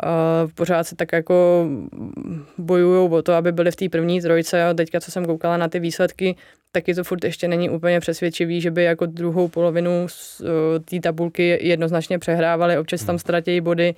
uh, 0.05 0.51
pořád 0.55 0.83
se 0.83 0.95
tak 0.95 1.11
jako 1.11 1.67
bojují 2.57 3.09
o 3.11 3.21
to, 3.21 3.33
aby 3.33 3.51
byli 3.51 3.71
v 3.71 3.75
té 3.75 3.89
první 3.89 4.21
trojce 4.21 4.63
a 4.63 4.73
teďka, 4.73 4.99
co 4.99 5.11
jsem 5.11 5.25
koukala 5.25 5.57
na 5.57 5.67
ty 5.67 5.79
výsledky, 5.79 6.35
taky 6.71 6.93
to 6.93 7.03
furt 7.03 7.23
ještě 7.23 7.47
není 7.47 7.69
úplně 7.69 7.99
přesvědčivý, 7.99 8.61
že 8.61 8.71
by 8.71 8.83
jako 8.83 9.05
druhou 9.05 9.47
polovinu 9.47 10.07
uh, 10.41 10.47
té 10.85 10.99
tabulky 10.99 11.59
jednoznačně 11.61 12.19
přehrávali, 12.19 12.77
občas 12.77 13.03
tam 13.03 13.13
hmm. 13.13 13.19
ztratí 13.19 13.61
body, 13.61 13.95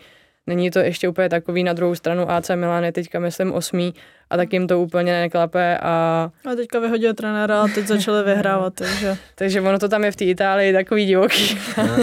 Není 0.47 0.71
to 0.71 0.79
ještě 0.79 1.09
úplně 1.09 1.29
takový 1.29 1.63
na 1.63 1.73
druhou 1.73 1.95
stranu 1.95 2.31
AC 2.31 2.49
Milan 2.55 2.83
je 2.83 2.91
teďka 2.91 3.19
myslím 3.19 3.51
osmý 3.51 3.93
a 4.29 4.37
tak 4.37 4.53
jim 4.53 4.67
to 4.67 4.79
úplně 4.79 5.11
neklape 5.11 5.77
a... 5.77 6.29
A 6.51 6.55
teďka 6.55 6.79
vyhodil 6.79 7.13
trenéra 7.13 7.61
a 7.61 7.67
teď 7.67 7.87
začali 7.87 8.23
vyhrávat, 8.23 8.73
takže... 8.77 9.17
takže 9.35 9.61
ono 9.61 9.79
to 9.79 9.89
tam 9.89 10.03
je 10.03 10.11
v 10.11 10.15
té 10.15 10.25
Itálii 10.25 10.73
takový 10.73 11.05
divoký. 11.05 11.57
no, 11.77 11.97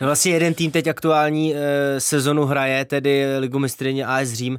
no 0.00 0.06
vlastně 0.06 0.32
jeden 0.32 0.54
tým 0.54 0.70
teď 0.70 0.86
aktuální 0.86 1.54
e, 1.54 1.58
sezonu 2.00 2.44
hraje, 2.44 2.84
tedy 2.84 3.38
Ligu 3.38 3.58
mistrině 3.58 4.06
AS 4.06 4.28
Řím 4.28 4.58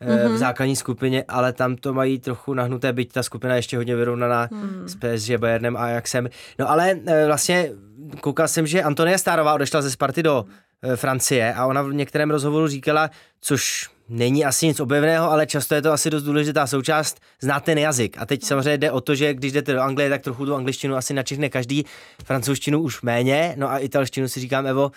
mm-hmm. 0.00 0.26
v 0.26 0.28
mhm. 0.28 0.38
základní 0.38 0.76
skupině, 0.76 1.24
ale 1.28 1.52
tam 1.52 1.76
to 1.76 1.94
mají 1.94 2.18
trochu 2.18 2.54
nahnuté, 2.54 2.92
byť 2.92 3.12
ta 3.12 3.22
skupina 3.22 3.56
ještě 3.56 3.76
hodně 3.76 3.96
vyrovnaná 3.96 4.48
mm. 4.50 4.88
s 4.88 4.94
PSG, 4.94 5.36
Bayernem 5.36 5.76
a 5.76 5.80
Ajaxem. 5.80 6.28
No 6.58 6.70
ale 6.70 6.90
e, 7.06 7.26
vlastně 7.26 7.70
koukal 8.20 8.48
jsem, 8.48 8.66
že 8.66 8.82
Antonia 8.82 9.18
Stárová 9.18 9.54
odešla 9.54 9.82
ze 9.82 9.90
Sparty 9.90 10.22
do 10.22 10.46
Eh, 10.82 10.96
Francie 10.96 11.54
a 11.54 11.66
ona 11.66 11.82
v 11.82 11.92
některém 11.92 12.30
rozhovoru 12.30 12.68
říkala, 12.68 13.10
což 13.40 13.88
není 14.08 14.44
asi 14.44 14.66
nic 14.66 14.80
objevného, 14.80 15.30
ale 15.30 15.46
často 15.46 15.74
je 15.74 15.82
to 15.82 15.92
asi 15.92 16.10
dost 16.10 16.22
důležitá 16.22 16.66
součást, 16.66 17.20
znát 17.40 17.64
ten 17.64 17.78
jazyk. 17.78 18.16
A 18.18 18.26
teď 18.26 18.44
samozřejmě 18.44 18.78
jde 18.78 18.90
o 18.90 19.00
to, 19.00 19.14
že 19.14 19.34
když 19.34 19.52
jdete 19.52 19.72
do 19.72 19.80
Anglie, 19.80 20.10
tak 20.10 20.22
trochu 20.22 20.46
tu 20.46 20.54
angličtinu 20.54 20.96
asi 20.96 21.14
načichne 21.14 21.48
každý, 21.48 21.84
francouzštinu 22.24 22.80
už 22.80 23.02
méně, 23.02 23.54
no 23.56 23.70
a 23.70 23.78
italštinu 23.78 24.28
si 24.28 24.40
říkám, 24.40 24.66
Evo, 24.66 24.90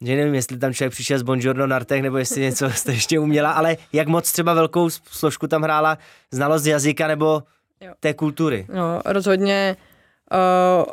že 0.00 0.16
nevím, 0.16 0.34
jestli 0.34 0.58
tam 0.58 0.74
člověk 0.74 0.92
přišel 0.92 1.18
z 1.18 1.22
Bonjourno 1.22 1.66
na 1.66 1.76
Artech, 1.76 2.02
nebo 2.02 2.18
jestli 2.18 2.40
něco 2.40 2.70
jste 2.74 2.92
ještě 2.92 3.18
uměla, 3.18 3.52
ale 3.52 3.76
jak 3.92 4.08
moc 4.08 4.32
třeba 4.32 4.54
velkou 4.54 4.90
složku 4.90 5.46
tam 5.46 5.62
hrála 5.62 5.98
znalost 6.30 6.66
jazyka 6.66 7.06
nebo 7.06 7.42
jo. 7.80 7.92
té 8.00 8.14
kultury? 8.14 8.66
No, 8.74 9.00
rozhodně 9.04 9.76
uh, 9.78 9.89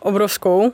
obrovskou. 0.01 0.59
Uh, 0.61 0.71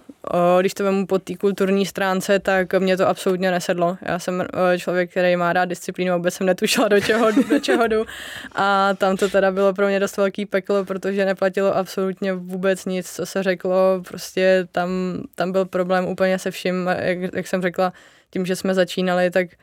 když 0.60 0.74
to 0.74 0.84
vemu 0.84 1.08
po 1.08 1.20
té 1.20 1.36
kulturní 1.36 1.86
stránce, 1.86 2.40
tak 2.40 2.74
mě 2.74 2.98
to 2.98 3.08
absolutně 3.08 3.52
nesedlo. 3.52 3.98
Já 4.02 4.20
jsem 4.20 4.40
uh, 4.40 4.78
člověk, 4.78 5.12
který 5.12 5.36
má 5.36 5.54
rád 5.54 5.66
disciplínu, 5.66 6.14
vůbec 6.14 6.34
jsem 6.34 6.48
netušila, 6.48 6.88
do 6.88 7.02
čeho, 7.02 7.32
do 7.50 7.60
čeho 7.60 7.88
jdu. 7.88 8.06
A 8.56 8.94
tam 8.94 9.18
to 9.18 9.30
teda 9.30 9.52
bylo 9.52 9.74
pro 9.74 9.88
mě 9.88 10.00
dost 10.00 10.18
velký 10.18 10.46
peklo, 10.46 10.86
protože 10.86 11.26
neplatilo 11.26 11.78
absolutně 11.78 12.34
vůbec 12.34 12.86
nic, 12.86 13.12
co 13.12 13.26
se 13.26 13.44
řeklo. 13.44 14.04
Prostě 14.08 14.68
tam, 14.72 14.90
tam 15.36 15.52
byl 15.52 15.66
problém 15.66 16.08
úplně 16.08 16.40
se 16.40 16.52
vším. 16.52 16.90
Jak, 17.00 17.34
jak 17.34 17.48
jsem 17.48 17.62
řekla, 17.62 17.94
tím, 18.30 18.46
že 18.46 18.56
jsme 18.56 18.74
začínali, 18.74 19.32
tak 19.32 19.48
Uh, 19.48 19.58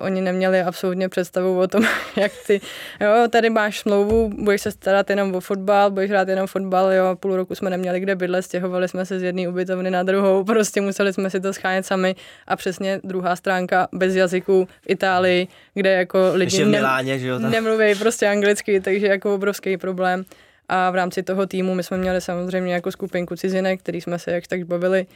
oni 0.00 0.20
neměli 0.20 0.62
absolutně 0.62 1.08
představu 1.08 1.58
o 1.58 1.66
tom, 1.66 1.84
jak 2.16 2.32
ty, 2.46 2.60
jo, 3.00 3.28
tady 3.30 3.50
máš 3.50 3.78
smlouvu, 3.78 4.30
budeš 4.38 4.62
se 4.62 4.70
starat 4.70 5.10
jenom 5.10 5.34
o 5.34 5.40
fotbal, 5.40 5.90
budeš 5.90 6.10
hrát 6.10 6.28
jenom 6.28 6.46
fotbal, 6.46 6.92
jo, 6.92 7.16
půl 7.20 7.36
roku 7.36 7.54
jsme 7.54 7.70
neměli 7.70 8.00
kde 8.00 8.16
bydlet, 8.16 8.44
stěhovali 8.44 8.88
jsme 8.88 9.06
se 9.06 9.18
z 9.18 9.22
jedné 9.22 9.48
ubytovny 9.48 9.90
na 9.90 10.02
druhou, 10.02 10.44
prostě 10.52 10.80
museli 10.80 11.12
jsme 11.12 11.30
si 11.30 11.40
to 11.40 11.52
schánět 11.52 11.86
sami 11.86 12.14
a 12.46 12.56
přesně 12.56 13.00
druhá 13.04 13.36
stránka 13.36 13.88
bez 13.92 14.14
jazyku 14.14 14.68
v 14.82 14.90
Itálii, 14.90 15.48
kde 15.74 15.92
jako 15.92 16.30
lidi 16.34 16.64
ne, 16.64 16.78
Miláně, 16.78 17.18
že 17.18 17.26
jo, 17.26 17.38
nemluví 17.38 17.94
prostě 17.94 18.28
anglicky, 18.28 18.80
takže 18.80 19.06
jako 19.06 19.34
obrovský 19.34 19.76
problém. 19.76 20.24
A 20.68 20.90
v 20.90 20.94
rámci 20.94 21.22
toho 21.22 21.46
týmu 21.46 21.74
my 21.74 21.82
jsme 21.82 21.96
měli 21.96 22.20
samozřejmě 22.20 22.74
jako 22.74 22.92
skupinku 22.92 23.36
cizinek, 23.36 23.80
který 23.80 24.00
jsme 24.00 24.18
se 24.18 24.32
jak 24.32 24.46
tak 24.46 24.64
bavili, 24.64 25.06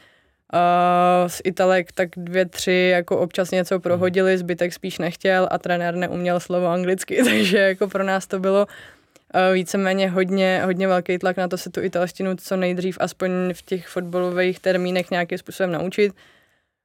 Uh, 0.53 1.29
z 1.29 1.41
Italek 1.45 1.93
tak 1.93 2.09
dvě, 2.17 2.47
tři 2.47 2.91
jako 2.93 3.19
občas 3.19 3.51
něco 3.51 3.81
prohodili, 3.81 4.39
zbytek 4.39 4.73
spíš 4.73 4.99
nechtěl 4.99 5.49
a 5.51 5.59
trenér 5.59 5.95
neuměl 5.95 6.41
slovo 6.41 6.67
anglicky, 6.67 7.23
takže 7.25 7.59
jako 7.59 7.89
pro 7.89 8.05
nás 8.05 8.27
to 8.27 8.39
bylo 8.39 8.67
uh, 8.67 9.55
víceméně 9.55 10.11
hodně, 10.11 10.63
hodně 10.65 10.89
velký 10.89 11.19
tlak 11.19 11.37
na 11.37 11.49
to 11.49 11.59
se 11.59 11.71
tu 11.71 11.83
italštinu 11.83 12.37
co 12.37 12.57
nejdřív 12.57 12.99
aspoň 13.01 13.31
v 13.53 13.63
těch 13.63 13.89
fotbalových 13.89 14.61
termínech 14.61 15.11
nějakým 15.11 15.39
způsobem 15.39 15.73
naučit. 15.73 16.13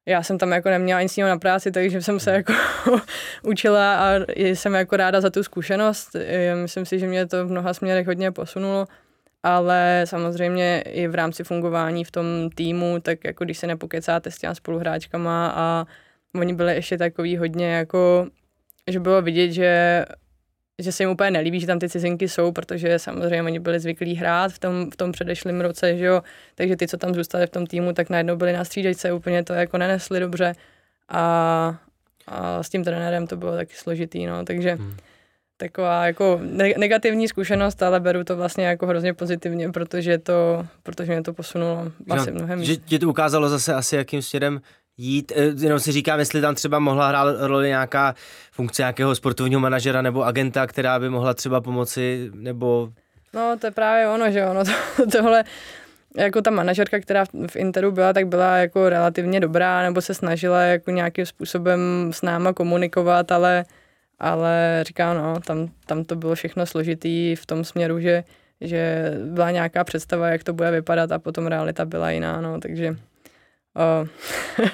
Já 0.08 0.24
jsem 0.24 0.38
tam 0.38 0.52
jako 0.52 0.70
neměla 0.70 1.02
nic 1.02 1.18
jiného 1.18 1.30
na 1.30 1.40
práci, 1.40 1.72
takže 1.72 2.02
jsem 2.02 2.20
se 2.20 2.32
jako 2.32 2.54
učila 3.44 3.96
a 3.96 4.26
jsem 4.36 4.74
jako 4.74 4.98
ráda 4.98 5.22
za 5.22 5.30
tu 5.30 5.44
zkušenost. 5.44 6.16
Myslím 6.62 6.86
si, 6.86 7.00
že 7.00 7.08
mě 7.08 7.26
to 7.26 7.46
v 7.46 7.52
mnoha 7.52 7.74
směrech 7.74 8.08
hodně 8.08 8.32
posunulo 8.32 8.88
ale 9.46 10.02
samozřejmě 10.06 10.82
i 10.82 11.08
v 11.08 11.16
rámci 11.16 11.44
fungování 11.44 12.04
v 12.04 12.12
tom 12.12 12.26
týmu, 12.56 13.00
tak 13.00 13.24
jako 13.24 13.46
když 13.46 13.58
se 13.58 13.68
nepokecáte 13.68 14.32
s 14.32 14.38
těma 14.38 14.56
spoluhráčkama 14.56 15.54
a 15.56 15.86
oni 16.36 16.54
byli 16.54 16.76
ještě 16.76 16.98
takový 16.98 17.38
hodně 17.38 17.68
jako, 17.68 18.28
že 18.88 19.00
bylo 19.00 19.22
vidět, 19.22 19.52
že 19.52 20.06
že 20.82 20.92
se 20.92 21.04
jim 21.04 21.10
úplně 21.10 21.32
nelíbí, 21.32 21.60
že 21.60 21.68
tam 21.68 21.80
ty 21.80 21.90
cizinky 21.90 22.30
jsou, 22.30 22.52
protože 22.52 23.00
samozřejmě 23.00 23.44
oni 23.44 23.60
byli 23.60 23.80
zvyklí 23.80 24.16
hrát 24.16 24.52
v 24.52 24.60
tom, 24.60 24.92
v 24.92 24.96
tom 24.96 25.12
předešlém 25.12 25.62
roce, 25.62 25.98
že 25.98 26.06
jo, 26.06 26.22
takže 26.56 26.76
ty, 26.76 26.88
co 26.88 26.98
tam 26.98 27.14
zůstali 27.14 27.48
v 27.48 27.50
tom 27.50 27.68
týmu, 27.68 27.94
tak 27.94 28.10
najednou 28.10 28.36
byli 28.36 28.54
na 28.54 28.66
střídačce, 28.66 29.14
úplně 29.14 29.44
to 29.44 29.54
jako 29.54 29.78
nenesli 29.78 30.20
dobře. 30.20 30.54
A, 31.10 31.80
a 32.28 32.64
s 32.64 32.70
tím 32.70 32.84
trenérem 32.84 33.28
to 33.28 33.38
bylo 33.38 33.56
taky 33.56 33.76
složitý, 33.76 34.26
no, 34.26 34.46
takže 34.46 34.76
hmm 34.76 34.98
taková 35.58 36.06
jako 36.06 36.40
negativní 36.78 37.28
zkušenost, 37.28 37.84
ale 37.84 38.00
beru 38.00 38.24
to 38.24 38.36
vlastně 38.36 38.66
jako 38.66 38.88
hrozně 38.88 39.14
pozitivně, 39.14 39.72
protože 39.72 40.18
to, 40.18 40.66
protože 40.84 41.12
mě 41.12 41.22
to 41.22 41.34
posunulo 41.34 41.92
asi 42.10 42.32
no, 42.32 42.38
mnohem 42.38 42.64
Že 42.64 42.78
ti 42.78 43.00
to 43.00 43.10
ukázalo 43.10 43.50
zase 43.50 43.74
asi, 43.74 43.96
jakým 43.96 44.22
směrem 44.22 44.62
jít, 44.98 45.32
eh, 45.36 45.54
jenom 45.58 45.80
si 45.80 45.92
říkám, 45.92 46.20
jestli 46.20 46.42
tam 46.42 46.56
třeba 46.56 46.80
mohla 46.80 47.08
hrát 47.08 47.36
roli 47.40 47.68
nějaká 47.68 48.16
funkce 48.52 48.82
nějakého 48.82 49.16
sportovního 49.16 49.62
manažera 49.62 50.02
nebo 50.02 50.24
agenta, 50.24 50.68
která 50.68 51.00
by 51.00 51.10
mohla 51.10 51.34
třeba 51.34 51.62
pomoci, 51.62 52.30
nebo... 52.34 52.90
No, 53.34 53.56
to 53.60 53.68
je 53.68 53.72
právě 53.72 54.08
ono, 54.08 54.32
že 54.32 54.46
ono, 54.46 54.64
to, 54.66 54.72
tohle, 55.12 55.44
jako 56.18 56.42
ta 56.42 56.52
manažerka, 56.52 57.00
která 57.00 57.26
v 57.48 57.56
Interu 57.56 57.92
byla, 57.92 58.14
tak 58.14 58.28
byla 58.28 58.58
jako 58.58 58.90
relativně 58.90 59.40
dobrá, 59.40 59.84
nebo 59.84 60.02
se 60.02 60.14
snažila 60.14 60.62
jako 60.62 60.92
nějakým 60.92 61.26
způsobem 61.26 61.80
s 62.12 62.22
náma 62.22 62.54
komunikovat, 62.54 63.32
ale 63.32 63.66
ale 64.20 64.84
říkám, 64.88 65.18
no, 65.18 65.40
tam, 65.40 65.70
tam 65.86 66.04
to 66.04 66.16
bylo 66.16 66.36
všechno 66.36 66.66
složitý 66.66 67.36
v 67.36 67.46
tom 67.46 67.64
směru, 67.64 68.00
že, 68.00 68.24
že 68.62 69.12
byla 69.26 69.52
nějaká 69.52 69.84
představa, 69.84 70.30
jak 70.30 70.44
to 70.44 70.54
bude 70.54 70.72
vypadat 70.72 71.12
a 71.12 71.20
potom 71.20 71.48
realita 71.48 71.86
byla 71.86 72.12
jiná, 72.12 72.42
no, 72.42 72.60
takže... 72.60 72.96
Uh. 74.02 74.08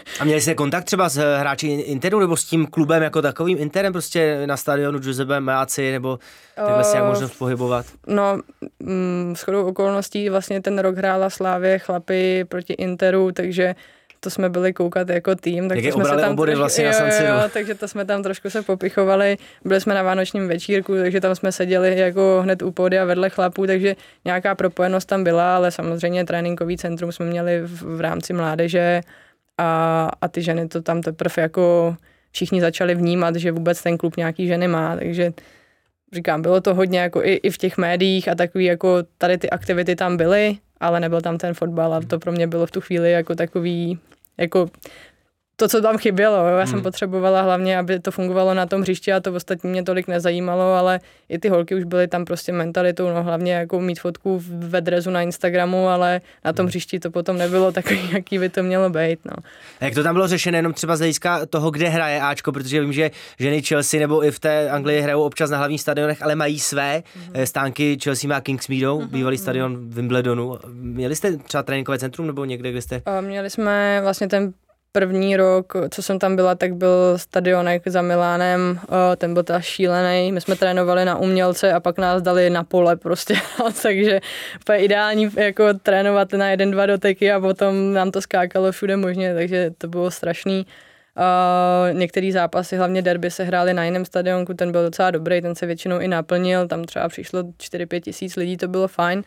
a 0.19 0.23
měli 0.23 0.41
jste 0.41 0.55
kontakt 0.55 0.83
třeba 0.83 1.09
s 1.09 1.37
hráči 1.37 1.67
Interu 1.67 2.19
nebo 2.19 2.37
s 2.37 2.45
tím 2.45 2.65
klubem 2.67 3.03
jako 3.03 3.21
takovým 3.21 3.57
Interem 3.57 3.93
prostě 3.93 4.47
na 4.47 4.57
stadionu 4.57 4.99
Giuseppe 4.99 5.39
Meazzi 5.39 5.91
nebo 5.91 6.19
takhle 6.55 6.83
si 6.83 6.97
jak 6.97 7.05
možno 7.05 7.29
pohybovat? 7.29 7.85
No, 8.07 8.39
mm, 8.79 9.33
shodou 9.37 9.65
okolností 9.65 10.29
vlastně 10.29 10.61
ten 10.61 10.79
rok 10.79 10.97
hrála 10.97 11.29
Slávě 11.29 11.79
chlapy 11.79 12.45
proti 12.45 12.73
Interu, 12.73 13.31
takže 13.31 13.75
to 14.23 14.29
jsme 14.29 14.49
byli 14.49 14.73
koukat 14.73 15.09
jako 15.09 15.35
tým. 15.35 15.69
Tak 15.69 15.77
jsme 15.77 16.05
se 16.05 16.15
tam 16.15 16.35
trošku, 16.35 16.57
vlastně 16.57 16.85
jo, 16.85 16.91
na 16.99 17.43
jo, 17.43 17.49
takže 17.53 17.75
to 17.75 17.87
jsme 17.87 18.05
tam 18.05 18.23
trošku 18.23 18.49
se 18.49 18.61
popichovali. 18.61 19.37
Byli 19.65 19.81
jsme 19.81 19.93
na 19.95 20.03
vánočním 20.03 20.47
večírku, 20.47 20.95
takže 20.95 21.21
tam 21.21 21.35
jsme 21.35 21.51
seděli 21.51 21.99
jako 21.99 22.39
hned 22.43 22.61
u 22.61 22.71
pódia 22.71 23.05
vedle 23.05 23.29
chlapů, 23.29 23.67
takže 23.67 23.95
nějaká 24.25 24.55
propojenost 24.55 25.07
tam 25.07 25.23
byla, 25.23 25.55
ale 25.55 25.71
samozřejmě 25.71 26.25
tréninkový 26.25 26.77
centrum 26.77 27.11
jsme 27.11 27.25
měli 27.25 27.61
v, 27.61 27.97
v 27.97 28.01
rámci 28.01 28.33
mládeže 28.33 29.01
a, 29.57 30.11
a 30.21 30.27
ty 30.27 30.41
ženy 30.41 30.67
to 30.67 30.81
tam 30.81 31.01
teprve 31.01 31.41
jako 31.41 31.95
všichni 32.31 32.61
začali 32.61 32.95
vnímat, 32.95 33.35
že 33.35 33.51
vůbec 33.51 33.83
ten 33.83 33.97
klub 33.97 34.17
nějaký 34.17 34.47
ženy 34.47 34.67
má, 34.67 34.95
takže 34.95 35.33
říkám, 36.13 36.41
bylo 36.41 36.61
to 36.61 36.73
hodně 36.73 36.99
jako 36.99 37.23
i, 37.23 37.33
i 37.33 37.49
v 37.49 37.57
těch 37.57 37.77
médiích 37.77 38.27
a 38.27 38.35
takový 38.35 38.65
jako 38.65 38.97
tady 39.17 39.37
ty 39.37 39.49
aktivity 39.49 39.95
tam 39.95 40.17
byly, 40.17 40.57
ale 40.81 40.99
nebyl 40.99 41.21
tam 41.21 41.37
ten 41.37 41.53
fotbal 41.53 41.93
a 41.93 42.01
to 42.01 42.19
pro 42.19 42.31
mě 42.31 42.47
bylo 42.47 42.65
v 42.65 42.71
tu 42.71 42.81
chvíli 42.81 43.11
jako 43.11 43.35
takový, 43.35 43.99
jako 44.37 44.69
to, 45.61 45.67
co 45.67 45.81
tam 45.81 45.97
chybělo. 45.97 46.35
Jo. 46.35 46.45
Já 46.45 46.57
hmm. 46.57 46.67
jsem 46.67 46.81
potřebovala 46.81 47.41
hlavně, 47.41 47.77
aby 47.77 47.99
to 47.99 48.11
fungovalo 48.11 48.53
na 48.53 48.65
tom 48.65 48.81
hřišti 48.81 49.13
a 49.13 49.19
to 49.19 49.33
ostatní 49.33 49.69
mě 49.69 49.83
tolik 49.83 50.07
nezajímalo, 50.07 50.73
ale 50.73 50.99
i 51.29 51.39
ty 51.39 51.49
holky 51.49 51.75
už 51.75 51.83
byly 51.83 52.07
tam 52.07 52.25
prostě 52.25 52.51
mentalitou, 52.51 53.09
no 53.09 53.23
hlavně 53.23 53.53
jako 53.53 53.79
mít 53.79 53.99
fotku 53.99 54.41
ve 54.47 54.81
drezu 54.81 55.09
na 55.09 55.21
Instagramu, 55.21 55.87
ale 55.87 56.21
na 56.45 56.53
tom 56.53 56.63
hmm. 56.63 56.69
hřišti 56.69 56.99
to 56.99 57.11
potom 57.11 57.37
nebylo 57.37 57.71
takový, 57.71 58.09
jaký 58.11 58.39
by 58.39 58.49
to 58.49 58.63
mělo 58.63 58.89
být. 58.89 59.19
No. 59.25 59.33
A 59.79 59.85
jak 59.85 59.93
to 59.93 60.03
tam 60.03 60.15
bylo 60.15 60.27
řešeno 60.27 60.57
jenom 60.57 60.73
třeba 60.73 60.95
z 60.95 60.99
hlediska 60.99 61.45
toho, 61.45 61.71
kde 61.71 61.89
hraje 61.89 62.21
Ačko, 62.21 62.51
protože 62.51 62.81
vím, 62.81 62.93
že 62.93 63.11
ženy 63.39 63.61
Chelsea 63.61 63.99
nebo 63.99 64.25
i 64.25 64.31
v 64.31 64.39
té 64.39 64.69
Anglii 64.69 65.01
hrajou 65.01 65.21
občas 65.21 65.49
na 65.49 65.57
hlavních 65.57 65.81
stadionech, 65.81 66.21
ale 66.21 66.35
mají 66.35 66.59
své 66.59 67.03
hmm. 67.15 67.45
stánky. 67.45 67.97
Chelsea 68.03 68.29
má 68.29 68.41
Kings 68.41 68.67
Meadow, 68.67 68.99
hmm. 68.99 69.09
bývalý 69.09 69.37
stadion 69.37 69.89
Wimbledonu. 69.89 70.57
Měli 70.73 71.15
jste 71.15 71.37
třeba 71.37 71.63
tréninkové 71.63 71.99
centrum 71.99 72.27
nebo 72.27 72.45
někde, 72.45 72.71
kde 72.71 72.81
jste? 72.81 73.01
Měli 73.21 73.49
jsme 73.49 73.99
vlastně 74.03 74.27
ten 74.27 74.53
první 74.91 75.37
rok, 75.37 75.73
co 75.91 76.01
jsem 76.01 76.19
tam 76.19 76.35
byla, 76.35 76.55
tak 76.55 76.75
byl 76.75 77.17
stadionek 77.17 77.87
za 77.87 78.01
Milánem, 78.01 78.79
ten 79.17 79.33
byl 79.33 79.43
teda 79.43 79.61
šílený. 79.61 80.31
My 80.31 80.41
jsme 80.41 80.55
trénovali 80.55 81.05
na 81.05 81.17
umělce 81.17 81.73
a 81.73 81.79
pak 81.79 81.97
nás 81.97 82.21
dali 82.21 82.49
na 82.49 82.63
pole 82.63 82.95
prostě, 82.95 83.35
takže 83.83 84.19
úplně 84.61 84.77
ideální 84.77 85.29
jako 85.37 85.73
trénovat 85.73 86.33
na 86.33 86.49
jeden, 86.49 86.71
dva 86.71 86.85
doteky 86.85 87.31
a 87.31 87.39
potom 87.39 87.93
nám 87.93 88.11
to 88.11 88.21
skákalo 88.21 88.71
všude 88.71 88.97
možně, 88.97 89.33
takže 89.33 89.71
to 89.77 89.87
bylo 89.87 90.11
strašný. 90.11 90.65
Uh, 91.17 91.97
některé 91.97 92.31
zápasy, 92.31 92.77
hlavně 92.77 93.01
derby, 93.01 93.31
se 93.31 93.43
hrály 93.43 93.73
na 93.73 93.85
jiném 93.85 94.05
stadionku, 94.05 94.53
ten 94.53 94.71
byl 94.71 94.83
docela 94.83 95.11
dobrý, 95.11 95.41
ten 95.41 95.55
se 95.55 95.65
většinou 95.65 95.99
i 95.99 96.07
naplnil, 96.07 96.67
tam 96.67 96.83
třeba 96.83 97.09
přišlo 97.09 97.43
4-5 97.43 98.01
tisíc 98.01 98.35
lidí, 98.35 98.57
to 98.57 98.67
bylo 98.67 98.87
fajn. 98.87 99.23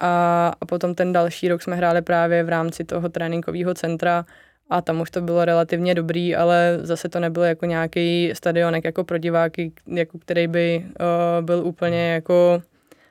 A, 0.00 0.52
a 0.60 0.66
potom 0.66 0.94
ten 0.94 1.12
další 1.12 1.48
rok 1.48 1.62
jsme 1.62 1.76
hráli 1.76 2.02
právě 2.02 2.42
v 2.44 2.48
rámci 2.48 2.84
toho 2.84 3.08
tréninkového 3.08 3.74
centra, 3.74 4.24
a 4.70 4.80
tam 4.82 5.00
už 5.00 5.10
to 5.10 5.20
bylo 5.20 5.44
relativně 5.44 5.94
dobrý, 5.94 6.36
ale 6.36 6.78
zase 6.82 7.08
to 7.08 7.20
nebyl 7.20 7.42
jako 7.42 7.66
nějaký 7.66 8.30
stadionek 8.34 8.84
jako 8.84 9.04
pro 9.04 9.18
diváky, 9.18 9.72
jako 9.86 10.18
který 10.18 10.46
by 10.46 10.84
uh, 10.86 11.44
byl 11.44 11.66
úplně 11.66 12.12
jako 12.12 12.62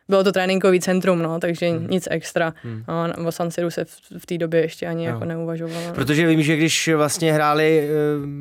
bylo 0.09 0.23
to 0.23 0.31
tréninkový 0.31 0.79
centrum, 0.79 1.21
no, 1.21 1.39
takže 1.39 1.69
hmm. 1.69 1.87
nic 1.89 2.07
extra. 2.11 2.53
Hmm. 2.63 2.83
No, 2.87 3.27
o 3.27 3.31
San 3.31 3.51
Siru 3.51 3.71
se 3.71 3.85
v, 3.85 3.99
v 4.17 4.25
té 4.25 4.37
době 4.37 4.61
ještě 4.61 4.87
ani 4.87 5.07
no. 5.07 5.13
jako 5.13 5.25
neuvažovalo. 5.25 5.93
Protože 5.93 6.27
vím, 6.27 6.43
že 6.43 6.55
když 6.55 6.89
vlastně 6.95 7.33
hráli 7.33 7.89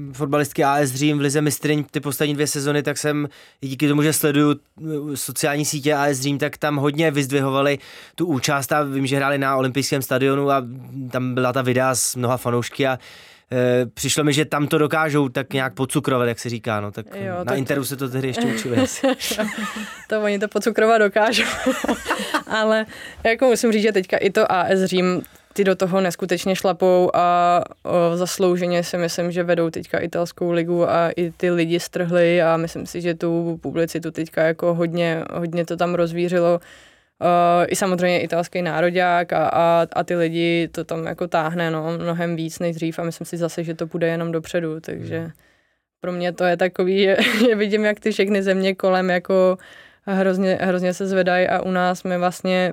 uh, 0.09 0.12
fotbalistky 0.12 0.64
AS 0.64 0.90
Řím 0.90 1.18
v 1.18 1.20
Lize 1.20 1.40
mistryň 1.40 1.85
ty 1.90 2.01
poslední 2.01 2.35
dvě 2.35 2.46
sezony, 2.46 2.83
tak 2.83 2.98
jsem 2.98 3.29
díky 3.61 3.88
tomu, 3.88 4.03
že 4.03 4.12
sleduju 4.12 4.55
eh, 4.55 5.16
sociální 5.16 5.64
sítě 5.64 5.94
AS 5.94 6.20
Řím, 6.20 6.38
tak 6.38 6.57
tam 6.57 6.77
hodně 6.77 7.11
vyzdvihovali 7.11 7.79
tu 8.14 8.27
účast 8.27 8.72
a 8.72 8.83
vím, 8.83 9.07
že 9.07 9.16
hráli 9.16 9.38
na 9.38 9.57
olympijském 9.57 10.03
stadionu 10.03 10.51
a 10.51 10.64
tam 11.11 11.35
byla 11.35 11.53
ta 11.53 11.62
videa 11.62 11.94
s 11.94 12.16
mnoha 12.16 12.37
fanoušky 12.37 12.87
a 12.87 12.98
e, 13.53 13.87
přišlo 13.87 14.25
mi, 14.25 14.33
že 14.33 14.45
tam 14.45 14.67
to 14.67 14.79
dokážou 14.79 15.29
tak 15.29 15.53
nějak 15.53 15.75
podcukrovat, 15.75 16.29
jak 16.29 16.38
se 16.38 16.49
říká, 16.49 16.81
no, 16.81 16.93
tak 16.93 17.07
jo, 17.15 17.35
na 17.38 17.45
tak... 17.45 17.59
Interu 17.59 17.85
se 17.85 17.97
to 17.97 18.09
tehdy 18.09 18.29
ještě 18.29 18.47
učili. 18.47 18.77
to 20.09 20.23
oni 20.23 20.38
to 20.38 20.49
podcukrovat 20.49 20.99
dokážou, 20.99 21.45
ale 22.47 22.87
jako 23.25 23.47
musím 23.47 23.73
říct, 23.73 23.83
že 23.83 23.93
teďka 23.93 24.17
i 24.17 24.31
to 24.31 24.53
AS 24.53 24.85
Řím 24.85 25.23
ty 25.53 25.65
do 25.65 25.75
toho 25.75 26.01
neskutečně 26.01 26.57
šlapou 26.57 27.11
a 27.15 27.61
o, 27.83 28.17
zaslouženě 28.17 28.85
si 28.85 28.99
myslím, 28.99 29.33
že 29.33 29.43
vedou 29.43 29.71
teďka 29.71 29.99
italskou 29.99 30.51
ligu 30.51 30.91
a 30.91 31.11
i 31.11 31.31
ty 31.31 31.51
lidi 31.51 31.81
strhli 31.81 32.43
a 32.43 32.57
myslím 32.57 32.87
si, 32.87 33.01
že 33.01 33.15
tu 33.15 33.59
publicitu 33.62 34.11
teďka 34.11 34.43
jako 34.43 34.75
hodně, 34.75 35.25
hodně 35.33 35.67
to 35.67 35.77
tam 35.77 35.95
rozvířilo. 35.95 36.61
Uh, 37.23 37.67
I 37.69 37.77
samozřejmě 37.77 38.21
italský 38.21 38.63
národák 38.63 39.33
a, 39.33 39.49
a, 39.49 39.87
a 39.93 40.05
ty 40.05 40.17
lidi 40.17 40.69
to 40.73 40.85
tam 40.85 41.07
jako 41.07 41.29
táhne 41.29 41.71
no, 41.71 41.99
mnohem 41.99 42.37
víc 42.37 42.59
než 42.59 42.77
dřív 42.77 42.99
a 42.99 43.03
myslím 43.03 43.25
si 43.25 43.37
zase, 43.37 43.65
že 43.65 43.75
to 43.75 43.87
bude 43.87 44.07
jenom 44.07 44.33
dopředu, 44.33 44.81
takže 44.81 45.19
hmm. 45.19 45.31
pro 46.01 46.13
mě 46.13 46.33
to 46.33 46.45
je 46.45 46.57
takový, 46.57 47.03
že, 47.03 47.17
že 47.49 47.55
vidím, 47.55 47.85
jak 47.85 48.01
ty 48.01 48.11
všechny 48.11 48.43
země 48.43 48.75
kolem 48.75 49.11
jako 49.11 49.59
hrozně, 50.07 50.59
hrozně 50.61 50.95
se 50.95 51.07
zvedají 51.07 51.49
a 51.49 51.63
u 51.63 51.71
nás 51.71 52.03
my 52.03 52.19
vlastně 52.19 52.73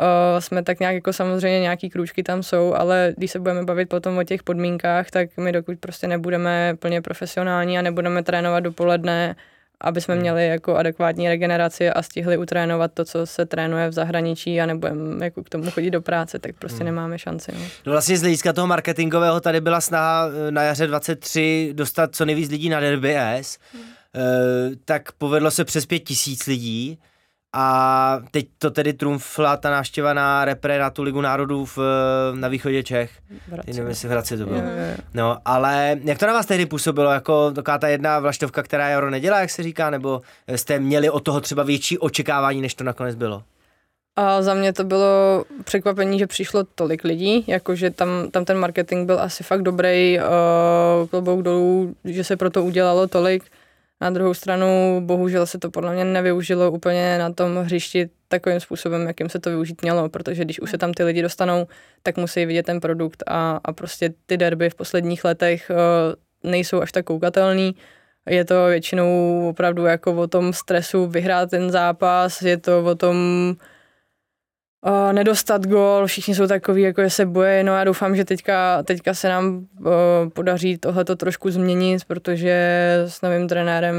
Uh, 0.00 0.40
jsme 0.40 0.62
tak 0.62 0.80
nějak 0.80 0.94
jako 0.94 1.12
samozřejmě 1.12 1.60
nějaký 1.60 1.90
krůčky 1.90 2.22
tam 2.22 2.42
jsou, 2.42 2.74
ale 2.74 3.14
když 3.16 3.30
se 3.30 3.38
budeme 3.38 3.64
bavit 3.64 3.88
potom 3.88 4.18
o 4.18 4.24
těch 4.24 4.42
podmínkách, 4.42 5.10
tak 5.10 5.36
my 5.36 5.52
dokud 5.52 5.78
prostě 5.80 6.08
nebudeme 6.08 6.74
plně 6.78 7.02
profesionální 7.02 7.78
a 7.78 7.82
nebudeme 7.82 8.22
trénovat 8.22 8.64
dopoledne, 8.64 9.36
aby 9.84 10.00
jsme 10.00 10.14
hmm. 10.14 10.22
měli 10.22 10.48
jako 10.48 10.76
adekvátní 10.76 11.28
regeneraci 11.28 11.90
a 11.90 12.02
stihli 12.02 12.36
utrénovat 12.36 12.92
to, 12.94 13.04
co 13.04 13.26
se 13.26 13.46
trénuje 13.46 13.88
v 13.88 13.92
zahraničí 13.92 14.60
a 14.60 14.66
nebudeme 14.66 15.24
jako 15.24 15.42
k 15.42 15.48
tomu 15.48 15.70
chodit 15.70 15.90
do 15.90 16.00
práce, 16.00 16.38
tak 16.38 16.56
prostě 16.58 16.78
hmm. 16.78 16.86
nemáme 16.86 17.18
šanci. 17.18 17.52
No. 17.54 17.64
no 17.86 17.92
vlastně 17.92 18.18
z 18.18 18.20
hlediska 18.20 18.52
toho 18.52 18.66
marketingového 18.66 19.40
tady 19.40 19.60
byla 19.60 19.80
snaha 19.80 20.28
eh, 20.48 20.50
na 20.50 20.62
jaře 20.62 20.86
23 20.86 21.70
dostat 21.72 22.14
co 22.16 22.24
nejvíc 22.24 22.50
lidí 22.50 22.68
na 22.68 22.80
Derby 22.80 23.16
S, 23.16 23.58
hmm. 23.72 23.82
uh, 23.82 23.88
tak 24.84 25.12
povedlo 25.12 25.50
se 25.50 25.64
přes 25.64 25.86
pět 25.86 25.98
tisíc 25.98 26.46
lidí, 26.46 26.98
a 27.56 28.20
teď 28.30 28.46
to 28.58 28.70
tedy 28.70 28.92
trumfla 28.92 29.56
ta 29.56 29.70
návštěva 29.70 30.14
na 30.14 30.44
repre 30.44 30.78
na 30.78 30.90
tu 30.90 31.02
Ligu 31.02 31.20
národů 31.20 31.64
v, 31.64 31.78
na 32.34 32.48
východě 32.48 32.82
Čech. 32.82 33.10
Teď 33.64 33.74
nevím, 33.74 33.88
jestli 33.88 34.08
v 34.08 34.10
Hradci 34.10 34.38
to 34.38 34.46
bylo. 34.46 34.58
Je, 34.58 34.64
je. 34.64 34.96
No, 35.14 35.38
ale 35.44 35.96
jak 36.04 36.18
to 36.18 36.26
na 36.26 36.32
vás 36.32 36.46
tehdy 36.46 36.66
působilo? 36.66 37.10
Jako 37.10 37.50
taková 37.50 37.78
ta 37.78 37.88
jedna 37.88 38.18
vlaštovka, 38.18 38.62
která 38.62 38.88
Jaro 38.88 39.10
nedělá, 39.10 39.40
jak 39.40 39.50
se 39.50 39.62
říká? 39.62 39.90
Nebo 39.90 40.20
jste 40.48 40.78
měli 40.78 41.10
od 41.10 41.20
toho 41.20 41.40
třeba 41.40 41.62
větší 41.62 41.98
očekávání, 41.98 42.60
než 42.60 42.74
to 42.74 42.84
nakonec 42.84 43.14
bylo? 43.14 43.42
A 44.16 44.42
za 44.42 44.54
mě 44.54 44.72
to 44.72 44.84
bylo 44.84 45.44
překvapení, 45.64 46.18
že 46.18 46.26
přišlo 46.26 46.64
tolik 46.74 47.04
lidí, 47.04 47.44
jakože 47.46 47.90
tam, 47.90 48.30
tam 48.30 48.44
ten 48.44 48.58
marketing 48.58 49.06
byl 49.06 49.20
asi 49.20 49.44
fakt 49.44 49.62
dobrý, 49.62 50.18
uh, 50.18 51.08
klobouk 51.08 51.42
dolů, 51.42 51.94
že 52.04 52.24
se 52.24 52.36
pro 52.36 52.50
to 52.50 52.64
udělalo 52.64 53.06
tolik. 53.06 53.44
Na 54.00 54.10
druhou 54.10 54.34
stranu, 54.34 55.00
bohužel 55.04 55.46
se 55.46 55.58
to 55.58 55.70
podle 55.70 55.94
mě 55.94 56.04
nevyužilo 56.04 56.70
úplně 56.70 57.18
na 57.18 57.32
tom 57.32 57.56
hřišti 57.56 58.10
takovým 58.28 58.60
způsobem, 58.60 59.06
jakým 59.06 59.28
se 59.28 59.38
to 59.38 59.50
využít 59.50 59.82
mělo, 59.82 60.08
protože 60.08 60.44
když 60.44 60.60
už 60.60 60.70
se 60.70 60.78
tam 60.78 60.92
ty 60.92 61.04
lidi 61.04 61.22
dostanou, 61.22 61.66
tak 62.02 62.16
musí 62.16 62.46
vidět 62.46 62.66
ten 62.66 62.80
produkt 62.80 63.22
a, 63.26 63.60
a 63.64 63.72
prostě 63.72 64.14
ty 64.26 64.36
derby 64.36 64.70
v 64.70 64.74
posledních 64.74 65.24
letech 65.24 65.70
uh, 65.70 66.50
nejsou 66.50 66.80
až 66.80 66.92
tak 66.92 67.04
koukatelný. 67.04 67.76
Je 68.28 68.44
to 68.44 68.66
většinou 68.66 69.48
opravdu 69.48 69.84
jako 69.84 70.12
o 70.12 70.26
tom 70.26 70.52
stresu 70.52 71.06
vyhrát 71.06 71.50
ten 71.50 71.70
zápas, 71.70 72.42
je 72.42 72.56
to 72.56 72.84
o 72.84 72.94
tom 72.94 73.16
uh, 73.50 73.66
nedostat 75.12 75.66
gol, 75.66 76.06
všichni 76.06 76.34
jsou 76.34 76.46
takový, 76.46 76.82
jako 76.82 77.00
je 77.00 77.10
se 77.10 77.26
boje, 77.26 77.64
no 77.64 77.72
já 77.72 77.84
doufám, 77.84 78.16
že 78.16 78.24
teďka, 78.24 78.82
teďka 78.82 79.14
se 79.14 79.28
nám 79.28 79.56
uh, 79.56 79.86
podaří 80.32 80.78
tohleto 80.78 81.16
trošku 81.16 81.50
změnit, 81.50 82.04
protože 82.04 82.56
s 83.06 83.22
novým 83.22 83.48
trenérem 83.48 83.96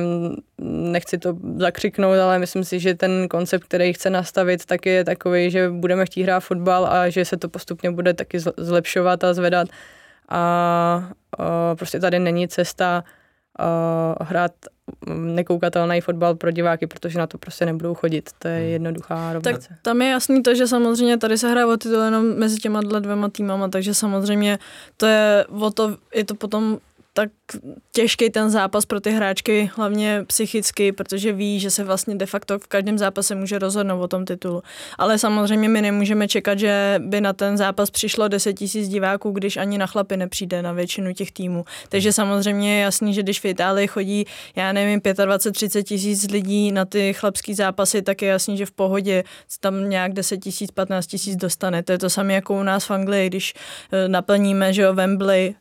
nechci 0.62 1.18
to 1.18 1.38
zakřiknout, 1.58 2.20
ale 2.20 2.40
myslím 2.40 2.64
si, 2.64 2.80
že 2.80 2.94
ten 2.94 3.28
koncept, 3.28 3.64
který 3.64 3.94
chce 3.94 4.10
nastavit, 4.10 4.66
tak 4.66 4.86
je 4.86 5.04
takový, 5.04 5.52
že 5.52 5.70
budeme 5.70 6.06
chtít 6.06 6.24
hrát 6.24 6.40
fotbal 6.40 6.86
a 6.86 7.10
že 7.10 7.26
se 7.26 7.38
to 7.38 7.50
postupně 7.50 7.92
bude 7.92 8.14
taky 8.14 8.40
zlepšovat 8.58 9.24
a 9.24 9.34
zvedat. 9.34 9.68
A 10.30 11.10
uh, 11.40 11.46
prostě 11.76 12.00
tady 12.00 12.20
není 12.20 12.48
cesta 12.48 13.04
uh, 13.60 14.28
hrát 14.28 14.52
nekoukatelný 15.08 16.02
fotbal 16.02 16.36
pro 16.36 16.52
diváky, 16.52 16.88
protože 16.88 17.20
na 17.20 17.28
to 17.28 17.38
prostě 17.38 17.66
nebudou 17.66 17.94
chodit. 17.94 18.30
To 18.40 18.48
je 18.48 18.60
hmm. 18.60 18.68
jednoduchá 18.68 19.34
rovnice. 19.34 19.70
Tak 19.70 19.78
tam 19.82 20.02
je 20.02 20.10
jasný 20.10 20.44
to, 20.44 20.56
že 20.56 20.68
samozřejmě 20.68 21.18
tady 21.18 21.38
se 21.38 21.50
hraje 21.50 21.66
o 21.66 21.78
titul 21.78 22.02
jenom 22.02 22.26
mezi 22.38 22.58
těma 22.58 22.82
dvěma 22.82 23.30
týmama, 23.30 23.68
takže 23.68 23.94
samozřejmě 23.94 24.60
to 24.98 25.06
je 25.06 25.46
o 25.60 25.72
to, 25.72 25.98
je 26.14 26.26
to 26.26 26.36
potom 26.36 26.78
tak 27.18 27.30
těžký 27.92 28.30
ten 28.30 28.50
zápas 28.50 28.86
pro 28.86 29.00
ty 29.00 29.12
hráčky, 29.12 29.72
hlavně 29.76 30.24
psychicky, 30.28 30.92
protože 30.92 31.34
ví, 31.34 31.60
že 31.60 31.72
se 31.72 31.84
vlastně 31.84 32.16
de 32.16 32.26
facto 32.26 32.60
v 32.60 32.68
každém 32.68 32.98
zápase 32.98 33.36
může 33.36 33.60
rozhodnout 33.60 34.02
o 34.02 34.08
tom 34.08 34.26
titulu. 34.26 34.62
Ale 34.98 35.20
samozřejmě 35.20 35.70
my 35.70 35.82
nemůžeme 35.82 36.28
čekat, 36.28 36.60
že 36.60 36.96
by 37.00 37.22
na 37.22 37.34
ten 37.34 37.58
zápas 37.58 37.90
přišlo 37.90 38.28
10 38.28 38.54
tisíc 38.54 38.88
diváků, 38.88 39.32
když 39.32 39.58
ani 39.58 39.78
na 39.78 39.88
chlapy 39.88 40.18
nepřijde 40.18 40.62
na 40.62 40.72
většinu 40.72 41.14
těch 41.14 41.32
týmů. 41.32 41.66
Takže 41.90 42.14
samozřejmě 42.14 42.76
je 42.76 42.82
jasný, 42.82 43.14
že 43.14 43.24
když 43.24 43.40
v 43.40 43.46
Itálii 43.46 43.88
chodí, 43.88 44.26
já 44.56 44.72
nevím, 44.72 45.00
25-30 45.00 45.84
tisíc 45.84 46.32
lidí 46.32 46.72
na 46.72 46.86
ty 46.86 47.14
chlapský 47.14 47.54
zápasy, 47.54 48.02
tak 48.02 48.22
je 48.22 48.30
jasný, 48.30 48.58
že 48.58 48.66
v 48.66 48.72
pohodě 48.72 49.24
tam 49.60 49.90
nějak 49.90 50.14
10 50.14 50.38
tisíc, 50.38 50.72
15 50.72 51.08
tisíc 51.08 51.36
dostane. 51.36 51.84
To 51.84 51.92
je 51.92 51.98
to 51.98 52.10
samé 52.10 52.34
jako 52.34 52.60
u 52.60 52.64
nás 52.64 52.86
v 52.86 52.92
Anglii, 52.92 53.30
když 53.30 53.54
eh, 53.92 54.08
naplníme, 54.08 54.74
že 54.74 54.82
jo, 54.82 54.94
Wembley, 54.94 55.56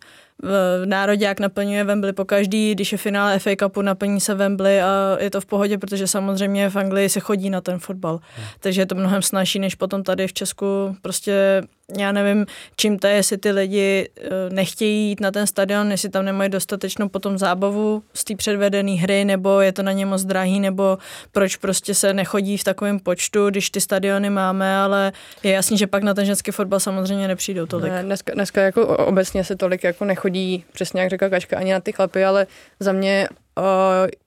Národák 0.84 1.40
naplňuje 1.40 1.84
Wembley 1.84 2.12
po 2.12 2.24
každý, 2.24 2.74
když 2.74 2.92
je 2.92 2.98
finále 2.98 3.38
FA 3.38 3.50
Cupu, 3.60 3.82
naplní 3.82 4.20
se 4.20 4.34
Wembley 4.34 4.82
a 4.82 5.16
je 5.20 5.30
to 5.30 5.40
v 5.40 5.46
pohodě, 5.46 5.78
protože 5.78 6.06
samozřejmě 6.06 6.70
v 6.70 6.76
Anglii 6.76 7.08
se 7.08 7.20
chodí 7.20 7.50
na 7.50 7.60
ten 7.60 7.78
fotbal. 7.78 8.20
Hmm. 8.36 8.46
Takže 8.60 8.80
je 8.80 8.86
to 8.86 8.94
mnohem 8.94 9.22
snažší, 9.22 9.58
než 9.58 9.74
potom 9.74 10.02
tady 10.02 10.26
v 10.26 10.32
Česku 10.32 10.96
prostě 11.02 11.62
já 11.98 12.12
nevím, 12.12 12.46
čím 12.76 12.98
to 12.98 13.06
je, 13.06 13.14
jestli 13.14 13.38
ty 13.38 13.50
lidi 13.50 14.08
eh, 14.16 14.30
nechtějí 14.50 15.08
jít 15.08 15.20
na 15.20 15.30
ten 15.30 15.46
stadion, 15.46 15.90
jestli 15.90 16.08
tam 16.08 16.24
nemají 16.24 16.50
dostatečnou 16.50 17.08
potom 17.08 17.38
zábavu 17.38 18.02
z 18.14 18.24
té 18.24 18.36
předvedené 18.36 18.92
hry, 18.92 19.24
nebo 19.24 19.60
je 19.60 19.72
to 19.72 19.82
na 19.82 19.92
ně 19.92 20.06
moc 20.06 20.24
drahý, 20.24 20.60
nebo 20.60 20.98
proč 21.32 21.56
prostě 21.56 21.94
se 21.94 22.14
nechodí 22.14 22.56
v 22.56 22.64
takovém 22.64 23.00
počtu, 23.00 23.50
když 23.50 23.70
ty 23.70 23.80
stadiony 23.80 24.30
máme, 24.30 24.76
ale 24.76 25.12
je 25.42 25.52
jasný, 25.52 25.78
že 25.78 25.86
pak 25.86 26.02
na 26.02 26.14
ten 26.14 26.24
ženský 26.24 26.50
fotbal 26.50 26.80
samozřejmě 26.80 27.28
nepřijdou 27.28 27.66
tolik. 27.66 27.92
Ne, 27.92 28.02
dneska, 28.02 28.34
dneska 28.34 28.62
jako 28.62 28.86
obecně 28.86 29.44
se 29.44 29.56
tolik 29.56 29.84
jako 29.84 30.04
nechodí, 30.04 30.64
přesně 30.72 31.00
jak 31.00 31.10
řekla 31.10 31.28
Kačka, 31.28 31.56
ani 31.56 31.72
na 31.72 31.80
ty 31.80 31.92
chlapy, 31.92 32.24
ale 32.24 32.46
za 32.80 32.92
mě 32.92 33.28
Uh, 33.58 33.64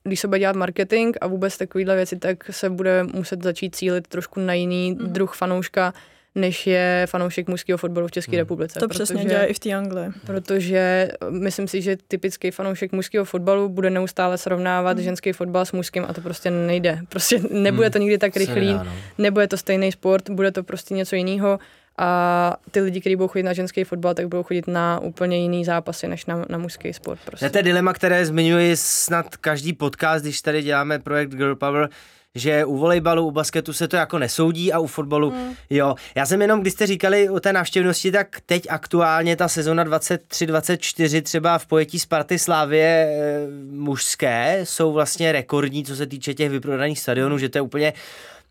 když 0.04 0.20
se 0.20 0.28
bude 0.28 0.40
dělat 0.40 0.56
marketing 0.56 1.18
a 1.22 1.28
vůbec 1.28 1.58
takovéhle 1.58 1.96
věci, 1.96 2.16
tak 2.16 2.44
se 2.50 2.70
bude 2.70 3.04
muset 3.04 3.44
začít 3.44 3.76
cílit 3.76 4.08
trošku 4.08 4.40
na 4.40 4.54
jiný 4.54 4.92
mm. 4.92 5.14
druh 5.14 5.36
fanouška, 5.36 5.94
než 6.38 6.68
je 6.68 7.08
fanoušek 7.10 7.48
mužského 7.48 7.78
fotbalu 7.78 8.08
v 8.08 8.12
České 8.12 8.32
hmm. 8.32 8.40
republice. 8.40 8.80
To 8.80 8.88
protože, 8.88 9.04
přesně 9.04 9.26
dělá 9.26 9.44
i 9.44 9.54
v 9.54 9.60
té 9.60 9.74
Anglii. 9.74 10.10
Protože 10.26 11.12
myslím 11.30 11.68
si, 11.68 11.82
že 11.82 11.98
typický 12.08 12.52
fanoušek 12.52 12.92
mužského 12.92 13.26
fotbalu 13.26 13.70
bude 13.70 13.90
neustále 13.90 14.38
srovnávat 14.38 14.98
hmm. 14.98 15.04
ženský 15.04 15.34
fotbal 15.34 15.66
s 15.66 15.72
mužským 15.72 16.06
a 16.08 16.14
to 16.14 16.22
prostě 16.22 16.52
nejde. 16.52 17.00
Prostě 17.10 17.40
nebude 17.52 17.86
hmm. 17.86 17.92
to 17.92 17.98
nikdy 17.98 18.18
tak 18.18 18.38
rychlý, 18.38 18.74
no. 18.74 18.88
nebude 19.18 19.48
to 19.48 19.58
stejný 19.58 19.92
sport, 19.92 20.30
bude 20.30 20.52
to 20.52 20.64
prostě 20.64 20.94
něco 20.94 21.16
jiného 21.16 21.60
a 21.98 22.58
ty 22.72 22.82
lidi, 22.82 23.02
kteří 23.02 23.16
budou 23.16 23.28
chodit 23.28 23.44
na 23.44 23.54
ženský 23.54 23.84
fotbal, 23.84 24.14
tak 24.14 24.28
budou 24.28 24.44
chodit 24.44 24.68
na 24.68 25.00
úplně 25.00 25.38
jiný 25.38 25.66
zápasy 25.66 26.08
než 26.08 26.26
na, 26.26 26.46
na 26.50 26.58
mužský 26.58 26.94
sport. 26.94 27.20
Prostě. 27.26 27.50
To 27.50 27.58
je 27.58 27.64
dilema, 27.64 27.94
které 27.94 28.26
zmiňuji 28.26 28.78
snad 28.78 29.38
každý 29.38 29.74
podcast, 29.74 30.26
když 30.26 30.42
tady 30.42 30.62
děláme 30.62 31.00
projekt 31.00 31.30
Girl 31.30 31.56
Power, 31.56 31.90
že 32.38 32.66
u 32.66 32.78
volejbalu, 32.78 33.26
u 33.26 33.32
basketu 33.32 33.74
se 33.74 33.88
to 33.88 33.96
jako 33.96 34.20
nesoudí 34.20 34.74
a 34.74 34.80
u 34.80 34.88
fotbalu, 34.88 35.32
mm. 35.32 35.54
jo. 35.70 35.96
Já 36.16 36.26
jsem 36.26 36.42
jenom, 36.42 36.62
když 36.62 36.74
jste 36.74 36.88
říkali 36.88 37.30
o 37.30 37.40
té 37.40 37.54
návštěvnosti, 37.54 38.12
tak 38.12 38.38
teď 38.46 38.68
aktuálně 38.70 39.36
ta 39.36 39.48
sezona 39.48 39.86
23-24 39.86 41.22
třeba 41.22 41.58
v 41.58 41.66
pojetí 41.66 42.00
Sparty 42.00 42.40
Slávě 42.40 42.86
e, 42.86 43.48
mužské 43.72 44.60
jsou 44.64 44.94
vlastně 44.94 45.32
rekordní, 45.32 45.86
co 45.86 45.96
se 45.96 46.06
týče 46.06 46.34
těch 46.34 46.50
vyprodaných 46.50 47.00
stadionů, 47.00 47.38
že 47.38 47.50
to 47.50 47.58
je 47.58 47.62
úplně 47.62 47.94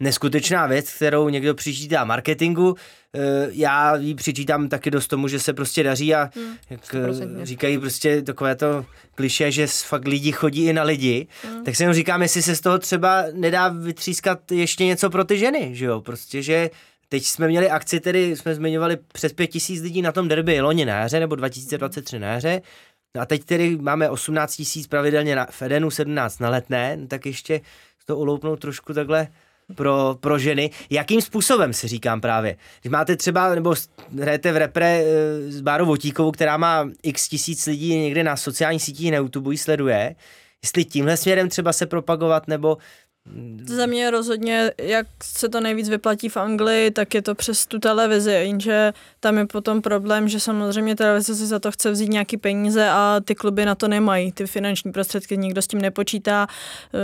neskutečná 0.01 0.67
věc, 0.67 0.93
kterou 0.93 1.29
někdo 1.29 1.55
přičítá 1.55 2.05
marketingu. 2.05 2.75
Eh, 3.15 3.49
já 3.51 3.97
ji 3.97 4.15
přičítám 4.15 4.69
taky 4.69 4.91
dost 4.91 5.07
tomu, 5.07 5.29
že 5.29 5.41
se 5.41 5.53
prostě 5.53 5.83
daří 5.83 6.15
a 6.15 6.31
hmm, 6.35 6.57
jak 6.71 6.85
100%. 6.85 7.39
Eh, 7.43 7.47
říkají 7.47 7.79
prostě 7.79 8.23
takové 8.23 8.57
to 8.57 8.85
kliše, 9.15 9.51
že 9.51 9.67
fakt 9.67 10.09
lidi 10.09 10.33
chodí 10.33 10.65
i 10.65 10.73
na 10.73 10.83
lidi, 10.83 11.27
hmm. 11.45 11.65
tak 11.65 11.77
si 11.77 11.83
jenom 11.83 11.95
říkám, 11.95 12.23
jestli 12.23 12.43
se 12.43 12.57
z 12.57 12.61
toho 12.61 12.79
třeba 12.79 13.25
nedá 13.33 13.69
vytřískat 13.69 14.53
ještě 14.53 14.85
něco 14.85 15.11
pro 15.11 15.25
ty 15.25 15.39
ženy, 15.39 15.71
že 15.73 15.85
jo, 15.85 16.01
prostě, 16.01 16.43
že 16.43 16.71
Teď 17.09 17.25
jsme 17.25 17.49
měli 17.49 17.71
akci, 17.71 18.01
tedy 18.01 18.37
jsme 18.37 18.55
zmiňovali 18.55 18.99
přes 19.13 19.33
pět 19.33 19.47
tisíc 19.47 19.83
lidí 19.83 20.03
na 20.03 20.13
tom 20.13 20.29
derby 20.29 20.61
loni 20.61 20.85
na 20.85 20.99
jaře, 20.99 21.21
nebo 21.21 21.35
2023 21.35 22.19
na 22.19 22.29
jaře. 22.29 22.63
No 23.15 23.23
a 23.23 23.27
teď 23.27 23.45
tedy 23.45 23.77
máme 23.77 24.11
18 24.11 24.57
tisíc 24.57 24.87
pravidelně 24.87 25.37
na 25.37 25.47
Fedenu, 25.51 25.91
17 25.91 26.39
na 26.39 26.49
letné, 26.49 26.97
no 26.97 27.07
tak 27.07 27.27
ještě 27.27 27.61
to 28.05 28.17
uloupnout 28.17 28.61
trošku 28.61 28.95
takhle 28.95 29.29
pro, 29.75 30.17
pro 30.21 30.39
ženy. 30.39 30.71
Jakým 30.91 31.21
způsobem 31.21 31.73
si 31.73 31.89
říkám 31.89 32.21
právě? 32.21 32.57
Když 32.81 32.91
máte 32.91 33.17
třeba, 33.17 33.55
nebo 33.55 33.75
hrajete 34.21 34.53
v 34.53 34.57
repre 34.57 35.01
eh, 35.01 35.53
s 35.53 35.61
Bárou 35.61 35.87
Votíkovou, 35.87 36.31
která 36.31 36.57
má 36.57 36.89
x 37.03 37.29
tisíc 37.29 37.67
lidí 37.67 37.97
někde 37.99 38.25
na 38.25 38.37
sociálních 38.37 38.83
sítích 38.83 39.13
na 39.13 39.17
YouTube 39.19 39.55
ji 39.55 39.59
sleduje, 39.59 40.17
jestli 40.63 40.85
tímhle 40.85 41.17
směrem 41.17 41.49
třeba 41.49 41.73
se 41.73 41.87
propagovat, 41.87 42.49
nebo 42.49 42.79
Za 43.67 43.87
mě 43.87 44.11
rozhodně, 44.11 44.73
jak 44.79 45.07
se 45.23 45.49
to 45.49 45.61
nejvíc 45.61 45.89
vyplatí 45.89 46.29
v 46.29 46.37
Anglii, 46.37 46.91
tak 46.91 47.15
je 47.15 47.23
to 47.23 47.35
přes 47.35 47.67
tu 47.67 47.79
televizi, 47.79 48.31
jenže 48.31 48.93
tam 49.21 49.39
je 49.39 49.47
potom 49.47 49.83
problém, 49.83 50.29
že 50.29 50.41
samozřejmě 50.41 50.97
televize 50.97 51.35
si 51.35 51.47
za 51.47 51.59
to 51.59 51.73
chce 51.73 51.91
vzít 51.91 52.09
nějaký 52.09 52.37
peníze 52.37 52.89
a 52.89 53.21
ty 53.25 53.35
kluby 53.35 53.65
na 53.65 53.75
to 53.75 53.89
nemají, 53.89 54.33
ty 54.33 54.47
finanční 54.47 54.93
prostředky, 54.93 55.37
nikdo 55.37 55.63
s 55.63 55.67
tím 55.67 55.81
nepočítá, 55.81 56.47
eh, 56.95 56.99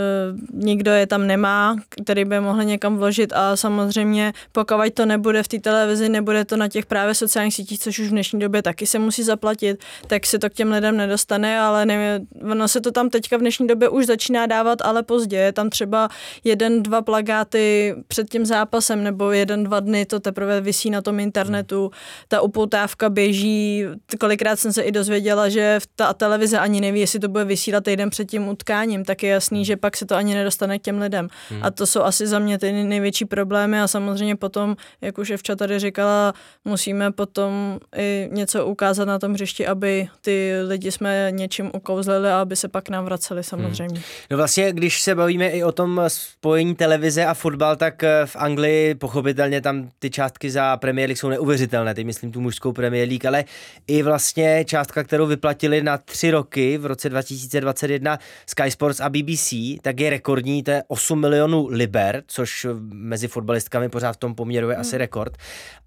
nikdo 0.53 0.91
je 0.91 1.07
tam 1.07 1.27
nemá, 1.27 1.75
který 1.89 2.25
by 2.25 2.39
mohl 2.39 2.63
někam 2.63 2.97
vložit 2.97 3.33
a 3.33 3.55
samozřejmě 3.55 4.33
pokud 4.51 4.93
to 4.93 5.05
nebude 5.05 5.43
v 5.43 5.47
té 5.47 5.59
televizi, 5.59 6.09
nebude 6.09 6.45
to 6.45 6.57
na 6.57 6.67
těch 6.67 6.85
právě 6.85 7.15
sociálních 7.15 7.53
sítích, 7.53 7.79
což 7.79 7.99
už 7.99 8.07
v 8.07 8.11
dnešní 8.11 8.39
době 8.39 8.61
taky 8.61 8.87
se 8.87 8.99
musí 8.99 9.23
zaplatit, 9.23 9.83
tak 10.07 10.25
se 10.25 10.39
to 10.39 10.49
k 10.49 10.53
těm 10.53 10.71
lidem 10.71 10.97
nedostane, 10.97 11.59
ale 11.59 11.85
nevím, 11.85 12.27
ono 12.51 12.67
se 12.67 12.81
to 12.81 12.91
tam 12.91 13.09
teďka 13.09 13.37
v 13.37 13.39
dnešní 13.39 13.67
době 13.67 13.89
už 13.89 14.05
začíná 14.05 14.45
dávat, 14.45 14.81
ale 14.81 15.03
pozdě, 15.03 15.37
je 15.37 15.51
tam 15.51 15.69
třeba 15.69 16.09
jeden, 16.43 16.83
dva 16.83 17.01
plagáty 17.01 17.95
před 18.07 18.29
tím 18.29 18.45
zápasem 18.45 19.03
nebo 19.03 19.31
jeden, 19.31 19.63
dva 19.63 19.79
dny 19.79 20.05
to 20.05 20.19
teprve 20.19 20.61
vysí 20.61 20.89
na 20.89 21.01
tom 21.01 21.19
internetu. 21.19 21.91
Ta 22.27 22.41
upoutávka 22.41 23.09
běží, 23.09 23.85
kolikrát 24.19 24.59
jsem 24.59 24.73
se 24.73 24.81
i 24.81 24.91
dozvěděla, 24.91 25.49
že 25.49 25.79
ta 25.95 26.13
televize 26.13 26.59
ani 26.59 26.81
neví, 26.81 26.99
jestli 26.99 27.19
to 27.19 27.27
bude 27.27 27.45
vysílat 27.45 27.83
týden 27.83 28.09
před 28.09 28.25
tím 28.25 28.47
utkáním, 28.47 29.05
tak 29.05 29.23
je 29.23 29.29
jasný, 29.29 29.65
že 29.65 29.77
pak 29.77 29.97
se 29.97 30.05
to 30.05 30.15
ani 30.15 30.33
nedostane 30.35 30.79
k 30.79 30.81
těm 30.81 30.99
lidem. 30.99 31.27
Hmm. 31.49 31.59
A 31.63 31.71
to 31.71 31.85
jsou 31.85 32.01
asi 32.01 32.27
za 32.27 32.39
mě 32.39 32.59
ty 32.59 32.71
největší 32.71 33.25
problémy 33.25 33.81
a 33.81 33.87
samozřejmě 33.87 34.35
potom, 34.35 34.75
jak 35.01 35.17
už 35.17 35.29
Evča 35.29 35.55
tady 35.55 35.79
říkala, 35.79 36.33
musíme 36.65 37.11
potom 37.11 37.79
i 37.95 38.29
něco 38.31 38.65
ukázat 38.65 39.05
na 39.05 39.19
tom 39.19 39.33
hřišti, 39.33 39.67
aby 39.67 40.07
ty 40.21 40.53
lidi 40.67 40.91
jsme 40.91 41.27
něčím 41.29 41.71
ukouzlili 41.73 42.29
a 42.29 42.41
aby 42.41 42.55
se 42.55 42.67
pak 42.67 42.89
nám 42.89 43.05
vraceli 43.05 43.43
samozřejmě. 43.43 43.95
Hmm. 43.95 44.03
No 44.31 44.37
vlastně, 44.37 44.73
když 44.73 45.01
se 45.01 45.15
bavíme 45.15 45.49
i 45.49 45.63
o 45.63 45.71
tom 45.71 46.01
spojení 46.09 46.75
televize 46.75 47.25
a 47.25 47.33
fotbal, 47.33 47.75
tak 47.75 48.03
eh, 48.03 48.25
v 48.25 48.35
Anglii 48.35 48.95
pochopitelně 48.95 49.61
tam 49.61 49.89
ty 49.99 50.09
částky 50.09 50.51
za 50.51 50.77
Premier 50.77 51.09
League 51.09 51.17
jsou 51.17 51.29
neuvěřitelné, 51.29 51.93
teď 51.93 52.05
myslím 52.05 52.31
tu 52.31 52.41
mužskou 52.41 52.71
Premier 52.71 53.07
League, 53.07 53.25
ale 53.25 53.45
i 53.87 54.03
vlastně 54.03 54.65
částka, 54.65 55.03
kterou 55.03 55.25
vyplatili 55.25 55.83
na 55.83 55.97
tři 55.97 56.31
roky 56.31 56.77
v 56.77 56.85
roce 56.85 57.09
2021 57.09 58.19
Sky 58.45 58.71
Sports 58.71 58.99
a 58.99 59.09
BBC, 59.09 59.53
tak 59.81 59.99
je 59.99 60.09
rekordní, 60.09 60.63
to 60.63 60.71
je 60.71 60.83
8 60.87 61.21
milionů 61.21 61.67
liber, 61.67 62.23
což 62.27 62.67
mezi 62.93 63.27
fotbalistkami 63.27 63.89
pořád 63.89 64.11
v 64.13 64.17
tom 64.17 64.35
poměru 64.35 64.69
je 64.69 64.75
hmm. 64.75 64.81
asi 64.81 64.97
rekord. 64.97 65.37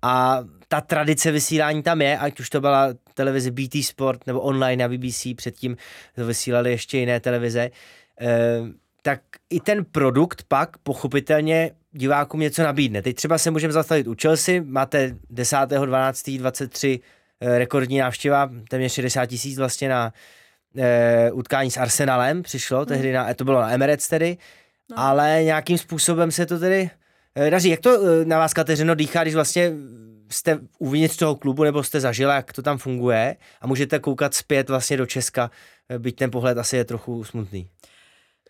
A 0.03 0.45
ta 0.69 0.81
tradice 0.81 1.33
vysílání 1.33 1.83
tam 1.83 2.03
je, 2.03 2.19
ať 2.19 2.41
už 2.41 2.51
to 2.51 2.61
byla 2.61 2.89
televize 3.15 3.51
BT 3.51 3.75
Sport 3.85 4.27
nebo 4.27 4.41
online 4.41 4.83
na 4.83 4.89
BBC, 4.89 5.27
předtím 5.37 5.77
to 6.15 6.27
vysílali 6.27 6.71
ještě 6.71 6.99
jiné 6.99 7.21
televize. 7.21 7.71
E, 8.21 8.61
tak 9.07 9.21
i 9.51 9.61
ten 9.61 9.85
produkt 9.85 10.43
pak 10.49 10.79
pochopitelně 10.79 11.71
divákům 11.93 12.41
něco 12.41 12.63
nabídne. 12.63 13.03
Teď 13.03 13.17
třeba 13.17 13.39
se 13.39 13.51
můžeme 13.51 13.73
zastavit 13.73 14.07
u 14.07 14.15
Chelsea, 14.23 14.63
máte 14.65 15.09
10.12.23 15.35 17.01
eh, 17.41 17.59
rekordní 17.59 17.99
návštěva, 17.99 18.51
téměř 18.69 18.93
60 18.93 19.27
tisíc 19.27 19.59
vlastně 19.59 19.89
na 19.89 20.13
e, 20.77 21.31
utkání 21.33 21.71
s 21.71 21.77
Arsenalem 21.77 22.43
přišlo, 22.43 22.81
mm. 22.81 22.87
tehdy 22.87 23.13
na, 23.13 23.35
to 23.35 23.45
bylo 23.45 23.61
na 23.61 23.71
Emirates 23.73 24.09
tedy, 24.09 24.37
no. 24.91 24.99
ale 24.99 25.41
nějakým 25.43 25.79
způsobem 25.79 26.31
se 26.31 26.47
to 26.47 26.59
tedy 26.59 26.91
e, 27.35 27.51
daří. 27.51 27.69
Jak 27.69 27.81
to 27.81 28.07
e, 28.07 28.25
na 28.25 28.39
vás, 28.39 28.55
Kateřino, 28.55 28.95
dýchá, 28.95 29.23
když 29.23 29.35
vlastně 29.35 29.73
jste 30.31 30.59
uvnitř 30.79 31.17
toho 31.17 31.37
klubu 31.37 31.65
nebo 31.65 31.83
jste 31.83 32.01
zažila, 32.01 32.35
jak 32.35 32.53
to 32.53 32.63
tam 32.63 32.79
funguje 32.79 33.37
a 33.61 33.67
můžete 33.67 33.99
koukat 33.99 34.35
zpět 34.35 34.69
vlastně 34.69 34.97
do 34.97 35.07
Česka, 35.07 35.51
byť 35.99 36.17
ten 36.17 36.31
pohled 36.31 36.59
asi 36.59 36.77
je 36.77 36.85
trochu 36.85 37.25
smutný. 37.25 37.69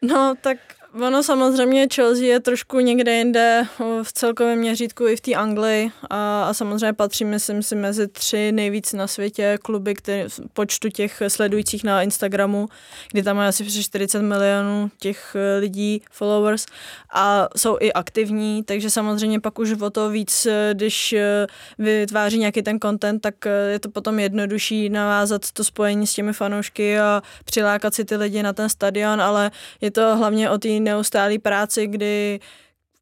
No, 0.03 0.37
tak 0.37 0.59
Ono 1.03 1.23
samozřejmě 1.23 1.87
Chelsea 1.95 2.25
je 2.25 2.41
trošku 2.41 2.81
někde 2.81 3.15
jinde 3.15 3.63
v 4.03 4.13
celkovém 4.13 4.59
měřítku 4.59 5.07
i 5.07 5.17
v 5.17 5.21
té 5.21 5.35
Anglii 5.35 5.91
a, 6.11 6.45
a 6.45 6.55
samozřejmě 6.55 6.93
patří, 6.93 7.25
myslím 7.25 7.63
si, 7.63 7.77
mezi 7.77 8.09
tři 8.09 8.53
nejvíc 8.53 8.93
na 8.93 9.07
světě 9.07 9.59
kluby, 9.63 9.95
které 9.95 10.27
počtu 10.53 10.89
těch 10.89 11.23
sledujících 11.29 11.85
na 11.85 12.03
Instagramu, 12.03 12.69
kdy 13.13 13.23
tam 13.23 13.39
je 13.39 13.47
asi 13.47 13.65
přes 13.65 13.85
40 13.85 14.23
milionů 14.23 14.91
těch 14.99 15.37
e, 15.39 15.59
lidí, 15.59 16.03
followers 16.11 16.67
a 17.13 17.49
jsou 17.57 17.77
i 17.81 17.93
aktivní, 17.93 18.63
takže 18.63 18.91
samozřejmě 18.91 19.41
pak 19.41 19.59
už 19.59 19.73
o 19.73 19.91
to 19.91 20.11
víc, 20.11 20.47
e, 20.47 20.71
když 20.75 21.15
vytváří 21.79 22.39
nějaký 22.39 22.63
ten 22.63 22.81
content, 22.81 23.23
tak 23.23 23.35
je 23.71 23.79
to 23.79 23.89
potom 23.89 24.19
jednodušší 24.19 24.89
navázat 24.89 25.53
to 25.53 25.65
spojení 25.65 26.07
s 26.07 26.15
těmi 26.15 26.33
fanoušky 26.33 26.99
a 26.99 27.23
přilákat 27.45 27.95
si 27.95 28.05
ty 28.05 28.17
lidi 28.17 28.43
na 28.43 28.53
ten 28.53 28.69
stadion, 28.69 29.21
ale 29.23 29.51
je 29.81 29.91
to 29.91 30.17
hlavně 30.17 30.51
o 30.51 30.59
té 30.59 30.86
neustálý 30.87 31.39
práci, 31.39 31.87
kdy 31.87 32.41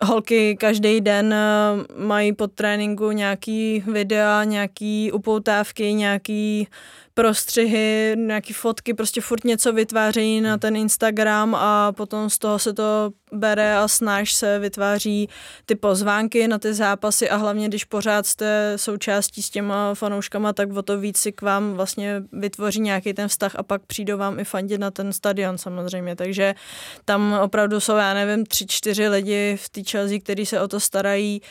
holky 0.04 0.56
každý 0.56 1.00
den 1.00 1.32
eh, 1.32 2.02
mají 2.04 2.32
pod 2.32 2.52
tréninku 2.52 3.10
nějaký 3.12 3.84
videa, 3.86 4.44
nějaký 4.44 5.12
upoutávky, 5.12 5.92
nějaký 5.92 6.68
prostřihy, 7.14 8.16
nějaký 8.18 8.52
fotky, 8.52 8.94
prostě 8.94 9.20
furt 9.20 9.44
něco 9.44 9.72
vytvářejí 9.72 10.40
na 10.40 10.58
ten 10.58 10.76
Instagram 10.76 11.54
a 11.54 11.92
potom 11.92 12.30
z 12.30 12.38
toho 12.38 12.58
se 12.58 12.72
to 12.72 13.10
bere 13.32 13.76
a 13.76 13.88
snaž 13.88 14.32
se 14.32 14.58
vytváří 14.58 15.28
ty 15.66 15.74
pozvánky 15.74 16.48
na 16.48 16.58
ty 16.58 16.74
zápasy 16.74 17.30
a 17.30 17.36
hlavně, 17.36 17.68
když 17.68 17.84
pořád 17.84 18.26
jste 18.26 18.72
součástí 18.76 19.42
s 19.42 19.50
těma 19.50 19.94
fanouškama, 19.94 20.52
tak 20.52 20.72
o 20.72 20.82
to 20.82 20.98
víc 20.98 21.18
si 21.18 21.32
k 21.32 21.42
vám 21.42 21.72
vlastně 21.72 22.22
vytvoří 22.32 22.80
nějaký 22.80 23.14
ten 23.14 23.28
vztah 23.28 23.56
a 23.56 23.62
pak 23.62 23.82
přijdou 23.86 24.18
vám 24.18 24.38
i 24.38 24.44
fandit 24.44 24.80
na 24.80 24.90
ten 24.90 25.12
stadion 25.12 25.58
samozřejmě, 25.58 26.16
takže 26.16 26.54
tam 27.04 27.38
opravdu 27.42 27.80
jsou, 27.80 27.96
já 27.96 28.14
nevím, 28.14 28.46
tři, 28.46 28.66
čtyři 28.66 29.08
lidi 29.08 29.58
v 29.60 29.68
té 29.68 29.82
Chelsea, 29.90 30.18
kteří 30.18 30.46
se 30.46 30.60
o 30.60 30.68
to 30.68 30.80
starají 30.80 31.42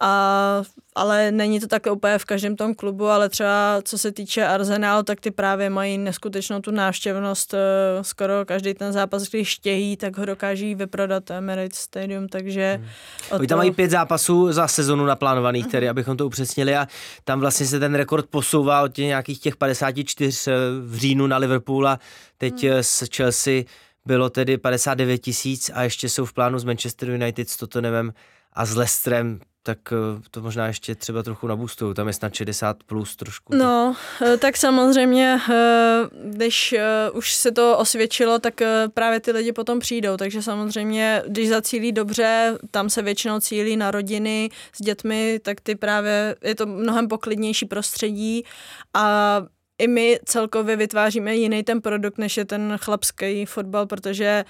a 0.00 0.62
ale 0.94 1.32
není 1.32 1.60
to 1.60 1.66
tak 1.66 1.86
úplně 1.92 2.18
v 2.18 2.24
každém 2.24 2.56
tom 2.56 2.74
klubu, 2.74 3.06
ale 3.06 3.28
třeba 3.28 3.82
co 3.84 3.98
se 3.98 4.12
týče 4.12 4.46
Arsenalu, 4.46 5.02
tak 5.02 5.20
ty 5.20 5.30
právě 5.30 5.70
mají 5.70 5.98
neskutečnou 5.98 6.60
tu 6.60 6.70
návštěvnost. 6.70 7.54
Eh, 7.54 7.58
skoro 8.04 8.44
každý 8.44 8.74
ten 8.74 8.92
zápas, 8.92 9.22
když 9.22 9.54
chtějí, 9.54 9.96
tak 9.96 10.18
ho 10.18 10.24
dokáží 10.24 10.74
vyprodat 10.74 11.30
Emirates 11.30 11.78
Stadium, 11.78 12.28
takže... 12.28 12.80
Hmm. 12.80 13.38
Oni 13.38 13.46
tam 13.46 13.58
mají 13.58 13.70
pět 13.70 13.90
zápasů 13.90 14.52
za 14.52 14.68
sezonu 14.68 15.06
naplánovaných, 15.06 15.66
tedy, 15.66 15.86
uh-huh. 15.86 15.90
abychom 15.90 16.16
to 16.16 16.26
upřesnili 16.26 16.76
a 16.76 16.86
tam 17.24 17.40
vlastně 17.40 17.66
se 17.66 17.80
ten 17.80 17.94
rekord 17.94 18.26
posouvá 18.26 18.82
od 18.82 18.92
těch 18.92 19.06
nějakých 19.06 19.40
těch 19.40 19.56
54 19.56 20.50
eh, 20.50 20.54
v 20.80 20.96
říjnu 20.96 21.26
na 21.26 21.36
Liverpool 21.36 21.88
a 21.88 21.98
teď 22.38 22.54
uh-huh. 22.54 22.78
s 22.78 23.04
Chelsea 23.16 23.62
bylo 24.06 24.30
tedy 24.30 24.58
59 24.58 25.18
tisíc 25.18 25.70
a 25.74 25.82
ještě 25.82 26.08
jsou 26.08 26.24
v 26.24 26.32
plánu 26.32 26.58
z 26.58 26.64
Manchester 26.64 27.10
United 27.10 27.48
s 27.48 27.56
Tottenhamem 27.56 28.12
a 28.52 28.66
s 28.66 28.76
Leicesterem 28.76 29.40
tak 29.62 29.78
eh, 29.92 30.22
to 30.30 30.40
možná 30.40 30.66
ještě 30.66 30.94
třeba 30.94 31.22
trochu 31.22 31.46
nabustují, 31.46 31.94
tam 31.94 32.06
je 32.06 32.12
snad 32.12 32.34
60 32.34 32.76
plus 32.82 33.16
trošku. 33.16 33.56
No, 33.56 33.96
eh, 34.22 34.36
tak 34.36 34.56
samozřejmě, 34.56 35.38
eh, 35.50 36.02
když 36.24 36.74
už 37.12 37.34
se 37.34 37.52
to 37.52 37.78
osvědčilo, 37.78 38.38
tak 38.38 38.54
právě 38.94 39.20
ty 39.20 39.32
lidi 39.32 39.52
potom 39.52 39.78
přijdou, 39.78 40.16
takže 40.16 40.42
samozřejmě, 40.42 41.22
když 41.26 41.48
zacílí 41.48 41.92
dobře, 41.92 42.58
tam 42.70 42.90
se 42.90 43.02
většinou 43.02 43.40
cílí 43.40 43.76
na 43.76 43.90
rodiny 43.90 44.50
s 44.72 44.82
dětmi, 44.82 45.40
tak 45.42 45.60
ty 45.60 45.74
právě, 45.74 46.36
je 46.42 46.54
to 46.54 46.66
mnohem 46.66 47.08
poklidnější 47.08 47.66
prostředí 47.66 48.44
a 48.94 49.42
i 49.78 49.88
my 49.88 50.18
celkově 50.24 50.76
vytváříme 50.76 51.36
jiný 51.36 51.62
ten 51.62 51.80
produkt, 51.80 52.18
než 52.18 52.36
je 52.36 52.44
ten 52.44 52.78
chlapský 52.80 53.46
fotbal, 53.46 53.86
protože 53.86 54.44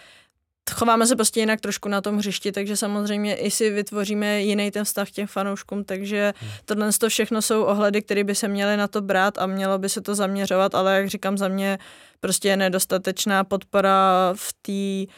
chováme 0.70 1.06
se 1.06 1.16
prostě 1.16 1.40
jinak 1.40 1.60
trošku 1.60 1.88
na 1.88 2.00
tom 2.00 2.18
hřišti, 2.18 2.52
takže 2.52 2.76
samozřejmě 2.76 3.36
i 3.36 3.50
si 3.50 3.70
vytvoříme 3.70 4.42
jiný 4.42 4.70
ten 4.70 4.84
vztah 4.84 5.08
k 5.08 5.12
těm 5.12 5.26
fanouškům, 5.26 5.84
takže 5.84 6.32
hmm. 6.36 6.50
tohle 6.64 6.90
to 6.92 7.08
všechno 7.08 7.42
jsou 7.42 7.62
ohledy, 7.62 8.02
které 8.02 8.24
by 8.24 8.34
se 8.34 8.48
měly 8.48 8.76
na 8.76 8.88
to 8.88 9.00
brát 9.00 9.38
a 9.38 9.46
mělo 9.46 9.78
by 9.78 9.88
se 9.88 10.00
to 10.00 10.14
zaměřovat, 10.14 10.74
ale 10.74 10.96
jak 10.96 11.08
říkám, 11.08 11.38
za 11.38 11.48
mě 11.48 11.78
prostě 12.20 12.48
je 12.48 12.56
nedostatečná 12.56 13.44
podpora 13.44 14.32
v 14.36 14.52
té 14.62 15.12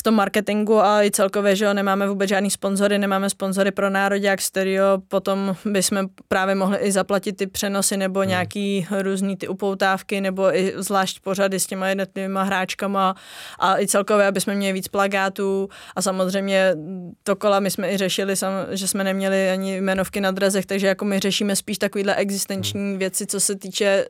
v 0.00 0.02
tom 0.02 0.14
marketingu 0.14 0.80
a 0.80 1.02
i 1.02 1.10
celkově, 1.10 1.56
že 1.56 1.64
jo, 1.64 1.74
nemáme 1.74 2.08
vůbec 2.08 2.28
žádný 2.28 2.50
sponzory, 2.50 2.98
nemáme 2.98 3.30
sponzory 3.30 3.70
pro 3.70 3.90
Národák 3.90 4.40
Stereo, 4.40 4.98
potom 5.08 5.56
bychom 5.64 6.08
právě 6.28 6.54
mohli 6.54 6.78
i 6.78 6.92
zaplatit 6.92 7.36
ty 7.36 7.46
přenosy 7.46 7.96
nebo 7.96 8.20
hmm. 8.20 8.28
nějaký 8.28 8.86
různý 9.02 9.36
ty 9.36 9.48
upoutávky 9.48 10.20
nebo 10.20 10.56
i 10.56 10.72
zvlášť 10.76 11.20
pořady 11.20 11.60
s 11.60 11.66
těma 11.66 11.88
jednotlivými 11.88 12.38
hráčkama 12.42 13.14
a 13.58 13.80
i 13.80 13.86
celkově, 13.86 14.26
aby 14.26 14.40
jsme 14.40 14.54
měli 14.54 14.72
víc 14.72 14.88
plagátů 14.88 15.68
a 15.96 16.02
samozřejmě 16.02 16.74
to 17.22 17.36
kola 17.36 17.60
my 17.60 17.70
jsme 17.70 17.92
i 17.92 17.96
řešili, 17.96 18.34
že 18.70 18.88
jsme 18.88 19.04
neměli 19.04 19.50
ani 19.50 19.76
jmenovky 19.76 20.20
na 20.20 20.30
drezech, 20.30 20.66
takže 20.66 20.86
jako 20.86 21.04
my 21.04 21.18
řešíme 21.18 21.56
spíš 21.56 21.78
takovýhle 21.78 22.14
existenční 22.14 22.80
hmm. 22.80 22.98
věci, 22.98 23.26
co 23.26 23.40
se 23.40 23.54
týče 23.54 24.06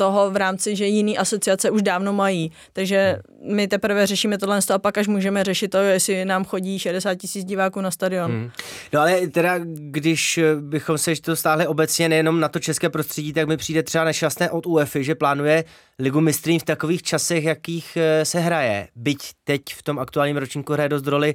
toho 0.00 0.30
v 0.30 0.36
rámci, 0.36 0.76
že 0.76 0.86
jiný 0.86 1.18
asociace 1.18 1.70
už 1.70 1.82
dávno 1.82 2.12
mají. 2.12 2.52
Takže 2.72 3.18
my 3.44 3.68
teprve 3.68 4.06
řešíme 4.06 4.38
tohle 4.38 4.58
a 4.74 4.78
pak 4.78 4.98
až 4.98 5.06
můžeme 5.06 5.44
řešit 5.44 5.68
to, 5.68 5.78
jestli 5.78 6.24
nám 6.24 6.44
chodí 6.44 6.78
60 6.78 7.14
tisíc 7.14 7.44
diváků 7.44 7.80
na 7.80 7.90
stadion. 7.90 8.30
Hmm. 8.30 8.50
No 8.92 9.00
ale 9.00 9.26
teda, 9.26 9.54
když 9.64 10.40
bychom 10.60 10.98
se 10.98 11.12
to 11.20 11.36
stáhli 11.36 11.66
obecně 11.66 12.08
nejenom 12.08 12.40
na 12.40 12.48
to 12.48 12.58
české 12.58 12.88
prostředí, 12.88 13.32
tak 13.32 13.48
mi 13.48 13.56
přijde 13.56 13.82
třeba 13.82 14.04
nešťastné 14.04 14.50
od 14.50 14.66
UEFI, 14.66 15.04
že 15.04 15.14
plánuje 15.14 15.64
ligu 15.98 16.20
mistrů 16.20 16.58
v 16.58 16.64
takových 16.64 17.02
časech, 17.02 17.44
jakých 17.44 17.96
eh, 17.96 18.24
se 18.24 18.40
hraje. 18.40 18.88
Byť 18.96 19.18
teď 19.44 19.62
v 19.74 19.82
tom 19.82 19.98
aktuálním 19.98 20.36
ročníku 20.36 20.72
hraje 20.72 20.88
dost 20.88 21.06
roli 21.06 21.34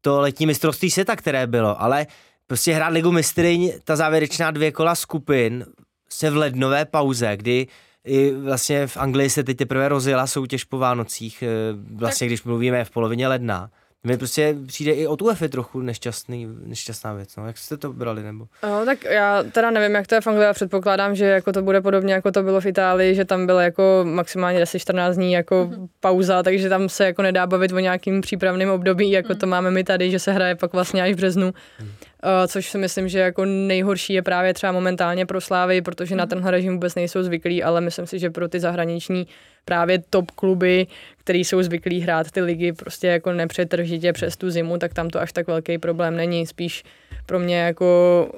to 0.00 0.20
letní 0.20 0.46
mistrovství 0.46 0.90
světa, 0.90 1.16
které 1.16 1.46
bylo, 1.46 1.82
ale 1.82 2.06
prostě 2.46 2.72
hrát 2.72 2.88
ligu 2.88 3.12
mistryň, 3.12 3.72
ta 3.84 3.96
závěrečná 3.96 4.50
dvě 4.50 4.72
kola 4.72 4.94
skupin 4.94 5.66
se 6.08 6.30
v 6.30 6.36
lednové 6.36 6.84
pauze, 6.84 7.36
kdy 7.36 7.66
i 8.06 8.32
vlastně 8.32 8.86
v 8.86 8.96
Anglii 8.96 9.30
se 9.30 9.44
teď 9.44 9.56
teprve 9.56 9.88
rozjela 9.88 10.26
soutěž 10.26 10.64
po 10.64 10.78
Vánocích, 10.78 11.42
eh, 11.42 11.48
vlastně 11.94 12.26
když 12.26 12.44
mluvíme 12.44 12.84
v 12.84 12.90
polovině 12.90 13.28
ledna. 13.28 13.70
Mi 14.06 14.16
prostě 14.16 14.56
přijde 14.66 14.92
i 14.92 15.06
od 15.06 15.22
UEFA 15.22 15.48
trochu 15.48 15.80
nešťastný, 15.80 16.48
nešťastná 16.66 17.12
věc. 17.12 17.36
No. 17.36 17.46
Jak 17.46 17.58
jste 17.58 17.76
to 17.76 17.92
brali? 17.92 18.22
Nebo? 18.22 18.46
No, 18.62 18.84
tak 18.84 19.04
já 19.04 19.42
teda 19.42 19.70
nevím, 19.70 19.94
jak 19.94 20.06
to 20.06 20.14
je 20.14 20.20
v 20.20 20.26
Anglii, 20.26 20.46
já 20.46 20.52
předpokládám, 20.52 21.14
že 21.14 21.24
jako 21.24 21.52
to 21.52 21.62
bude 21.62 21.80
podobně, 21.80 22.14
jako 22.14 22.32
to 22.32 22.42
bylo 22.42 22.60
v 22.60 22.66
Itálii, 22.66 23.14
že 23.14 23.24
tam 23.24 23.46
bylo 23.46 23.60
jako 23.60 24.00
maximálně 24.04 24.62
10-14 24.62 25.14
dní 25.14 25.32
jako 25.32 25.70
mm-hmm. 25.70 25.88
pauza, 26.00 26.42
takže 26.42 26.68
tam 26.68 26.88
se 26.88 27.04
jako 27.04 27.22
nedá 27.22 27.46
bavit 27.46 27.72
o 27.72 27.78
nějakým 27.78 28.20
přípravným 28.20 28.70
období, 28.70 29.10
jako 29.10 29.32
mm. 29.32 29.38
to 29.38 29.46
máme 29.46 29.70
my 29.70 29.84
tady, 29.84 30.10
že 30.10 30.18
se 30.18 30.32
hraje 30.32 30.54
pak 30.54 30.72
vlastně 30.72 31.02
až 31.02 31.12
v 31.12 31.16
březnu. 31.16 31.54
Mm. 31.80 31.88
Uh, 32.26 32.46
což 32.46 32.70
si 32.70 32.78
myslím, 32.78 33.08
že 33.08 33.18
jako 33.18 33.44
nejhorší 33.44 34.12
je 34.12 34.22
právě 34.22 34.54
třeba 34.54 34.72
momentálně 34.72 35.26
pro 35.26 35.40
Slávy, 35.40 35.82
protože 35.82 36.14
mm. 36.14 36.18
na 36.18 36.24
mhm. 36.24 36.28
tenhle 36.28 36.50
režim 36.50 36.72
vůbec 36.72 36.94
nejsou 36.94 37.22
zvyklí, 37.22 37.62
ale 37.62 37.80
myslím 37.80 38.06
si, 38.06 38.18
že 38.18 38.30
pro 38.30 38.48
ty 38.48 38.60
zahraniční 38.60 39.26
právě 39.64 39.98
top 40.10 40.30
kluby, 40.30 40.86
který 41.16 41.44
jsou 41.44 41.62
zvyklí 41.62 42.00
hrát 42.00 42.30
ty 42.30 42.40
ligy 42.40 42.72
prostě 42.72 43.06
jako 43.06 43.32
nepřetržitě 43.32 44.12
přes 44.12 44.36
tu 44.36 44.50
zimu, 44.50 44.78
tak 44.78 44.94
tam 44.94 45.10
to 45.10 45.20
až 45.20 45.32
tak 45.32 45.46
velký 45.46 45.78
problém 45.78 46.16
není. 46.16 46.46
Spíš 46.46 46.84
pro 47.26 47.38
mě 47.38 47.58
jako 47.58 48.30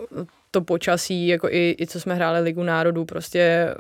to 0.51 0.61
počasí, 0.61 1.28
jako 1.28 1.49
i, 1.51 1.76
i 1.80 1.86
co 1.86 2.01
jsme 2.01 2.14
hráli 2.14 2.41
Ligu 2.41 2.62
národů, 2.62 3.05
prostě 3.05 3.74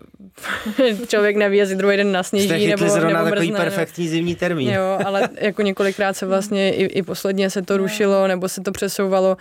člověk 1.08 1.36
neví, 1.36 1.58
jestli 1.58 1.76
druhý 1.76 1.96
den 1.96 2.12
nasněží 2.12 2.66
nebo, 2.66 2.84
nebo 2.84 2.94
zrovna 2.94 3.22
mrzne, 3.22 3.30
takový 3.30 3.52
perfektní 3.52 4.04
no. 4.04 4.10
zimní 4.10 4.34
termín. 4.34 4.70
Jo, 4.70 4.98
ale 5.04 5.28
jako 5.40 5.62
několikrát 5.62 6.16
se 6.16 6.26
vlastně 6.26 6.74
i, 6.74 6.84
i 6.84 7.02
posledně 7.02 7.50
se 7.50 7.62
to 7.62 7.76
rušilo, 7.76 8.28
nebo 8.28 8.48
se 8.48 8.60
to 8.60 8.72
přesouvalo 8.72 9.36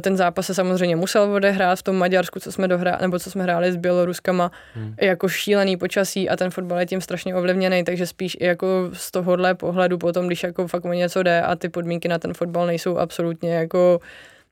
ten 0.00 0.16
zápas 0.16 0.46
se 0.46 0.54
samozřejmě 0.54 0.96
musel 0.96 1.22
odehrát 1.22 1.78
v 1.78 1.82
tom 1.82 1.96
Maďarsku, 1.96 2.40
co 2.40 2.52
jsme 2.52 2.68
dohrá, 2.68 2.98
nebo 3.00 3.18
co 3.18 3.30
jsme 3.30 3.42
hráli 3.42 3.72
s 3.72 3.76
Běloruskama, 3.76 4.50
hmm. 4.74 4.94
jako 5.00 5.28
šílený 5.28 5.76
počasí 5.76 6.28
a 6.28 6.36
ten 6.36 6.50
fotbal 6.50 6.80
je 6.80 6.86
tím 6.86 7.00
strašně 7.00 7.34
ovlivněný, 7.34 7.84
takže 7.84 8.06
spíš 8.06 8.36
i 8.40 8.46
jako 8.46 8.90
z 8.92 9.10
tohohle 9.10 9.54
pohledu 9.54 9.98
potom, 9.98 10.26
když 10.26 10.42
jako 10.42 10.68
fakt 10.68 10.84
o 10.84 10.92
něco 10.92 11.22
jde 11.22 11.42
a 11.42 11.56
ty 11.56 11.68
podmínky 11.68 12.08
na 12.08 12.18
ten 12.18 12.34
fotbal 12.34 12.66
nejsou 12.66 12.98
absolutně 12.98 13.54
jako 13.54 14.00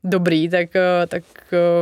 dobrý, 0.05 0.49
tak, 0.49 0.69
tak 1.09 1.23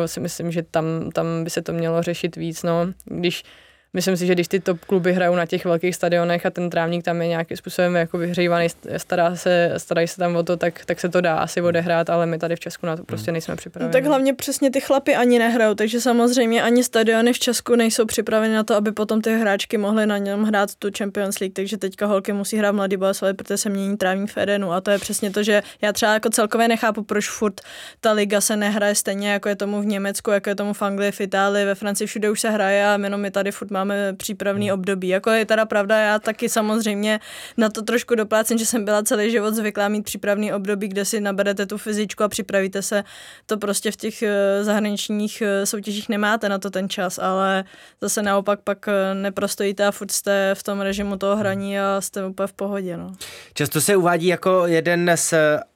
si 0.06 0.20
myslím, 0.20 0.52
že 0.52 0.62
tam, 0.62 1.10
tam 1.14 1.44
by 1.44 1.50
se 1.50 1.62
to 1.62 1.72
mělo 1.72 2.02
řešit 2.02 2.36
víc, 2.36 2.62
no. 2.62 2.86
Když 3.04 3.44
myslím 3.92 4.16
si, 4.16 4.26
že 4.26 4.34
když 4.34 4.48
ty 4.48 4.60
top 4.60 4.84
kluby 4.84 5.12
hrajou 5.12 5.34
na 5.34 5.46
těch 5.46 5.64
velkých 5.64 5.94
stadionech 5.96 6.46
a 6.46 6.50
ten 6.50 6.70
trávník 6.70 7.04
tam 7.04 7.22
je 7.22 7.28
nějakým 7.28 7.56
způsobem 7.56 7.94
jako 7.94 8.18
vyhřívaný, 8.18 8.66
stará 8.96 9.36
se, 9.36 9.74
starají 9.76 10.08
se 10.08 10.16
tam 10.16 10.36
o 10.36 10.42
to, 10.42 10.56
tak, 10.56 10.84
tak 10.84 11.00
se 11.00 11.08
to 11.08 11.20
dá 11.20 11.36
asi 11.36 11.62
odehrát, 11.62 12.10
ale 12.10 12.26
my 12.26 12.38
tady 12.38 12.56
v 12.56 12.60
Česku 12.60 12.86
na 12.86 12.96
to 12.96 13.04
prostě 13.04 13.30
hmm. 13.30 13.34
nejsme 13.34 13.56
připraveni. 13.56 13.88
No, 13.88 13.92
tak 13.92 14.04
hlavně 14.04 14.34
přesně 14.34 14.70
ty 14.70 14.80
chlapy 14.80 15.16
ani 15.16 15.38
nehrajou, 15.38 15.74
takže 15.74 16.00
samozřejmě 16.00 16.62
ani 16.62 16.84
stadiony 16.84 17.32
v 17.32 17.38
Česku 17.38 17.74
nejsou 17.74 18.06
připraveny 18.06 18.54
na 18.54 18.64
to, 18.64 18.74
aby 18.74 18.92
potom 18.92 19.20
ty 19.20 19.38
hráčky 19.38 19.78
mohly 19.78 20.06
na 20.06 20.18
něm 20.18 20.44
hrát 20.44 20.74
tu 20.74 20.88
Champions 20.98 21.38
League, 21.38 21.54
takže 21.54 21.76
teďka 21.76 22.06
holky 22.06 22.32
musí 22.32 22.56
hrát 22.56 22.72
mladý 22.72 22.96
Boleslavy, 22.96 23.34
protože 23.34 23.56
se 23.56 23.68
mění 23.68 23.96
trávník 23.96 24.30
v 24.30 24.38
Edenu 24.38 24.72
a 24.72 24.80
to 24.80 24.90
je 24.90 24.98
přesně 24.98 25.30
to, 25.30 25.42
že 25.42 25.62
já 25.82 25.92
třeba 25.92 26.12
jako 26.12 26.30
celkově 26.30 26.68
nechápu, 26.68 27.02
proč 27.02 27.28
furt 27.28 27.60
ta 28.00 28.12
liga 28.12 28.40
se 28.40 28.56
nehraje 28.56 28.94
stejně, 28.94 29.30
jako 29.32 29.48
je 29.48 29.56
tomu 29.56 29.82
v 29.82 29.86
Německu, 29.86 30.30
jako 30.30 30.48
je 30.48 30.54
tomu 30.54 30.72
v 30.72 30.82
Anglii, 30.82 31.12
v 31.12 31.20
Itálii, 31.20 31.64
ve 31.64 31.74
Francii, 31.74 32.06
všude 32.06 32.30
už 32.30 32.40
se 32.40 32.50
hraje 32.50 32.86
a 32.86 32.98
jenom 33.04 33.20
my 33.20 33.30
tady 33.30 33.52
furt 33.52 33.70
máme 33.70 33.79
přípravný 34.16 34.70
hmm. 34.70 34.74
období. 34.74 35.08
Jako 35.08 35.30
je 35.30 35.46
teda 35.46 35.66
pravda, 35.66 35.98
já 35.98 36.18
taky 36.18 36.48
samozřejmě 36.48 37.20
na 37.56 37.68
to 37.68 37.82
trošku 37.82 38.14
doplácím, 38.14 38.58
že 38.58 38.66
jsem 38.66 38.84
byla 38.84 39.02
celý 39.02 39.30
život 39.30 39.54
zvyklá 39.54 39.88
mít 39.88 40.02
přípravný 40.02 40.52
období, 40.52 40.88
kde 40.88 41.04
si 41.04 41.20
naberete 41.20 41.66
tu 41.66 41.78
fyzičku 41.78 42.24
a 42.24 42.28
připravíte 42.28 42.82
se. 42.82 43.04
To 43.46 43.56
prostě 43.56 43.90
v 43.90 43.96
těch 43.96 44.22
eh, 44.22 44.64
zahraničních 44.64 45.42
eh, 45.42 45.66
soutěžích 45.66 46.08
nemáte 46.08 46.48
na 46.48 46.58
to 46.58 46.70
ten 46.70 46.88
čas, 46.88 47.18
ale 47.18 47.64
zase 48.00 48.22
naopak 48.22 48.60
pak 48.60 48.88
eh, 48.88 49.14
neprostojíte 49.14 49.86
a 49.86 49.90
furt 49.90 50.10
jste 50.10 50.54
v 50.54 50.62
tom 50.62 50.80
režimu 50.80 51.16
toho 51.16 51.36
hraní 51.36 51.80
a 51.80 52.00
jste 52.00 52.26
úplně 52.26 52.46
v 52.46 52.52
pohodě. 52.52 52.96
No. 52.96 53.12
Často 53.54 53.80
se 53.80 53.96
uvádí 53.96 54.26
jako 54.26 54.66
jeden 54.66 55.10
z 55.14 55.34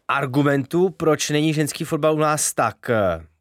argumentů, 0.08 0.90
proč 0.90 1.30
není 1.30 1.54
ženský 1.54 1.84
fotbal 1.84 2.14
u 2.14 2.18
nás 2.18 2.54
tak 2.54 2.90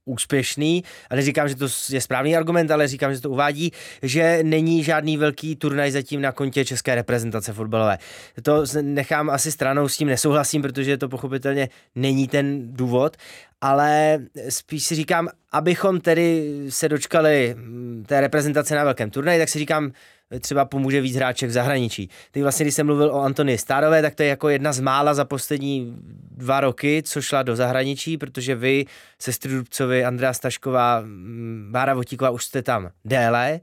úspěšný, 0.05 0.83
a 1.09 1.15
neříkám, 1.15 1.49
že 1.49 1.55
to 1.55 1.67
je 1.89 2.01
správný 2.01 2.35
argument, 2.35 2.71
ale 2.71 2.87
říkám, 2.87 3.13
že 3.13 3.21
to 3.21 3.29
uvádí, 3.29 3.71
že 4.01 4.39
není 4.43 4.83
žádný 4.83 5.17
velký 5.17 5.55
turnaj 5.55 5.91
zatím 5.91 6.21
na 6.21 6.31
kontě 6.31 6.65
české 6.65 6.95
reprezentace 6.95 7.53
fotbalové. 7.53 7.97
To 8.41 8.63
nechám 8.81 9.29
asi 9.29 9.51
stranou, 9.51 9.87
s 9.87 9.97
tím 9.97 10.07
nesouhlasím, 10.07 10.61
protože 10.61 10.97
to 10.97 11.09
pochopitelně 11.09 11.69
není 11.95 12.27
ten 12.27 12.73
důvod, 12.73 13.17
ale 13.61 14.19
spíš 14.49 14.83
si 14.83 14.95
říkám, 14.95 15.29
abychom 15.51 16.01
tedy 16.01 16.51
se 16.69 16.89
dočkali 16.89 17.55
mm, 17.57 18.03
té 18.07 18.21
reprezentace 18.21 18.75
na 18.75 18.83
velkém 18.83 19.09
turnaji, 19.09 19.39
tak 19.39 19.49
si 19.49 19.59
říkám, 19.59 19.91
třeba 20.39 20.65
pomůže 20.65 21.01
víc 21.01 21.15
hráček 21.15 21.49
v 21.49 21.53
zahraničí. 21.53 22.09
Teď 22.31 22.43
vlastně, 22.43 22.65
když 22.65 22.75
jsem 22.75 22.85
mluvil 22.85 23.09
o 23.09 23.21
Antony 23.21 23.57
Stárové, 23.57 24.01
tak 24.01 24.15
to 24.15 24.23
je 24.23 24.29
jako 24.29 24.49
jedna 24.49 24.73
z 24.73 24.79
mála 24.79 25.13
za 25.13 25.25
poslední 25.25 25.95
dva 26.31 26.59
roky, 26.59 27.03
co 27.05 27.21
šla 27.21 27.43
do 27.43 27.55
zahraničí, 27.55 28.17
protože 28.17 28.55
vy, 28.55 28.85
sestry 29.19 29.51
Dubcovi, 29.51 30.05
Andrea 30.05 30.33
Stašková, 30.33 31.01
mm, 31.01 31.67
Bára 31.71 31.93
Votíková, 31.93 32.29
už 32.29 32.45
jste 32.45 32.61
tam 32.61 32.89
déle. 33.05 33.59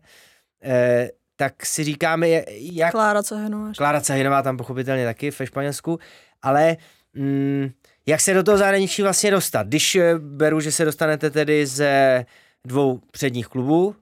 E, 0.65 1.11
tak 1.37 1.67
si 1.67 1.85
říkáme, 1.85 2.29
jak... 2.59 2.91
Klára 2.91 3.23
Cahinová. 3.23 3.73
Klára 3.77 4.01
Cahinová 4.01 4.43
tam 4.43 4.57
pochopitelně 4.57 5.05
taky 5.05 5.31
ve 5.31 5.47
Španělsku, 5.47 5.99
ale 6.43 6.77
mm, 7.15 7.71
jak 8.07 8.21
se 8.21 8.35
do 8.35 8.43
toho 8.43 8.59
zahraničí 8.59 9.03
vlastně 9.03 9.31
dostat? 9.31 9.67
Když 9.67 9.95
eh, 9.95 10.19
beru, 10.19 10.61
že 10.61 10.73
se 10.73 10.85
dostanete 10.85 11.31
tedy 11.31 11.67
ze 11.67 12.25
dvou 12.67 13.01
předních 13.11 13.47
klubů, 13.47 13.95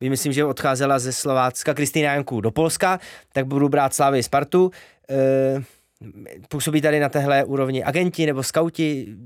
myslím, 0.00 0.32
že 0.32 0.44
odcházela 0.44 0.98
ze 0.98 1.12
Slovácka 1.12 1.74
Kristýna 1.74 2.12
Janku 2.12 2.40
do 2.40 2.50
Polska, 2.50 3.00
tak 3.32 3.46
budu 3.46 3.68
brát 3.68 3.94
Slávy 3.94 4.22
Spartu. 4.22 4.70
E, 5.10 5.62
působí 6.48 6.80
tady 6.80 7.00
na 7.00 7.08
téhle 7.08 7.44
úrovni 7.44 7.84
agenti 7.84 8.26
nebo 8.26 8.42
skauti? 8.42 9.16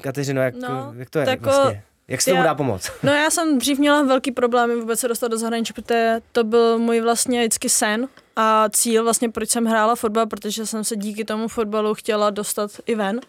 Kateřino, 0.00 0.42
jak, 0.42 0.54
no, 0.54 0.94
jak 0.96 1.10
to 1.10 1.18
je 1.18 1.26
tako, 1.26 1.44
vlastně? 1.44 1.82
Jak 2.08 2.22
se 2.22 2.30
tomu 2.30 2.42
dá 2.42 2.54
pomoct? 2.54 2.90
No 3.02 3.12
já 3.12 3.30
jsem 3.30 3.58
dřív 3.58 3.78
měla 3.78 4.02
velký 4.02 4.32
problémy 4.32 4.76
vůbec 4.76 5.00
se 5.00 5.08
dostat 5.08 5.28
do 5.28 5.38
zahraničí, 5.38 5.72
protože 5.72 6.20
to 6.32 6.44
byl 6.44 6.78
můj 6.78 7.00
vlastně 7.00 7.40
vždycky 7.40 7.68
sen 7.68 8.08
a 8.36 8.68
cíl 8.68 9.04
vlastně, 9.04 9.30
proč 9.30 9.50
jsem 9.50 9.64
hrála 9.64 9.96
fotbal, 9.96 10.26
protože 10.26 10.66
jsem 10.66 10.84
se 10.84 10.96
díky 10.96 11.24
tomu 11.24 11.48
fotbalu 11.48 11.94
chtěla 11.94 12.30
dostat 12.30 12.70
i 12.86 12.94
ven 12.94 13.20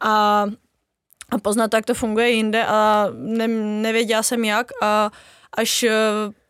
a, 0.00 0.46
a 1.30 1.38
poznat, 1.42 1.74
jak 1.74 1.86
to 1.86 1.94
funguje 1.94 2.30
jinde 2.30 2.64
a 2.66 3.08
ne, 3.12 3.48
nevěděla 3.82 4.22
jsem 4.22 4.44
jak 4.44 4.70
a 4.82 5.10
až 5.54 5.82
eh, 5.82 5.92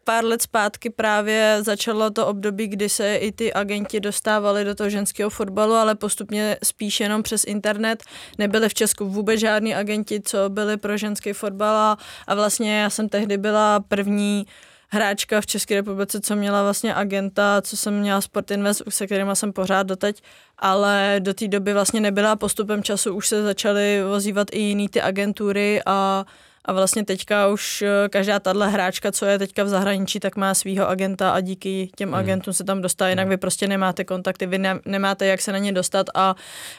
pár 0.05 0.25
let 0.25 0.43
zpátky 0.43 0.91
právě 0.91 1.59
začalo 1.63 2.11
to 2.11 2.27
období, 2.27 2.67
kdy 2.67 2.89
se 2.89 3.17
i 3.17 3.33
ty 3.33 3.53
agenti 3.53 4.01
dostávali 4.01 4.65
do 4.65 4.75
toho 4.75 4.91
ženského 4.91 5.31
fotbalu, 5.31 5.75
ale 5.75 5.95
postupně 5.95 6.57
spíš 6.65 7.01
jenom 7.01 7.23
přes 7.23 7.45
internet. 7.45 8.03
Nebyly 8.39 8.69
v 8.69 8.75
Česku 8.75 9.09
vůbec 9.09 9.41
žádní 9.41 9.75
agenti, 9.75 10.21
co 10.21 10.39
byli 10.49 10.77
pro 10.77 10.97
ženský 10.97 11.33
fotbal 11.33 11.77
a, 11.77 11.99
a 12.27 12.35
vlastně 12.35 12.81
já 12.81 12.91
jsem 12.91 13.09
tehdy 13.09 13.39
byla 13.39 13.81
první 13.81 14.47
hráčka 14.89 15.41
v 15.41 15.47
České 15.47 15.75
republice, 15.75 16.21
co 16.21 16.37
měla 16.37 16.63
vlastně 16.63 16.95
agenta, 16.95 17.63
co 17.63 17.77
jsem 17.77 18.01
měla 18.01 18.21
Sport 18.21 18.51
Invest, 18.51 18.83
se 18.89 19.07
kterým 19.07 19.35
jsem 19.35 19.53
pořád 19.53 19.83
doteď, 19.83 20.23
ale 20.59 21.17
do 21.19 21.35
té 21.35 21.49
doby 21.49 21.73
vlastně 21.73 22.01
nebyla 22.01 22.37
postupem 22.37 22.83
času, 22.83 23.15
už 23.15 23.29
se 23.29 23.43
začaly 23.43 24.05
ozývat 24.05 24.49
i 24.53 24.59
jiný 24.59 24.89
ty 24.89 25.01
agentury 25.01 25.83
a 25.87 26.25
a 26.65 26.73
vlastně 26.73 27.05
teďka 27.05 27.49
už 27.49 27.83
eh, 27.83 28.09
každá 28.09 28.41
tahle 28.41 28.69
hráčka, 28.69 29.13
co 29.13 29.27
je 29.27 29.39
teďka 29.39 29.65
v 29.65 29.69
zahraničí, 29.69 30.21
tak 30.21 30.37
má 30.37 30.55
svého 30.55 30.89
agenta 30.89 31.31
a 31.31 31.41
díky 31.41 31.91
těm 31.97 32.09
hmm. 32.09 32.19
agentům 32.19 32.55
se 32.55 32.65
tam 32.65 32.83
dostá, 32.83 33.09
jinak 33.09 33.25
hmm. 33.25 33.31
vy 33.31 33.37
prostě 33.37 33.67
nemáte 33.67 34.05
kontakty, 34.05 34.47
vy 34.47 34.59
ne, 34.59 34.81
nemáte 34.87 35.27
jak 35.27 35.41
se 35.41 35.53
na 35.53 35.59
ně 35.59 35.73
dostat 35.73 36.07
a 36.15 36.35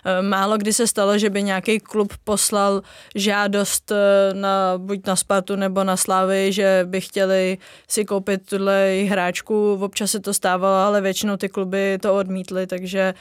e, 0.05 0.21
málo 0.21 0.57
kdy 0.57 0.73
se 0.73 0.87
stalo, 0.87 1.17
že 1.17 1.29
by 1.29 1.43
nějaký 1.43 1.79
klub 1.79 2.13
poslal 2.23 2.81
žádost 3.15 3.91
e, 3.91 3.95
na, 4.33 4.73
buď 4.77 5.07
na 5.07 5.15
Spartu 5.15 5.55
nebo 5.55 5.83
na 5.83 5.97
Slávy, 5.97 6.51
že 6.51 6.81
by 6.85 7.01
chtěli 7.01 7.57
si 7.87 8.05
koupit 8.05 8.49
tuhle 8.49 9.05
hráčku, 9.09 9.79
občas 9.81 10.11
se 10.11 10.19
to 10.19 10.33
stávalo, 10.33 10.75
ale 10.75 11.01
většinou 11.01 11.37
ty 11.37 11.49
kluby 11.49 11.97
to 12.01 12.15
odmítly, 12.15 12.67
takže 12.67 13.13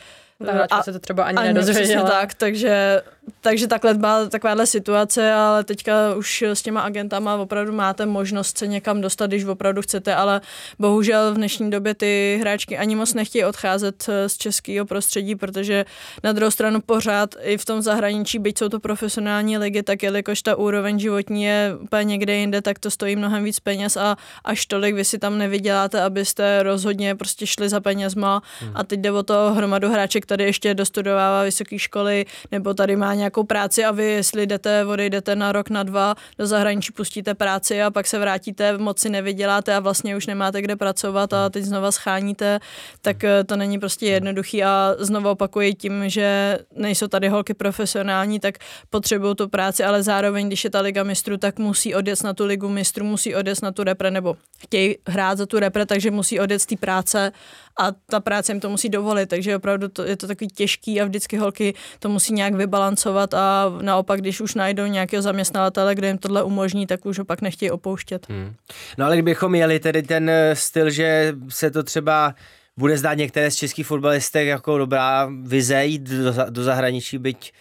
a 0.70 0.82
se 0.82 0.92
to 0.92 0.98
třeba 0.98 1.24
ani, 1.24 1.38
ani 1.38 1.48
nedozvěděla. 1.48 2.10
tak, 2.10 2.34
takže, 2.34 3.02
takže 3.40 3.66
takhle 3.66 3.94
byla 3.94 4.28
takováhle 4.28 4.66
situace, 4.66 5.32
ale 5.32 5.64
teďka 5.64 6.14
už 6.14 6.42
s 6.42 6.62
těma 6.62 6.80
agentama 6.80 7.34
opravdu 7.34 7.72
máte 7.72 8.06
možnost 8.06 8.58
se 8.58 8.66
někam 8.66 9.00
dostat, 9.00 9.26
když 9.26 9.44
opravdu 9.44 9.82
chcete, 9.82 10.14
ale 10.14 10.40
bohužel 10.78 11.32
v 11.32 11.36
dnešní 11.36 11.70
době 11.70 11.94
ty 11.94 12.38
hráčky 12.40 12.78
ani 12.78 12.96
moc 12.96 13.14
nechtějí 13.14 13.44
odcházet 13.44 14.06
eh, 14.08 14.28
z 14.28 14.36
českého 14.36 14.86
prostředí, 14.86 15.34
protože 15.34 15.84
na 16.22 16.32
druhou 16.32 16.50
stranu 16.50 16.80
pořád 16.80 17.34
i 17.42 17.58
v 17.58 17.64
tom 17.64 17.82
zahraničí, 17.82 18.38
byť 18.38 18.58
jsou 18.58 18.68
to 18.68 18.80
profesionální 18.80 19.58
ligy, 19.58 19.82
tak 19.82 20.02
jelikož 20.02 20.42
ta 20.42 20.56
úroveň 20.56 20.98
životní 20.98 21.44
je 21.44 21.76
úplně 21.80 22.04
někde 22.04 22.34
jinde, 22.34 22.62
tak 22.62 22.78
to 22.78 22.90
stojí 22.90 23.16
mnohem 23.16 23.44
víc 23.44 23.60
peněz 23.60 23.96
a 23.96 24.16
až 24.44 24.66
tolik 24.66 24.94
vy 24.94 25.04
si 25.04 25.18
tam 25.18 25.38
nevyděláte, 25.38 26.02
abyste 26.02 26.62
rozhodně 26.62 27.14
prostě 27.14 27.46
šli 27.46 27.68
za 27.68 27.80
penězma 27.80 28.42
hmm. 28.60 28.72
a 28.74 28.84
teď 28.84 29.00
jde 29.00 29.12
o 29.12 29.22
to 29.22 29.54
hromadu 29.54 29.88
hráček 29.88 30.26
tady 30.34 30.44
ještě 30.44 30.74
dostudovává 30.74 31.42
vysoké 31.42 31.78
školy 31.78 32.26
nebo 32.50 32.74
tady 32.74 32.96
má 32.96 33.14
nějakou 33.14 33.44
práci 33.44 33.84
a 33.84 33.90
vy 33.90 34.04
jestli 34.04 34.46
jdete, 34.46 34.84
odejdete 34.84 35.36
na 35.36 35.52
rok, 35.52 35.70
na 35.70 35.82
dva 35.82 36.14
do 36.38 36.46
zahraničí, 36.46 36.92
pustíte 36.92 37.34
práci 37.34 37.82
a 37.82 37.90
pak 37.90 38.06
se 38.06 38.18
vrátíte, 38.18 38.78
moc 38.78 38.98
si 38.98 39.08
nevyděláte 39.08 39.74
a 39.74 39.80
vlastně 39.80 40.16
už 40.16 40.26
nemáte 40.26 40.62
kde 40.62 40.76
pracovat 40.76 41.32
a 41.32 41.50
teď 41.50 41.64
znova 41.64 41.92
scháníte, 41.92 42.60
tak 43.02 43.24
eh, 43.24 43.44
to 43.44 43.56
není 43.56 43.78
prostě 43.78 44.06
jednoduchý. 44.06 44.64
A 44.64 44.94
znovu 44.98 45.30
opakuji 45.30 45.74
tím, 45.74 46.08
že 46.08 46.58
nejsou 46.76 47.06
tady 47.06 47.28
holky 47.28 47.54
profesionální, 47.54 48.40
tak 48.40 48.54
potřebují 48.90 49.34
tu 49.34 49.48
práci, 49.48 49.84
ale 49.84 50.02
zároveň, 50.02 50.46
když 50.46 50.64
je 50.64 50.70
ta 50.70 50.80
liga 50.80 51.02
mistrů, 51.02 51.36
tak 51.36 51.58
musí 51.58 51.94
odjet 51.94 52.22
na 52.22 52.34
tu 52.34 52.46
ligu 52.46 52.68
mistrů, 52.68 53.04
musí 53.04 53.34
odjet 53.34 53.62
na 53.62 53.72
tu 53.72 53.84
repre, 53.84 54.10
nebo 54.10 54.36
chtějí 54.58 54.96
hrát 55.06 55.38
za 55.38 55.46
tu 55.46 55.58
repre, 55.58 55.86
takže 55.86 56.10
musí 56.10 56.40
odjet 56.40 56.58
z 56.58 56.66
té 56.66 56.76
práce 56.76 57.32
a 57.80 57.92
ta 58.06 58.20
práce 58.20 58.52
jim 58.52 58.60
to 58.60 58.70
musí 58.70 58.88
dovolit, 58.88 59.28
takže 59.28 59.56
opravdu 59.56 59.88
to, 59.88 60.02
je 60.14 60.18
to 60.18 60.26
takový 60.26 60.48
těžký 60.48 61.00
a 61.00 61.04
vždycky 61.04 61.36
holky 61.36 61.74
to 61.98 62.08
musí 62.08 62.34
nějak 62.34 62.54
vybalancovat 62.54 63.34
a 63.34 63.72
naopak, 63.82 64.20
když 64.20 64.40
už 64.40 64.54
najdou 64.54 64.86
nějakého 64.86 65.22
zaměstnavatele, 65.22 65.94
kde 65.94 66.06
jim 66.06 66.18
tohle 66.18 66.42
umožní, 66.42 66.86
tak 66.86 67.06
už 67.06 67.18
ho 67.18 67.24
pak 67.24 67.42
nechtějí 67.42 67.70
opouštět. 67.70 68.28
Hmm. 68.28 68.54
No 68.98 69.06
ale 69.06 69.16
kdybychom 69.16 69.52
měli 69.52 69.80
tedy 69.80 70.02
ten 70.02 70.30
eh, 70.30 70.56
styl, 70.56 70.90
že 70.90 71.34
se 71.48 71.70
to 71.70 71.82
třeba 71.82 72.34
bude 72.76 72.98
zdát 72.98 73.14
některé 73.14 73.50
z 73.50 73.56
českých 73.56 73.86
fotbalistek 73.86 74.46
jako 74.46 74.78
dobrá 74.78 75.30
vize 75.42 75.84
jít 75.84 76.02
do, 76.02 76.32
do 76.50 76.64
zahraničí, 76.64 77.18
byť 77.18 77.52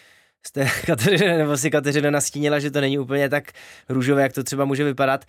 jste 0.47 0.67
Kateřina, 0.85 1.37
nebo 1.37 1.57
si 1.57 1.71
Kateřina 1.71 2.11
nastínila, 2.11 2.59
že 2.59 2.71
to 2.71 2.81
není 2.81 2.99
úplně 2.99 3.29
tak 3.29 3.51
růžové, 3.89 4.21
jak 4.21 4.33
to 4.33 4.43
třeba 4.43 4.65
může 4.65 4.83
vypadat. 4.83 5.25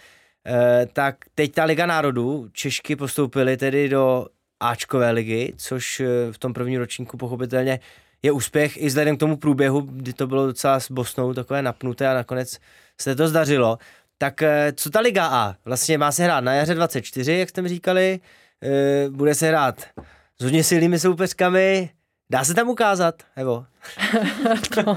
E, 0.47 0.87
tak 0.93 1.17
teď 1.35 1.53
ta 1.53 1.65
Liga 1.65 1.87
národů, 1.87 2.49
Češky 2.53 2.97
postoupily 2.97 3.57
tedy 3.57 3.89
do 3.89 4.27
Ačkové 4.71 5.11
ligy, 5.11 5.53
což 5.57 6.01
eh, 6.01 6.33
v 6.33 6.39
tom 6.39 6.53
prvním 6.53 6.81
ročníku 6.81 7.17
pochopitelně 7.17 7.81
je 8.23 8.33
úspěch 8.33 8.83
i 8.83 8.87
vzhledem 8.87 9.17
k 9.17 9.21
tomu 9.21 9.37
průběhu, 9.37 9.81
kdy 9.81 10.13
to 10.13 10.27
bylo 10.27 10.47
docela 10.47 10.81
s 10.81 10.91
Bosnou 10.91 11.35
takové 11.35 11.63
napnuté 11.63 12.09
a 12.09 12.15
nakonec 12.15 12.59
se 13.01 13.17
to 13.17 13.29
zdařilo. 13.29 13.79
Tak 14.19 14.43
eh, 14.43 14.73
co 14.77 14.91
ta 14.91 15.01
Liga 15.01 15.27
A? 15.27 15.55
Vlastně 15.65 15.99
má 15.99 16.13
se 16.13 16.25
hrát 16.25 16.41
na 16.41 16.55
jaře 16.55 16.75
24, 16.75 17.39
jak 17.39 17.49
jste 17.49 17.63
mi 17.63 17.69
říkali, 17.69 18.21
e, 18.63 19.11
bude 19.11 19.35
se 19.35 19.49
hrát 19.49 19.87
s 20.41 20.45
hodně 20.45 20.65
silnými 20.65 20.99
soupeřkami, 20.99 21.91
dá 22.31 22.45
se 22.45 22.55
tam 22.55 22.69
ukázat, 22.69 23.23
Evo? 23.37 23.67
no. 24.87 24.97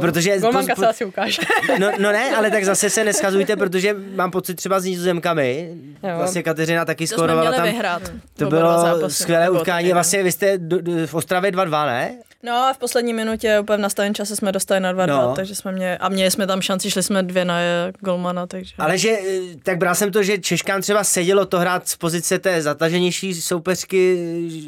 Protože... 0.00 0.38
Golmanka 0.38 0.74
se 0.76 0.86
asi 0.86 1.04
ukáže. 1.04 1.42
no, 1.78 1.90
no 1.98 2.12
ne, 2.12 2.36
ale 2.36 2.50
tak 2.50 2.64
zase 2.64 2.90
se 2.90 3.04
neschazujte, 3.04 3.56
protože 3.56 3.96
mám 4.14 4.30
pocit 4.30 4.54
třeba 4.54 4.80
s 4.80 4.84
nizozemkami. 4.84 5.74
Jo. 6.02 6.16
Vlastně 6.16 6.42
Kateřina 6.42 6.84
taky 6.84 7.06
to 7.06 7.14
skorovala 7.14 7.52
tam. 7.52 7.62
Vyhrát. 7.62 8.12
To 8.36 8.46
bylo 8.46 9.10
skvělé 9.10 9.50
utkání. 9.50 9.92
Vlastně 9.92 10.22
vy 10.22 10.32
jste 10.32 10.58
v 11.06 11.14
Ostravě 11.14 11.50
2-2, 11.50 11.86
ne? 11.86 12.18
No 12.44 12.52
a 12.52 12.72
v 12.72 12.78
poslední 12.78 13.14
minutě 13.14 13.60
úplně 13.60 13.76
v 13.76 13.80
nastaveném 13.80 14.14
čase 14.14 14.36
jsme 14.36 14.52
dostali 14.52 14.80
na 14.80 14.92
2 14.92 15.06
no. 15.06 15.34
takže 15.36 15.54
jsme 15.54 15.72
mě, 15.72 15.98
a 15.98 16.08
měli 16.08 16.30
jsme 16.30 16.46
tam 16.46 16.62
šanci, 16.62 16.90
šli 16.90 17.02
jsme 17.02 17.22
dvě 17.22 17.44
na 17.44 17.58
golmana, 18.00 18.46
takže. 18.46 18.74
Ale 18.78 18.98
že, 18.98 19.18
tak 19.62 19.78
bral 19.78 19.94
jsem 19.94 20.12
to, 20.12 20.22
že 20.22 20.38
Češkám 20.38 20.82
třeba 20.82 21.04
sedělo 21.04 21.46
to 21.46 21.58
hrát 21.58 21.88
z 21.88 21.96
pozice 21.96 22.38
té 22.38 22.62
zataženější 22.62 23.34
soupeřky, 23.34 24.18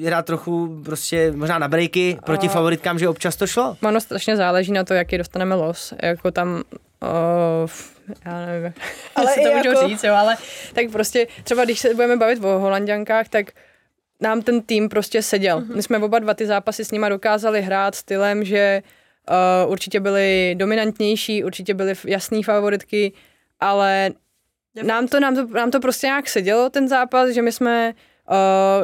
hrát 0.04 0.26
trochu 0.26 0.82
prostě 0.84 1.32
možná 1.32 1.58
na 1.58 1.68
breaky 1.68 2.18
proti 2.24 2.46
a... 2.46 2.50
favoritkám, 2.50 2.98
že 2.98 3.08
občas 3.08 3.36
to 3.36 3.46
šlo? 3.46 3.76
Ono 3.82 4.00
strašně 4.00 4.36
záleží 4.36 4.72
na 4.72 4.84
to, 4.84 4.94
jaký 4.94 5.18
dostaneme 5.18 5.54
los, 5.54 5.94
jako 6.02 6.30
tam 6.30 6.62
Oh, 7.00 7.70
já 8.26 8.46
nevím, 8.46 8.74
ale 9.16 9.32
si 9.32 9.40
to 9.40 9.48
jako... 9.48 9.68
můžu 9.68 9.88
říct, 9.88 10.04
jo, 10.04 10.14
ale 10.14 10.36
tak 10.72 10.90
prostě 10.92 11.26
třeba 11.44 11.64
když 11.64 11.78
se 11.78 11.94
budeme 11.94 12.16
bavit 12.16 12.44
o 12.44 12.58
holanděnkách, 12.58 13.28
tak 13.28 13.46
nám 14.20 14.42
ten 14.42 14.62
tým 14.62 14.88
prostě 14.88 15.22
seděl. 15.22 15.60
Mm-hmm. 15.60 15.76
My 15.76 15.82
jsme 15.82 15.98
oba 15.98 16.18
dva 16.18 16.34
ty 16.34 16.46
zápasy 16.46 16.84
s 16.84 16.90
nima 16.90 17.08
dokázali 17.08 17.62
hrát 17.62 17.94
stylem, 17.94 18.44
že 18.44 18.82
uh, 19.64 19.72
určitě 19.72 20.00
byli 20.00 20.54
dominantnější, 20.58 21.44
určitě 21.44 21.74
byly 21.74 21.94
jasný 22.06 22.42
favoritky, 22.42 23.12
ale 23.60 24.10
nám 24.82 25.08
to, 25.08 25.20
nám, 25.20 25.34
to, 25.34 25.46
nám 25.46 25.70
to 25.70 25.80
prostě 25.80 26.06
nějak 26.06 26.28
sedělo, 26.28 26.70
ten 26.70 26.88
zápas, 26.88 27.30
že 27.30 27.42
my 27.42 27.52
jsme 27.52 27.94
uh, 28.30 28.36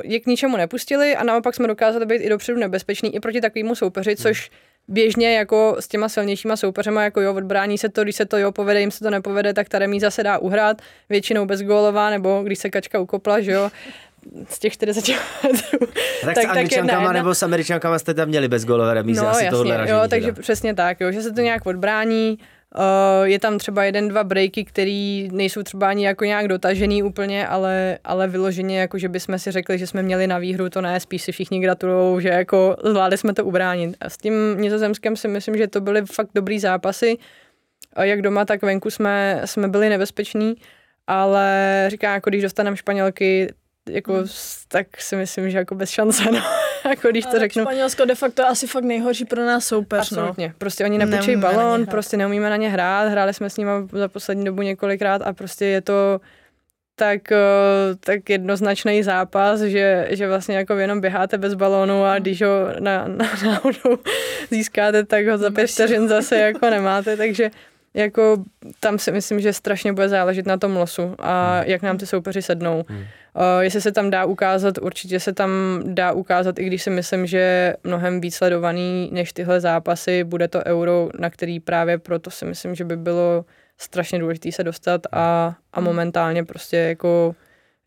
je 0.05 0.21
k 0.21 0.27
ničemu 0.27 0.57
nepustili 0.57 1.17
a 1.17 1.25
naopak 1.25 1.55
jsme 1.55 1.69
dokázali 1.69 2.07
být 2.07 2.23
i 2.23 2.29
dopředu 2.29 2.59
nebezpeční 2.59 3.15
i 3.15 3.21
proti 3.21 3.41
takovému 3.41 3.75
soupeři, 3.75 4.11
mm. 4.11 4.17
což 4.17 4.51
běžně 4.89 5.35
jako 5.35 5.77
s 5.81 5.89
těma 5.89 6.09
silnějšíma 6.09 6.57
soupeřema, 6.57 7.03
jako 7.03 7.21
jo, 7.21 7.35
odbrání 7.35 7.79
se 7.79 7.89
to, 7.89 8.03
když 8.03 8.17
se 8.17 8.27
to 8.27 8.39
jo 8.39 8.53
povede, 8.53 8.81
jim 8.81 8.91
se 8.91 9.05
to 9.05 9.11
nepovede, 9.11 9.55
tak 9.55 9.69
ta 9.69 9.79
remíza 9.79 10.11
se 10.11 10.23
dá 10.23 10.39
uhrát, 10.39 10.83
většinou 11.09 11.47
bez 11.47 11.63
gólová, 11.63 12.11
nebo 12.11 12.43
když 12.43 12.59
se 12.59 12.71
kačka 12.71 13.01
ukopla, 13.01 13.41
že 13.41 13.53
jo, 13.53 13.71
z 14.49 14.59
těch 14.59 14.73
40 14.73 15.09
metrů. 15.43 15.87
Tak, 16.25 16.35
tak 16.35 16.45
s 16.45 16.49
Angličankama 16.49 17.03
jedna... 17.03 17.13
nebo 17.13 17.35
s 17.35 17.43
Američankama 17.43 17.99
jste 17.99 18.15
tam 18.15 18.29
měli 18.29 18.49
bezgólové 18.49 18.95
remízy, 18.95 19.21
no, 19.21 19.29
asi 19.29 19.45
jasně, 19.45 19.59
tohle 19.59 19.77
ražení, 19.77 19.99
jo, 19.99 20.05
takže 20.09 20.33
teda. 20.33 20.43
přesně 20.43 20.75
tak, 20.75 21.01
jo, 21.01 21.13
že 21.13 21.23
se 21.23 21.33
to 21.33 21.41
nějak 21.41 21.67
odbrání, 21.67 22.39
Uh, 22.79 23.27
je 23.27 23.39
tam 23.39 23.59
třeba 23.59 23.85
jeden, 23.85 24.09
dva 24.09 24.25
breaky, 24.25 24.65
který 24.65 25.29
nejsou 25.33 25.63
třeba 25.63 25.89
ani 25.89 26.07
jako 26.07 26.25
nějak 26.25 26.49
dotažený 26.49 27.03
úplně, 27.03 27.47
ale, 27.47 27.99
ale 28.05 28.29
vyloženě 28.29 28.81
jako, 28.81 28.99
že 28.99 29.09
bychom 29.09 29.39
si 29.39 29.51
řekli, 29.51 29.79
že 29.79 29.87
jsme 29.87 30.03
měli 30.03 30.27
na 30.27 30.39
výhru, 30.39 30.71
to 30.71 30.81
ne, 30.81 31.01
spíš 31.01 31.23
si 31.23 31.33
všichni 31.33 31.61
gratulujou, 31.61 32.21
že 32.21 32.29
jako 32.29 32.77
zvládli 32.85 33.19
jsme 33.19 33.35
to 33.35 33.45
ubránit. 33.45 33.97
A 34.01 34.09
s 34.09 34.17
tím 34.17 34.61
nizozemském 34.61 35.17
si 35.17 35.29
myslím, 35.29 35.57
že 35.57 35.67
to 35.67 35.81
byly 35.81 36.03
fakt 36.07 36.31
dobrý 36.35 36.61
zápasy. 36.61 37.19
A 37.93 38.05
jak 38.05 38.23
doma, 38.23 38.45
tak 38.45 38.63
venku 38.63 38.91
jsme, 38.91 39.43
jsme 39.45 39.69
byli 39.69 39.89
nebezpeční, 39.89 40.55
ale 41.07 41.87
říkám, 41.91 42.15
jako 42.15 42.31
když 42.31 42.43
dostaneme 42.43 42.77
Španělky, 42.77 43.55
jako, 43.89 44.13
hmm. 44.13 44.27
tak 44.69 45.01
si 45.01 45.17
myslím, 45.17 45.51
že 45.51 45.59
jako 45.59 45.75
bez 45.75 45.91
šance, 45.91 46.31
no. 46.31 46.43
jako 46.91 47.09
když 47.09 47.27
to 47.27 47.39
řeknu. 47.39 47.63
Španělsko 47.63 48.05
de 48.05 48.15
facto 48.15 48.47
asi 48.47 48.67
fakt 48.67 48.85
nejhorší 48.85 49.25
pro 49.25 49.47
nás 49.47 49.65
soupeř, 49.65 50.11
no. 50.11 50.19
Absolutně. 50.19 50.49
No. 50.49 50.55
Prostě 50.59 50.85
oni 50.85 50.99
nepečejí 50.99 51.37
balón, 51.37 51.87
prostě 51.87 52.17
neumíme 52.17 52.51
na 52.51 52.57
ně 52.57 52.69
hrát, 52.69 53.09
hráli 53.09 53.35
jsme 53.35 53.51
s 53.51 53.57
nimi 53.57 53.71
za 53.93 54.09
poslední 54.09 54.45
dobu 54.45 54.63
několikrát 54.63 55.23
a 55.23 55.33
prostě 55.33 55.67
je 55.67 55.81
to 55.81 56.21
tak, 57.01 57.33
eh, 57.33 57.39
tak 58.01 58.31
jednoznačný 58.31 59.03
zápas, 59.03 59.61
že, 59.61 60.09
že 60.11 60.29
vlastně 60.29 60.57
jako 60.57 60.75
jenom 60.75 61.01
běháte 61.01 61.39
bez 61.39 61.55
balónu 61.55 62.05
a 62.05 62.19
když 62.19 62.43
ho 62.43 62.69
na, 62.81 63.09
na, 63.09 63.31
náhodou 63.45 63.99
získáte, 64.51 65.05
tak 65.05 65.27
ho 65.27 65.39
za 65.39 65.51
pět 65.51 65.67
vteřin 65.67 66.09
zase 66.09 66.39
jako 66.39 66.71
nemáte, 66.71 67.17
takže 67.17 67.51
jako 67.95 68.45
tam 68.81 68.99
si 68.99 69.13
myslím, 69.13 69.41
že 69.41 69.53
strašně 69.53 69.93
bude 69.93 70.09
záležet 70.09 70.47
na 70.47 70.57
tom 70.57 70.77
losu 70.77 71.15
a 71.19 71.57
hmm. 71.57 71.71
jak 71.71 71.83
nám 71.83 71.99
ty 71.99 72.07
soupeři 72.07 72.43
sednou. 72.43 72.85
Hmm. 72.89 73.05
Uh, 73.35 73.61
jestli 73.61 73.81
se 73.81 73.93
tam 73.93 74.11
dá 74.11 74.25
ukázat, 74.25 74.79
určitě 74.79 75.21
se 75.21 75.33
tam 75.33 75.51
dá 75.85 76.13
ukázat, 76.13 76.59
i 76.59 76.65
když 76.65 76.83
si 76.83 76.91
myslím, 76.91 77.27
že 77.27 77.75
mnohem 77.85 78.21
víc 78.21 78.35
sledovaný 78.35 79.11
než 79.13 79.33
tyhle 79.33 79.61
zápasy 79.61 80.25
bude 80.25 80.49
to 80.49 80.65
euro, 80.67 81.09
na 81.19 81.31
který 81.31 81.61
právě 81.61 81.99
proto 81.99 82.31
si 82.31 82.45
myslím, 82.45 82.75
že 82.75 82.85
by 82.85 82.97
bylo 82.97 83.45
strašně 83.79 84.19
důležité 84.19 84.53
se 84.53 84.65
dostat 84.65 85.01
a, 85.13 85.55
a 85.73 85.81
hmm. 85.81 85.85
momentálně 85.85 86.45
prostě 86.45 86.77
jako 86.77 87.35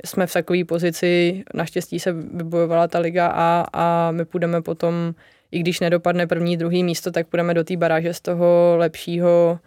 jsme 0.06 0.28
v 0.28 0.34
takové 0.34 0.66
pozici, 0.66 1.44
naštěstí 1.54 2.00
se 2.00 2.12
vybojovala 2.12 2.88
ta 2.88 3.00
liga 3.00 3.28
a, 3.28 3.66
a 3.74 4.12
my 4.12 4.26
půjdeme 4.26 4.62
potom, 4.62 5.14
i 5.52 5.60
když 5.60 5.80
nedopadne 5.80 6.28
první, 6.28 6.58
druhý 6.58 6.84
místo, 6.84 7.12
tak 7.12 7.28
půjdeme 7.28 7.54
do 7.54 7.64
té 7.64 7.78
baráže 7.78 8.14
z 8.14 8.22
toho 8.22 8.76
lepšího 8.78 9.60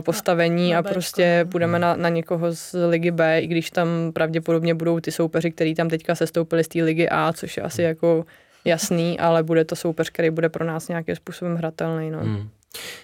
postavení 0.00 0.74
a, 0.74 0.78
a 0.78 0.82
prostě 0.82 1.42
no. 1.44 1.50
půjdeme 1.50 1.78
na, 1.78 1.96
na 1.96 2.08
někoho 2.08 2.52
z 2.52 2.74
ligy 2.88 3.10
B, 3.10 3.40
i 3.40 3.46
když 3.46 3.70
tam 3.70 3.88
pravděpodobně 4.12 4.74
budou 4.74 5.00
ty 5.00 5.12
soupeři, 5.12 5.50
kteří 5.50 5.74
tam 5.74 5.88
teďka 5.88 6.14
sestoupili 6.14 6.64
z 6.64 6.68
té 6.68 6.82
ligy 6.82 7.08
A, 7.08 7.32
což 7.32 7.56
je 7.56 7.62
asi 7.62 7.82
hmm. 7.82 7.88
jako 7.88 8.24
jasný, 8.64 9.18
ale 9.18 9.42
bude 9.42 9.64
to 9.64 9.76
soupeř, 9.76 10.10
který 10.10 10.30
bude 10.30 10.48
pro 10.48 10.64
nás 10.64 10.88
nějakým 10.88 11.16
způsobem 11.16 11.56
hratelný. 11.56 12.10
No. 12.10 12.18
Hmm. 12.18 12.48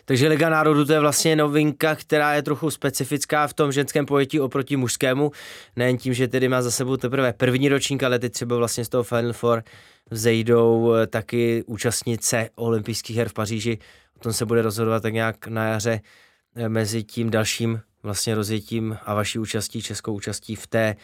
Takže 0.04 0.28
Liga 0.28 0.48
národů 0.48 0.84
to 0.84 0.92
je 0.92 1.00
vlastně 1.00 1.36
novinka, 1.36 1.94
která 1.94 2.34
je 2.34 2.42
trochu 2.42 2.70
specifická 2.70 3.46
v 3.46 3.54
tom 3.54 3.72
ženském 3.72 4.06
pojetí 4.06 4.40
oproti 4.40 4.76
mužskému. 4.76 5.30
Nejen 5.76 5.98
tím, 5.98 6.14
že 6.14 6.28
tedy 6.28 6.48
má 6.48 6.62
za 6.62 6.70
sebou 6.70 6.96
teprve 6.96 7.32
první 7.32 7.68
ročník, 7.68 8.02
ale 8.02 8.18
teď 8.18 8.32
třeba 8.32 8.56
vlastně 8.56 8.84
z 8.84 8.88
toho 8.88 9.02
Final 9.02 9.32
Four 9.32 9.62
vzejdou 10.10 10.94
eh, 10.94 11.06
taky 11.06 11.64
účastnice 11.66 12.48
olympijských 12.54 13.16
her 13.16 13.28
v 13.28 13.32
Paříži. 13.32 13.78
O 14.16 14.18
tom 14.18 14.32
se 14.32 14.46
bude 14.46 14.62
rozhodovat 14.62 15.02
tak 15.02 15.12
nějak 15.12 15.46
na 15.46 15.64
jaře 15.64 16.00
Eh, 16.00 16.31
mezi 16.68 17.02
tím 17.04 17.30
dalším 17.30 17.80
vlastně 18.02 18.34
rozjetím 18.34 18.98
a 19.06 19.14
vaší 19.14 19.38
účastí, 19.38 19.82
českou 19.82 20.14
účastí 20.14 20.56
v 20.56 20.66
té 20.66 20.96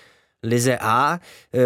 Lize 0.43 0.79
A. 0.81 1.19
E, 1.55 1.61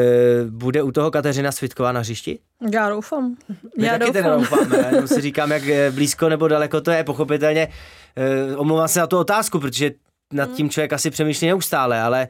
bude 0.50 0.82
u 0.82 0.92
toho 0.92 1.10
Kateřina 1.10 1.52
Svitková 1.52 1.92
na 1.92 2.00
hřišti? 2.00 2.38
Já 2.72 2.88
doufám. 2.88 3.36
My 3.78 3.86
Já 3.86 3.98
taky 3.98 4.12
doufám. 4.12 4.38
doufáme, 4.40 4.86
jenom 4.90 5.08
si 5.08 5.20
říkám, 5.20 5.50
jak 5.52 5.66
eh, 5.66 5.90
blízko 5.90 6.28
nebo 6.28 6.48
daleko 6.48 6.80
to 6.80 6.90
je, 6.90 7.04
pochopitelně. 7.04 7.68
E, 8.16 8.56
omlouvám 8.56 8.88
se 8.88 9.00
na 9.00 9.06
tu 9.06 9.18
otázku, 9.18 9.60
protože 9.60 9.90
nad 10.32 10.48
Hmm. 10.48 10.56
tím 10.56 10.70
člověk 10.70 10.92
asi 10.92 11.10
přemýšlí 11.10 11.46
neustále, 11.46 12.00
ale 12.00 12.28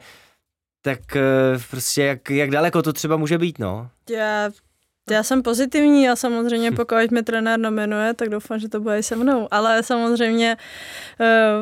tak 0.81 1.15
e, 1.15 1.21
prostě 1.69 2.03
jak, 2.03 2.29
jak 2.29 2.49
daleko 2.51 2.81
to 2.81 2.93
třeba 2.93 3.17
může 3.17 3.37
být, 3.37 3.59
no. 3.59 3.89
Já, 4.09 4.49
já 5.09 5.23
jsem 5.23 5.43
pozitivní 5.43 6.09
a 6.09 6.15
samozřejmě 6.15 6.71
pokud 6.71 7.11
mě 7.11 7.23
trenér 7.23 7.59
nominuje, 7.59 8.13
tak 8.13 8.29
doufám, 8.29 8.59
že 8.59 8.69
to 8.69 8.79
bude 8.79 8.99
i 8.99 9.03
se 9.03 9.15
mnou. 9.15 9.47
Ale 9.51 9.83
samozřejmě 9.83 10.57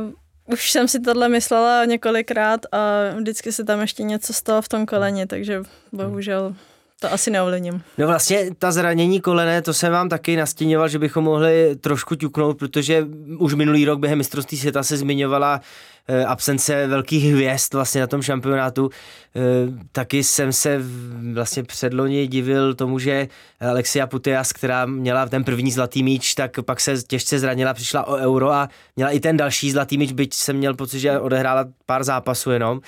uh, 0.08 0.54
už 0.54 0.72
jsem 0.72 0.88
si 0.88 1.00
tohle 1.00 1.30
myslela 1.30 1.86
několikrát 1.86 2.66
a 2.72 2.80
vždycky 3.16 3.52
se 3.52 3.64
tam 3.64 3.82
ještě 3.82 4.04
něco 4.04 4.34
stalo 4.34 4.62
v 4.62 4.70
tom 4.70 4.86
koleni, 4.86 5.28
takže 5.28 5.64
bohužel 5.92 6.56
to 7.02 7.14
asi 7.14 7.32
neovlivním. 7.32 7.84
No 7.98 8.08
vlastně 8.08 8.50
ta 8.60 8.72
zranění 8.72 9.22
kolene, 9.22 9.62
to 9.62 9.74
jsem 9.74 9.92
vám 9.92 10.10
taky 10.10 10.36
nastěňoval, 10.36 10.88
že 10.88 11.00
bychom 11.00 11.24
mohli 11.24 11.76
trošku 11.76 12.16
ťuknout, 12.16 12.58
protože 12.58 13.08
už 13.38 13.54
minulý 13.54 13.86
rok 13.86 14.00
během 14.00 14.18
mistrovství 14.18 14.58
světa 14.58 14.84
se 14.84 14.98
zmiňovala 14.98 15.62
eh, 16.08 16.26
absence 16.26 16.88
velkých 16.88 17.34
hvězd 17.34 17.74
vlastně 17.74 18.02
na 18.02 18.08
tom 18.08 18.22
šampionátu. 18.22 18.90
Eh, 19.36 19.40
taky 19.92 20.24
jsem 20.24 20.54
se 20.54 20.82
vlastně 21.34 21.64
předloni 21.64 22.28
divil 22.28 22.74
tomu, 22.74 23.00
že 23.00 23.28
Alexia 23.60 24.08
Puteas, 24.08 24.54
která 24.54 24.86
měla 24.86 25.26
ten 25.26 25.44
první 25.44 25.72
zlatý 25.72 26.04
míč, 26.04 26.34
tak 26.34 26.52
pak 26.66 26.80
se 26.80 27.02
těžce 27.02 27.40
zranila, 27.40 27.74
přišla 27.74 28.08
o 28.08 28.16
euro 28.16 28.52
a 28.52 28.70
měla 28.96 29.12
i 29.12 29.20
ten 29.20 29.38
další 29.38 29.72
zlatý 29.72 29.98
míč, 29.98 30.12
byť 30.12 30.34
jsem 30.34 30.56
měl 30.56 30.74
pocit, 30.74 31.00
že 31.00 31.20
odehrála 31.20 31.66
pár 31.86 32.04
zápasů 32.04 32.52
jenom 32.52 32.82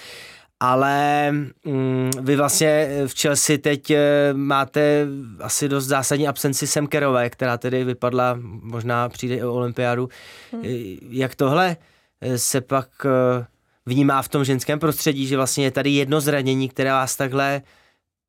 ale 0.64 1.32
mm, 1.32 2.12
vy 2.22 2.36
vlastně 2.36 2.90
v 3.08 3.22
Chelsea 3.22 3.58
teď 3.58 3.92
eh, 3.92 4.34
máte 4.34 5.08
asi 5.40 5.70
dost 5.70 5.86
zásadní 5.86 6.28
absenci 6.28 6.68
Semkerové, 6.68 7.30
která 7.30 7.58
tedy 7.58 7.84
vypadla, 7.84 8.38
možná 8.62 9.10
přijde 9.10 9.36
i 9.36 9.44
o 9.44 9.54
olympiádu. 9.54 10.10
Hmm. 10.52 10.64
Jak 11.10 11.36
tohle 11.36 11.78
eh, 12.22 12.38
se 12.38 12.62
pak 12.62 12.88
eh, 13.06 13.46
vnímá 13.86 14.22
v 14.22 14.30
tom 14.30 14.44
ženském 14.44 14.80
prostředí, 14.80 15.28
že 15.28 15.38
vlastně 15.38 15.64
je 15.64 15.72
tady 15.72 15.90
jedno 15.90 16.22
zranění, 16.22 16.70
které 16.70 16.92
vás 16.92 17.16
takhle 17.16 17.62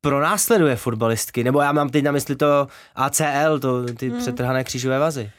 pronásleduje 0.01 0.75
fotbalistky, 0.75 1.43
nebo 1.43 1.61
já 1.61 1.71
mám 1.71 1.89
teď 1.89 2.03
na 2.03 2.11
mysli 2.11 2.35
to 2.35 2.67
ACL, 2.95 3.59
to, 3.61 3.85
ty 3.85 4.09
hmm. 4.09 4.19
přetrhané 4.19 4.63
křížové 4.63 4.99
vazy. 4.99 5.31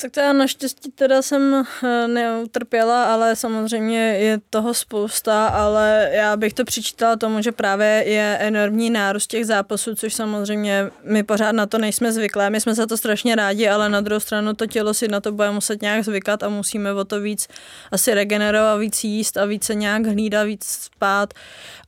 Tak 0.00 0.10
to 0.10 0.20
já 0.20 0.32
naštěstí 0.32 0.90
teda 0.90 1.22
jsem 1.22 1.64
eh, 1.84 2.08
neutrpěla, 2.08 3.04
ale 3.14 3.36
samozřejmě 3.36 3.98
je 3.98 4.40
toho 4.50 4.74
spousta, 4.74 5.46
ale 5.46 6.10
já 6.12 6.36
bych 6.36 6.52
to 6.52 6.64
přičítala 6.64 7.16
tomu, 7.16 7.42
že 7.42 7.52
právě 7.52 7.86
je 8.06 8.36
enormní 8.40 8.90
nárůst 8.90 9.26
těch 9.26 9.46
zápasů, 9.46 9.94
což 9.94 10.14
samozřejmě 10.14 10.90
my 11.02 11.22
pořád 11.22 11.52
na 11.52 11.66
to 11.66 11.78
nejsme 11.78 12.12
zvyklé. 12.12 12.50
My 12.50 12.60
jsme 12.60 12.74
za 12.74 12.86
to 12.86 12.96
strašně 12.96 13.36
rádi, 13.36 13.68
ale 13.68 13.88
na 13.88 14.00
druhou 14.00 14.20
stranu 14.20 14.54
to 14.54 14.66
tělo 14.66 14.94
si 14.94 15.08
na 15.08 15.20
to 15.20 15.32
bude 15.32 15.50
muset 15.50 15.82
nějak 15.82 16.04
zvykat 16.04 16.42
a 16.42 16.48
musíme 16.48 16.92
o 16.92 17.04
to 17.04 17.20
víc 17.20 17.48
asi 17.92 18.14
regenerovat, 18.14 18.80
víc 18.80 19.04
jíst 19.04 19.36
a 19.36 19.44
více 19.44 19.74
nějak 19.74 20.06
hlídat, 20.06 20.44
víc 20.46 20.64
spát, 20.64 21.34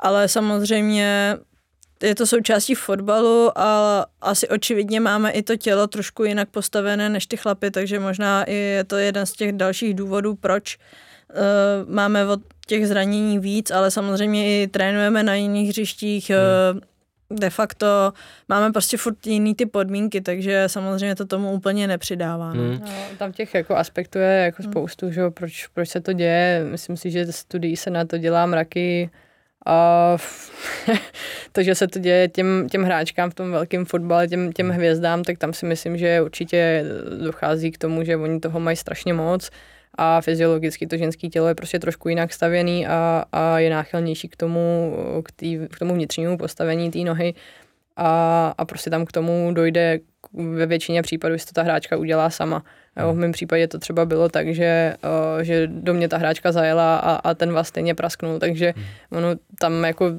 ale 0.01 0.29
samozřejmě 0.29 1.37
je 2.03 2.15
to 2.15 2.27
součástí 2.27 2.75
fotbalu 2.75 3.59
a 3.59 4.05
asi 4.21 4.49
očividně 4.49 5.01
máme 5.01 5.31
i 5.31 5.43
to 5.43 5.57
tělo 5.57 5.87
trošku 5.87 6.25
jinak 6.25 6.49
postavené 6.49 7.09
než 7.09 7.27
ty 7.27 7.37
chlapy, 7.37 7.71
takže 7.71 8.01
možná 8.01 8.45
i 8.45 8.55
je 8.55 8.85
to 8.85 8.97
jeden 8.97 9.27
z 9.27 9.33
těch 9.33 9.53
dalších 9.53 9.95
důvodů, 9.95 10.35
proč 10.35 10.79
uh, 10.79 11.95
máme 11.95 12.27
od 12.27 12.41
těch 12.67 12.89
zranění 12.89 13.39
víc, 13.39 13.71
ale 13.71 13.91
samozřejmě 13.91 14.63
i 14.63 14.67
trénujeme 14.67 15.23
na 15.23 15.35
jiných 15.35 15.69
hřištích, 15.69 16.31
hmm. 16.31 16.77
uh, 16.77 16.81
de 17.31 17.51
facto 17.51 18.13
máme 18.49 18.73
prostě 18.73 18.97
furt 18.97 19.27
jiný 19.27 19.55
ty 19.55 19.67
podmínky, 19.67 20.21
takže 20.21 20.65
samozřejmě 20.67 21.15
to 21.15 21.27
tomu 21.27 21.53
úplně 21.53 21.87
nepřidává. 21.87 22.55
no. 22.55 22.63
Hmm. 22.63 22.81
No, 22.81 23.17
tam 23.19 23.33
těch 23.33 23.55
jako 23.55 23.77
aspektů 23.77 24.19
je 24.19 24.39
jako 24.45 24.63
spoustu, 24.63 25.11
že 25.11 25.21
jo, 25.21 25.31
proč, 25.31 25.67
proč 25.67 25.89
se 25.89 26.01
to 26.01 26.13
děje. 26.13 26.67
Myslím 26.71 26.97
si, 26.97 27.11
že 27.11 27.33
studií 27.33 27.77
se 27.77 27.91
na 27.91 28.05
to 28.05 28.19
dělá 28.19 28.47
mraky. 28.47 29.11
A 29.67 30.17
to, 31.53 31.63
že 31.63 31.75
se 31.75 31.89
to 31.89 31.99
děje 31.99 32.29
těm, 32.29 32.67
těm 32.71 32.85
hráčkám 32.85 33.31
v 33.31 33.35
tom 33.35 33.51
velkém 33.51 33.85
fotbale, 33.85 34.29
těm, 34.29 34.53
těm 34.53 34.71
hvězdám, 34.71 35.23
tak 35.23 35.39
tam 35.39 35.53
si 35.53 35.67
myslím, 35.67 35.97
že 35.97 36.23
určitě 36.23 36.85
dochází 37.25 37.71
k 37.71 37.79
tomu, 37.79 38.05
že 38.05 38.17
oni 38.17 38.41
toho 38.41 38.61
mají 38.61 38.77
strašně 38.77 39.15
moc. 39.15 39.51
A 39.99 40.21
fyziologicky 40.21 40.87
to 40.87 40.97
ženské 40.97 41.29
tělo 41.29 41.49
je 41.49 41.55
prostě 41.55 41.79
trošku 41.79 42.09
jinak 42.09 42.33
stavěný 42.33 42.87
a, 42.87 43.25
a 43.33 43.59
je 43.59 43.71
náchylnější 43.71 44.29
k 44.29 44.37
tomu, 44.37 44.97
k, 45.25 45.33
tý, 45.33 45.59
k 45.71 45.79
tomu 45.79 45.95
vnitřnímu 45.95 46.39
postavení 46.39 46.91
té 46.91 46.99
nohy. 46.99 47.35
A, 47.97 48.55
a 48.59 48.65
prostě 48.65 48.91
tam 48.91 49.05
k 49.05 49.13
tomu 49.13 49.51
dojde 49.53 49.99
ve 50.33 50.67
většině 50.67 51.03
případů, 51.03 51.35
jestli 51.35 51.47
to 51.47 51.53
ta 51.53 51.63
hráčka 51.63 51.97
udělá 51.97 52.31
sama. 52.31 52.65
Jo, 53.01 53.13
v 53.13 53.17
mém 53.17 53.33
případě 53.33 53.69
to 53.69 53.79
třeba 53.79 54.05
bylo 54.05 54.29
tak, 54.29 54.55
že, 54.55 54.95
uh, 55.05 55.43
že 55.43 55.67
do 55.67 55.95
mě 55.95 56.09
ta 56.09 56.17
hráčka 56.17 56.53
zajela 56.53 56.97
a, 56.97 57.15
a 57.15 57.35
ten 57.35 57.53
vás 57.53 57.69
stejně 57.69 57.95
prasknul, 57.95 58.39
takže 58.39 58.75
ono 59.13 59.29
tam 59.59 59.85
jako 59.85 60.11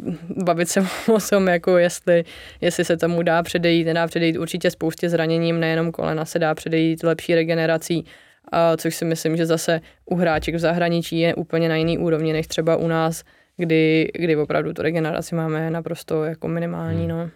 bavit 0.44 0.70
se 0.70 0.80
o 1.14 1.20
tom, 1.30 1.48
jako 1.48 1.78
jestli, 1.78 2.24
jestli 2.62 2.86
se 2.86 2.98
tomu 2.98 3.24
dá 3.24 3.44
předejít, 3.44 3.86
nedá 3.86 4.08
předejít 4.08 4.38
určitě 4.38 4.72
spoustě 4.72 5.10
zraněním, 5.10 5.60
nejenom 5.60 5.92
kolena 5.92 6.26
se 6.26 6.40
dá 6.40 6.56
předejít 6.56 7.04
lepší 7.04 7.36
regenerací, 7.36 8.06
a 8.52 8.78
což 8.78 8.96
si 8.96 9.06
myslím, 9.06 9.38
že 9.38 9.46
zase 9.46 9.82
u 10.06 10.16
hráček 10.16 10.56
v 10.56 10.60
zahraničí 10.60 11.20
je 11.20 11.36
úplně 11.36 11.70
na 11.70 11.76
jiný 11.76 11.98
úrovni, 11.98 12.34
než 12.34 12.48
třeba 12.48 12.76
u 12.76 12.88
nás, 12.88 13.24
kdy, 13.58 14.12
kdy 14.14 14.36
opravdu 14.36 14.74
tu 14.74 14.82
regeneraci 14.82 15.36
máme 15.36 15.72
naprosto 15.72 16.24
jako 16.24 16.48
minimální. 16.48 17.08
No. 17.08 17.30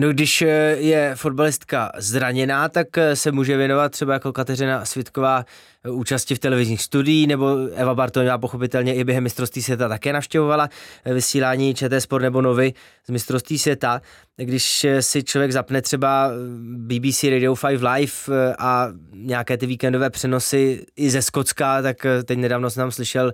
No 0.00 0.08
když 0.08 0.42
eh, 0.42 0.76
je 0.78 1.12
fotbalistka 1.14 1.92
zraněná, 1.98 2.68
tak 2.68 2.98
eh, 2.98 3.16
se 3.16 3.32
může 3.32 3.56
věnovat 3.56 3.92
třeba 3.92 4.12
jako 4.12 4.32
Kateřina 4.32 4.84
Svitková 4.84 5.44
eh, 5.84 5.90
účasti 5.90 6.34
v 6.34 6.38
televizních 6.38 6.82
studií, 6.82 7.26
nebo 7.26 7.56
Eva 7.74 7.94
Bartoňová 7.94 8.38
pochopitelně 8.38 8.94
i 8.94 9.04
během 9.04 9.24
mistrovství 9.24 9.62
světa 9.62 9.88
také 9.88 10.12
navštěvovala 10.12 10.68
vysílání 11.04 11.74
ČT 11.74 12.00
Sport 12.00 12.22
nebo 12.22 12.42
Novy 12.42 12.72
z 13.06 13.10
mistrovství 13.10 13.58
světa. 13.58 14.02
Když 14.36 14.86
si 15.00 15.24
člověk 15.24 15.52
zapne 15.52 15.82
třeba 15.82 16.30
BBC 16.76 17.24
Radio 17.24 17.54
5 17.56 17.82
Live 17.82 18.54
a 18.58 18.88
nějaké 19.12 19.56
ty 19.56 19.66
víkendové 19.66 20.10
přenosy 20.10 20.86
i 20.96 21.10
ze 21.10 21.22
Skotska, 21.22 21.82
tak 21.82 22.06
teď 22.24 22.38
nedávno 22.38 22.70
jsem 22.70 22.80
tam 22.80 22.90
slyšel 22.90 23.32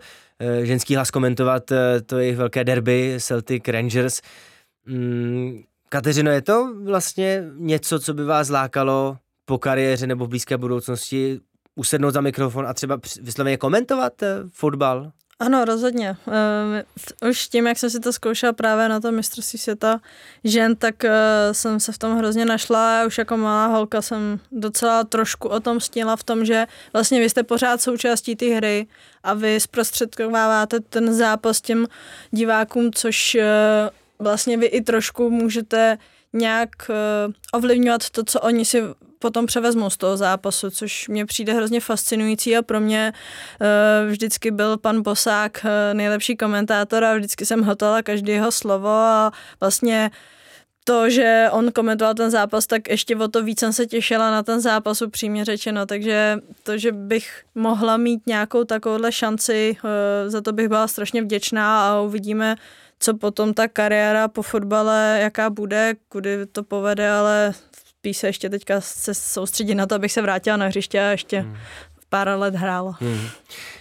ženský 0.63 0.95
hlas 0.97 1.11
komentovat 1.11 1.73
to 2.07 2.19
jejich 2.19 2.37
velké 2.37 2.65
derby 2.65 3.17
Celtic 3.19 3.63
Rangers. 3.69 4.21
Kateřino, 5.95 6.31
je 6.31 6.43
to 6.43 6.75
vlastně 6.83 7.45
něco, 7.55 8.01
co 8.01 8.15
by 8.15 8.25
vás 8.25 8.49
lákalo 8.49 9.17
po 9.45 9.59
kariéře 9.59 10.07
nebo 10.07 10.27
v 10.27 10.29
blízké 10.29 10.57
budoucnosti 10.57 11.41
usednout 11.75 12.15
za 12.15 12.21
mikrofon 12.21 12.67
a 12.67 12.75
třeba 12.75 13.01
vysloveně 13.21 13.57
komentovat 13.57 14.23
eh, 14.23 14.37
fotbal? 14.53 15.13
Ano, 15.39 15.65
rozhodně. 15.65 16.17
Uh, 16.27 17.29
už 17.31 17.49
tím, 17.49 17.67
jak 17.67 17.79
jsem 17.79 17.91
si 17.91 18.01
to 18.01 18.13
zkoušela 18.13 18.53
právě 18.53 18.89
na 18.89 19.01
to 19.01 19.13
mistrovství 19.13 19.59
světa 19.59 20.01
žen, 20.45 20.77
tak 20.77 20.95
uh, 21.05 21.11
jsem 21.53 21.81
se 21.81 21.93
v 21.93 21.99
tom 21.99 22.19
hrozně 22.19 22.45
našla. 22.45 23.05
Už 23.07 23.19
jako 23.19 23.37
malá 23.37 23.67
holka 23.67 24.03
jsem 24.03 24.41
docela 24.53 25.05
trošku 25.05 25.49
o 25.49 25.61
tom 25.61 25.81
stínila 25.81 26.17
v 26.17 26.25
tom, 26.25 26.45
že 26.45 26.67
vlastně 26.93 27.21
vy 27.21 27.31
jste 27.31 27.43
pořád 27.43 27.83
součástí 27.83 28.37
té 28.37 28.47
hry 28.47 28.87
a 29.23 29.35
vy 29.35 29.61
zprostředkováváte 29.61 30.81
ten 30.81 31.15
zápas 31.15 31.61
těm 31.61 31.87
divákům, 32.31 32.91
což 32.93 33.37
vlastně 34.25 34.57
vy 34.57 34.67
i 34.67 34.81
trošku 34.81 35.31
můžete 35.31 35.99
nějak 36.33 36.69
uh, 36.89 37.33
ovlivňovat 37.53 38.11
to, 38.11 38.25
co 38.25 38.41
oni 38.41 38.65
si 38.65 38.83
potom 39.19 39.47
převezmou 39.47 39.91
z 39.91 39.97
toho 39.97 40.17
zápasu, 40.17 40.71
což 40.71 41.09
mě 41.09 41.27
přijde 41.27 41.53
hrozně 41.53 41.81
fascinující 41.81 42.57
a 42.57 42.63
pro 42.63 42.81
mě 42.81 43.13
uh, 43.13 44.11
vždycky 44.11 44.51
byl 44.51 44.77
pan 44.77 45.03
Bosák 45.03 45.61
uh, 45.65 45.97
nejlepší 45.97 46.37
komentátor 46.37 47.05
a 47.05 47.17
vždycky 47.17 47.47
jsem 47.47 47.63
hotala 47.63 48.03
každý 48.03 48.33
jeho 48.33 48.53
slovo 48.53 48.89
a 48.89 49.33
vlastně 49.61 50.11
to, 50.85 51.11
že 51.11 51.49
on 51.51 51.73
komentoval 51.73 52.15
ten 52.15 52.31
zápas, 52.31 52.67
tak 52.67 52.89
ještě 52.89 53.17
o 53.17 53.29
to 53.29 53.43
víc 53.43 53.61
jsem 53.61 53.73
se 53.73 53.87
těšila 53.87 54.31
na 54.31 54.43
ten 54.43 54.61
zápas, 54.61 55.03
upřímně 55.03 55.45
řečeno, 55.45 55.87
takže 55.87 56.39
to, 56.63 56.79
že 56.79 56.93
bych 56.93 57.43
mohla 57.55 57.97
mít 57.97 58.27
nějakou 58.27 58.65
takovouhle 58.65 59.13
šanci, 59.13 59.77
za 60.27 60.41
to 60.41 60.53
bych 60.53 60.69
byla 60.69 60.89
strašně 60.89 61.23
vděčná 61.23 61.89
a 61.89 62.01
uvidíme, 62.01 62.57
co 63.05 63.15
potom 63.15 63.55
ta 63.55 63.69
kariéra 63.69 64.29
po 64.29 64.43
fotbale, 64.43 65.19
jaká 65.23 65.51
bude, 65.51 65.95
kudy 66.09 66.47
to 66.47 66.63
povede, 66.63 67.11
ale 67.11 67.53
spíš 67.89 68.17
se 68.17 68.27
ještě 68.27 68.51
teďka 68.51 68.81
se 68.81 69.15
soustředit 69.15 69.75
na 69.75 69.87
to, 69.87 69.95
abych 69.95 70.13
se 70.13 70.23
vrátila 70.23 70.57
na 70.57 70.67
hřiště 70.67 71.01
a 71.01 71.11
ještě 71.11 71.41
hmm. 71.41 71.57
pár 72.09 72.29
let 72.29 72.55
hrála. 72.55 72.97
Hmm. 73.01 73.29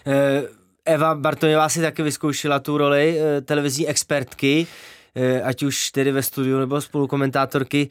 Eh, 0.07 0.43
Eva 0.86 1.15
Bartoňová 1.15 1.69
si 1.69 1.82
taky 1.82 2.03
vyzkoušela 2.03 2.59
tu 2.59 2.78
roli 2.78 3.19
eh, 3.19 3.41
televizní 3.41 3.88
expertky, 3.88 4.67
eh, 5.15 5.41
ať 5.41 5.63
už 5.63 5.91
tedy 5.91 6.11
ve 6.11 6.24
studiu 6.24 6.59
nebo 6.59 6.82
spolukomentátorky. 6.82 7.89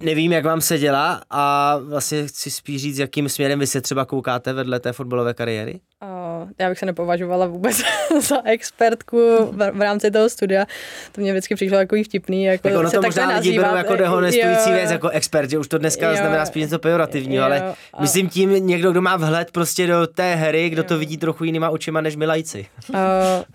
Nevím, 0.00 0.32
jak 0.32 0.44
vám 0.44 0.60
se 0.60 0.78
dělá 0.78 1.22
a 1.30 1.76
vlastně 1.76 2.26
chci 2.26 2.50
spíš 2.50 2.82
říct, 2.82 2.98
jakým 2.98 3.28
směrem 3.28 3.58
vy 3.58 3.66
se 3.66 3.80
třeba 3.80 4.04
koukáte 4.04 4.52
vedle 4.52 4.80
té 4.80 4.92
fotbalové 4.92 5.34
kariéry? 5.34 5.80
Uh, 6.02 6.48
já 6.58 6.68
bych 6.68 6.78
se 6.78 6.86
nepovažovala 6.86 7.46
vůbec 7.46 7.82
za 8.20 8.42
expertku 8.44 9.18
v, 9.50 9.70
v 9.74 9.80
rámci 9.80 10.10
toho 10.10 10.28
studia. 10.28 10.66
To 11.12 11.20
mě 11.20 11.32
vždycky 11.32 11.54
přišlo 11.54 11.78
jako 11.78 11.96
vtipný. 12.04 12.44
Jako 12.44 12.68
tak 12.68 12.78
ono 12.78 12.90
se 12.90 12.96
to 12.96 13.02
možná 13.02 13.36
lidi 13.38 13.58
berou 13.58 13.76
jako 13.76 13.96
dehonestující 13.96 14.72
věc, 14.72 14.90
jako 14.90 15.08
expert, 15.08 15.50
že 15.50 15.58
už 15.58 15.68
to 15.68 15.78
dneska 15.78 16.10
jo, 16.10 16.16
znamená 16.16 16.46
spíš 16.46 16.62
něco 16.62 16.78
pejorativního, 16.78 17.44
ale 17.44 17.62
a... 17.92 18.00
myslím 18.00 18.28
tím 18.28 18.66
někdo, 18.66 18.90
kdo 18.90 19.02
má 19.02 19.16
vhled 19.16 19.50
prostě 19.50 19.86
do 19.86 20.06
té 20.06 20.34
hry, 20.34 20.70
kdo 20.70 20.82
jo. 20.82 20.88
to 20.88 20.98
vidí 20.98 21.16
trochu 21.16 21.44
jinýma 21.44 21.70
očima 21.70 22.00
než 22.00 22.16
my 22.16 22.26
lajci. 22.26 22.66
Uh, 22.88 22.96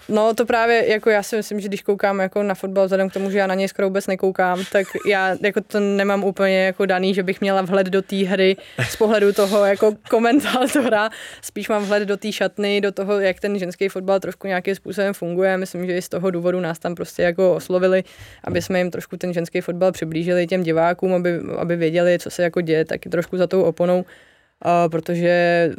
no 0.10 0.34
to 0.34 0.46
právě, 0.46 0.90
jako 0.92 1.10
já 1.10 1.24
si 1.24 1.36
myslím, 1.36 1.60
že 1.60 1.68
když 1.68 1.82
koukám 1.82 2.20
jako 2.20 2.44
na 2.44 2.56
fotbal, 2.56 2.86
vzhledem 2.86 3.10
k 3.10 3.14
tomu, 3.14 3.32
že 3.32 3.38
já 3.38 3.48
na 3.48 3.56
něj 3.56 3.68
skoro 3.68 3.88
vůbec 3.88 4.08
nekoukám, 4.08 4.64
tak 4.72 4.88
já 5.10 5.36
jako 5.42 5.62
to 5.68 5.80
nemám 5.80 6.24
úplně 6.24 6.66
jako 6.66 6.86
daný, 6.86 7.14
že 7.14 7.24
bych 7.24 7.42
měla 7.42 7.62
vhled 7.62 7.88
do 7.88 8.02
té 8.02 8.16
hry 8.16 8.56
z 8.90 8.96
pohledu 8.96 9.34
toho 9.34 9.66
jako 9.66 9.94
komentátora. 10.10 11.10
Spíš 11.42 11.70
mám 11.70 11.86
vhled 11.86 12.04
do 12.04 12.18
té 12.18 12.32
šatny, 12.32 12.82
do 12.82 12.92
toho, 12.92 13.20
jak 13.20 13.40
ten 13.40 13.60
ženský 13.60 13.90
fotbal 13.90 14.20
trošku 14.20 14.48
nějakým 14.48 14.76
způsobem 14.76 15.14
funguje. 15.14 15.58
Myslím, 15.58 15.86
že 15.86 15.98
i 15.98 16.02
z 16.02 16.10
toho 16.10 16.32
důvodu 16.32 16.60
nás 16.60 16.80
tam 16.80 16.96
prostě 16.96 17.24
jako 17.24 17.56
oslovili, 17.56 18.04
aby 18.44 18.62
jsme 18.62 18.80
jim 18.80 18.92
trošku 18.92 19.18
ten 19.18 19.34
ženský 19.34 19.62
fotbal 19.62 19.92
přiblížili 19.92 20.48
těm 20.48 20.64
divákům, 20.64 21.14
aby, 21.14 21.40
aby 21.58 21.76
věděli, 21.76 22.20
co 22.20 22.30
se 22.30 22.44
jako 22.44 22.62
děje, 22.62 22.86
taky 22.86 23.10
trošku 23.10 23.38
za 23.38 23.48
tou 23.48 23.62
oponou. 23.62 24.06
Uh, 24.66 24.90
protože 24.92 25.70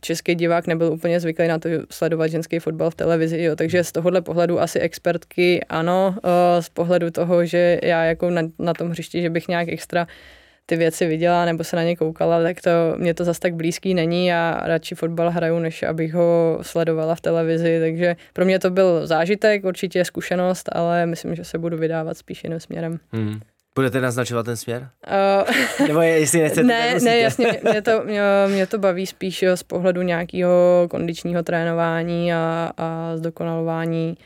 český 0.00 0.34
divák 0.34 0.66
nebyl 0.66 0.92
úplně 0.92 1.20
zvyklý 1.20 1.48
na 1.48 1.58
to 1.58 1.68
sledovat 1.90 2.26
ženský 2.26 2.58
fotbal 2.58 2.90
v 2.90 2.94
televizi, 2.94 3.42
jo. 3.42 3.56
takže 3.56 3.84
z 3.84 3.92
tohohle 3.92 4.22
pohledu 4.22 4.60
asi 4.60 4.78
expertky 4.78 5.64
ano, 5.68 6.14
uh, 6.16 6.30
z 6.60 6.68
pohledu 6.68 7.10
toho, 7.10 7.46
že 7.46 7.80
já 7.82 8.04
jako 8.04 8.30
na, 8.30 8.42
na 8.58 8.74
tom 8.74 8.90
hřišti, 8.90 9.22
že 9.22 9.30
bych 9.30 9.48
nějak 9.48 9.68
extra 9.68 10.06
ty 10.66 10.76
věci 10.76 11.06
viděla 11.06 11.44
nebo 11.44 11.64
se 11.64 11.76
na 11.76 11.82
ně 11.82 11.96
koukala, 11.96 12.42
tak 12.42 12.60
to 12.60 12.70
mě 12.96 13.14
to 13.14 13.24
zas 13.24 13.38
tak 13.38 13.54
blízký 13.54 13.94
není 13.94 14.32
a 14.32 14.60
radši 14.64 14.94
fotbal 14.94 15.30
hraju, 15.30 15.58
než 15.58 15.82
abych 15.82 16.14
ho 16.14 16.58
sledovala 16.62 17.14
v 17.14 17.20
televizi, 17.20 17.80
takže 17.80 18.16
pro 18.32 18.44
mě 18.44 18.58
to 18.58 18.70
byl 18.70 19.06
zážitek, 19.06 19.64
určitě 19.64 20.04
zkušenost, 20.04 20.68
ale 20.72 21.06
myslím, 21.06 21.34
že 21.34 21.44
se 21.44 21.58
budu 21.58 21.76
vydávat 21.76 22.16
spíš 22.16 22.44
jiným 22.44 22.60
směrem. 22.60 22.98
Hmm. 23.12 23.40
Budete 23.74 24.00
naznačovat 24.00 24.46
ten 24.46 24.56
směr? 24.56 24.88
Uh, 25.78 25.86
Nebo 25.88 26.00
je, 26.00 26.18
jestli 26.18 26.40
nechcete, 26.40 26.62
Ne, 26.62 26.98
ne 27.02 27.18
jasně, 27.18 27.60
mě 27.70 27.82
to, 27.82 28.02
mě, 28.04 28.20
mě 28.48 28.66
to 28.66 28.78
baví 28.78 29.06
spíš 29.06 29.44
z 29.54 29.62
pohledu 29.62 30.02
nějakého 30.02 30.86
kondičního 30.90 31.42
trénování 31.42 32.32
a, 32.32 32.72
a 32.76 33.16
zdokonalování 33.16 34.16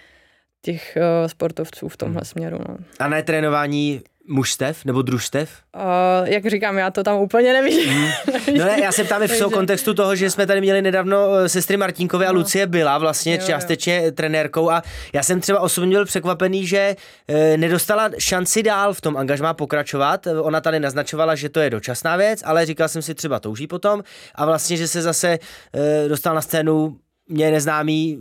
těch 0.62 0.96
uh, 0.96 1.28
sportovců 1.28 1.88
v 1.88 1.96
tomhle 1.96 2.20
hmm. 2.20 2.24
směru. 2.24 2.58
No. 2.68 2.76
A 2.98 3.08
ne 3.08 3.22
trénování 3.22 4.02
mužstev 4.28 4.84
nebo 4.84 5.02
družstev? 5.02 5.50
Uh, 5.74 6.28
jak 6.28 6.46
říkám, 6.46 6.78
já 6.78 6.90
to 6.90 7.02
tam 7.02 7.16
úplně 7.16 7.52
nevidím. 7.52 7.88
Hmm. 7.88 8.08
No 8.58 8.64
ne, 8.64 8.80
já 8.82 8.92
se 8.92 9.04
ptám 9.04 9.22
v 9.22 9.28
Takže... 9.28 9.44
kontextu 9.44 9.94
toho, 9.94 10.16
že 10.16 10.30
jsme 10.30 10.46
tady 10.46 10.60
měli 10.60 10.82
nedávno 10.82 11.34
eh, 11.34 11.48
sestry 11.48 11.76
Martinkové 11.76 12.24
no. 12.24 12.30
a 12.30 12.32
Lucie 12.32 12.66
byla 12.66 12.98
vlastně 12.98 13.34
jo, 13.34 13.46
částečně 13.46 14.02
jo. 14.04 14.10
trenérkou 14.10 14.70
a 14.70 14.82
já 15.12 15.22
jsem 15.22 15.40
třeba 15.40 15.60
osobně 15.60 15.96
byl 15.96 16.04
překvapený, 16.04 16.66
že 16.66 16.96
e, 17.28 17.56
nedostala 17.56 18.10
šanci 18.18 18.62
dál 18.62 18.94
v 18.94 19.00
tom 19.00 19.16
angažmá 19.16 19.54
pokračovat. 19.54 20.26
Ona 20.40 20.60
tady 20.60 20.80
naznačovala, 20.80 21.34
že 21.34 21.48
to 21.48 21.60
je 21.60 21.70
dočasná 21.70 22.16
věc, 22.16 22.42
ale 22.44 22.66
říkal 22.66 22.88
jsem 22.88 23.02
si 23.02 23.14
třeba 23.14 23.40
touží 23.40 23.66
potom 23.66 24.02
a 24.34 24.46
vlastně, 24.46 24.76
že 24.76 24.88
se 24.88 25.02
zase 25.02 25.38
e, 25.74 26.08
dostal 26.08 26.34
na 26.34 26.42
scénu 26.42 26.96
mě 27.28 27.50
neznámý 27.50 28.18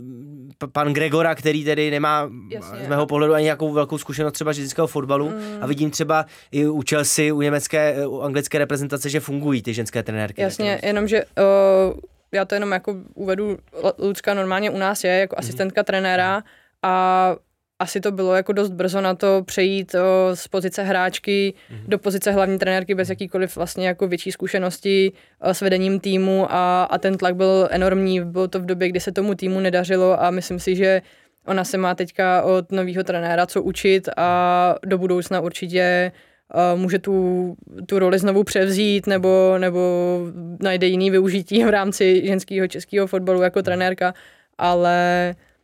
pan 0.72 0.92
Gregora, 0.92 1.34
který 1.34 1.64
tedy 1.64 1.90
nemá 1.90 2.30
Jasně. 2.50 2.84
z 2.84 2.88
mého 2.88 3.06
pohledu 3.06 3.34
ani 3.34 3.44
nějakou 3.44 3.72
velkou 3.72 3.98
zkušenost 3.98 4.32
třeba 4.32 4.52
ženského 4.52 4.86
fotbalu 4.86 5.28
mm. 5.28 5.58
a 5.60 5.66
vidím 5.66 5.90
třeba 5.90 6.26
i 6.52 6.66
u 6.66 6.82
Chelsea, 6.90 7.34
u 7.34 7.40
německé, 7.40 8.06
u 8.06 8.20
anglické 8.20 8.58
reprezentace, 8.58 9.10
že 9.10 9.20
fungují 9.20 9.62
ty 9.62 9.74
ženské 9.74 10.02
trenérky. 10.02 10.42
Jasně, 10.42 10.80
jenomže 10.82 11.24
uh, 11.24 12.00
já 12.32 12.44
to 12.44 12.54
jenom 12.54 12.72
jako 12.72 12.96
uvedu, 13.14 13.58
Lucka 13.98 14.34
normálně 14.34 14.70
u 14.70 14.78
nás 14.78 15.04
je 15.04 15.10
jako 15.10 15.34
mm. 15.36 15.38
asistentka 15.38 15.82
trenéra 15.82 16.42
a 16.82 17.36
asi 17.78 18.00
to 18.00 18.12
bylo 18.12 18.34
jako 18.34 18.52
dost 18.52 18.70
brzo 18.70 19.00
na 19.00 19.14
to 19.14 19.42
přejít 19.46 19.94
o, 19.94 20.36
z 20.36 20.48
pozice 20.48 20.82
hráčky 20.82 21.54
mm-hmm. 21.54 21.88
do 21.88 21.98
pozice 21.98 22.32
hlavní 22.32 22.58
trenérky 22.58 22.94
bez 22.94 23.10
jakýkoliv 23.10 23.56
vlastně 23.56 23.88
jako 23.88 24.08
větší 24.08 24.32
zkušenosti 24.32 25.12
o, 25.40 25.54
s 25.54 25.60
vedením 25.60 26.00
týmu 26.00 26.46
a, 26.50 26.84
a 26.84 26.98
ten 26.98 27.16
tlak 27.16 27.36
byl 27.36 27.68
enormní. 27.70 28.20
Bylo 28.20 28.48
to 28.48 28.60
v 28.60 28.66
době, 28.66 28.88
kdy 28.88 29.00
se 29.00 29.12
tomu 29.12 29.34
týmu 29.34 29.60
nedařilo 29.60 30.22
a 30.22 30.30
myslím 30.30 30.58
si, 30.58 30.76
že 30.76 31.02
ona 31.46 31.64
se 31.64 31.78
má 31.78 31.94
teďka 31.94 32.42
od 32.42 32.72
nového 32.72 33.04
trenéra 33.04 33.46
co 33.46 33.62
učit 33.62 34.08
a 34.16 34.74
do 34.86 34.98
budoucna 34.98 35.40
určitě 35.40 36.12
uh, 36.54 36.80
může 36.80 36.98
tu, 36.98 37.56
tu 37.86 37.98
roli 37.98 38.18
znovu 38.18 38.44
převzít 38.44 39.06
nebo, 39.06 39.54
nebo 39.58 39.80
najde 40.60 40.86
jiný 40.86 41.10
využití 41.10 41.64
v 41.64 41.70
rámci 41.70 42.26
ženského 42.26 42.68
českého 42.68 43.06
fotbalu 43.06 43.42
jako 43.42 43.62
trenérka, 43.62 44.14
ale 44.58 45.34
Uh, 45.38 45.55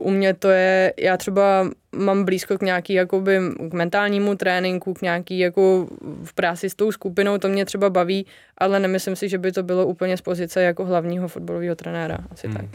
u 0.00 0.10
mě 0.10 0.34
to 0.34 0.48
je, 0.48 0.94
já 0.98 1.16
třeba 1.16 1.70
mám 1.96 2.24
blízko 2.24 2.58
k 2.58 2.62
nějaký 2.62 2.92
jakoby 2.92 3.40
k 3.70 3.72
mentálnímu 3.72 4.34
tréninku, 4.34 4.94
k 4.94 5.02
nějaký 5.02 5.38
jako 5.38 5.88
v 6.24 6.34
práci 6.34 6.70
s 6.70 6.74
tou 6.74 6.92
skupinou, 6.92 7.38
to 7.38 7.48
mě 7.48 7.64
třeba 7.64 7.90
baví, 7.90 8.26
ale 8.58 8.80
nemyslím 8.80 9.16
si, 9.16 9.28
že 9.28 9.38
by 9.38 9.52
to 9.52 9.62
bylo 9.62 9.86
úplně 9.86 10.16
z 10.16 10.20
pozice 10.20 10.62
jako 10.62 10.84
hlavního 10.84 11.28
fotbalového 11.28 11.76
trenéra, 11.76 12.18
asi 12.30 12.46
hmm. 12.46 12.56
tak. 12.56 12.66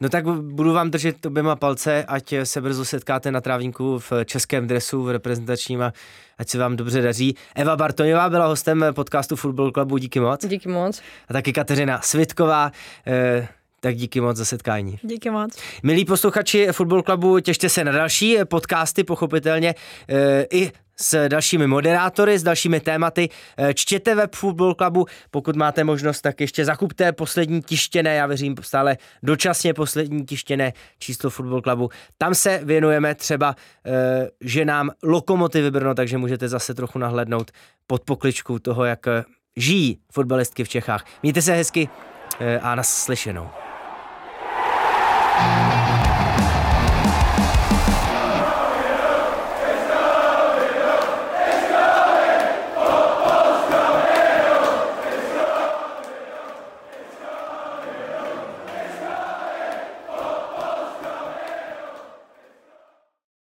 No 0.00 0.08
tak 0.08 0.24
budu 0.40 0.72
vám 0.72 0.90
držet 0.90 1.26
oběma 1.26 1.56
palce, 1.56 2.04
ať 2.04 2.34
se 2.44 2.60
brzo 2.60 2.84
setkáte 2.84 3.32
na 3.32 3.40
trávníku 3.40 3.98
v 3.98 4.12
českém 4.24 4.66
dresu, 4.66 5.02
v 5.02 5.10
reprezentačním 5.10 5.82
a 5.82 5.92
ať 6.38 6.48
se 6.48 6.58
vám 6.58 6.76
dobře 6.76 7.02
daří. 7.02 7.34
Eva 7.54 7.76
Bartoňová 7.76 8.30
byla 8.30 8.46
hostem 8.46 8.84
podcastu 8.92 9.36
Football 9.36 9.70
Clubu, 9.70 9.98
díky 9.98 10.20
moc. 10.20 10.46
Díky 10.46 10.68
moc. 10.68 11.02
A 11.28 11.32
taky 11.32 11.52
Kateřina 11.52 12.00
Svitková. 12.00 12.72
Eh, 13.06 13.48
tak 13.80 13.96
díky 13.96 14.20
moc 14.20 14.36
za 14.36 14.44
setkání. 14.44 14.98
Díky 15.02 15.30
moc. 15.30 15.56
Milí 15.82 16.04
posluchači 16.04 16.68
Football 16.72 17.02
Clubu, 17.02 17.40
těšte 17.40 17.68
se 17.68 17.84
na 17.84 17.92
další 17.92 18.38
podcasty, 18.44 19.04
pochopitelně 19.04 19.74
e, 20.08 20.46
i 20.52 20.72
s 21.00 21.28
dalšími 21.28 21.66
moderátory, 21.66 22.38
s 22.38 22.42
dalšími 22.42 22.80
tématy. 22.80 23.28
E, 23.58 23.74
čtěte 23.74 24.14
web 24.14 24.34
Football 24.34 24.74
Clubu, 24.74 25.06
pokud 25.30 25.56
máte 25.56 25.84
možnost, 25.84 26.20
tak 26.20 26.40
ještě 26.40 26.64
zakupte 26.64 27.12
poslední 27.12 27.62
tištěné, 27.62 28.14
já 28.14 28.26
věřím 28.26 28.54
stále 28.60 28.96
dočasně 29.22 29.74
poslední 29.74 30.26
tištěné 30.26 30.72
číslo 30.98 31.30
Football 31.30 31.62
Clubu. 31.62 31.90
Tam 32.18 32.34
se 32.34 32.60
věnujeme 32.64 33.14
třeba 33.14 33.56
e, 33.86 34.28
ženám 34.40 34.90
Lokomotivy 35.02 35.70
Brno, 35.70 35.94
takže 35.94 36.18
můžete 36.18 36.48
zase 36.48 36.74
trochu 36.74 36.98
nahlednout 36.98 37.50
pod 37.86 38.04
pokličku 38.04 38.58
toho, 38.58 38.84
jak 38.84 39.06
žijí 39.56 39.98
fotbalistky 40.12 40.64
v 40.64 40.68
Čechách. 40.68 41.04
Mějte 41.22 41.42
se 41.42 41.54
hezky 41.54 41.88
a 42.62 42.74
naslyšenou. 42.74 43.67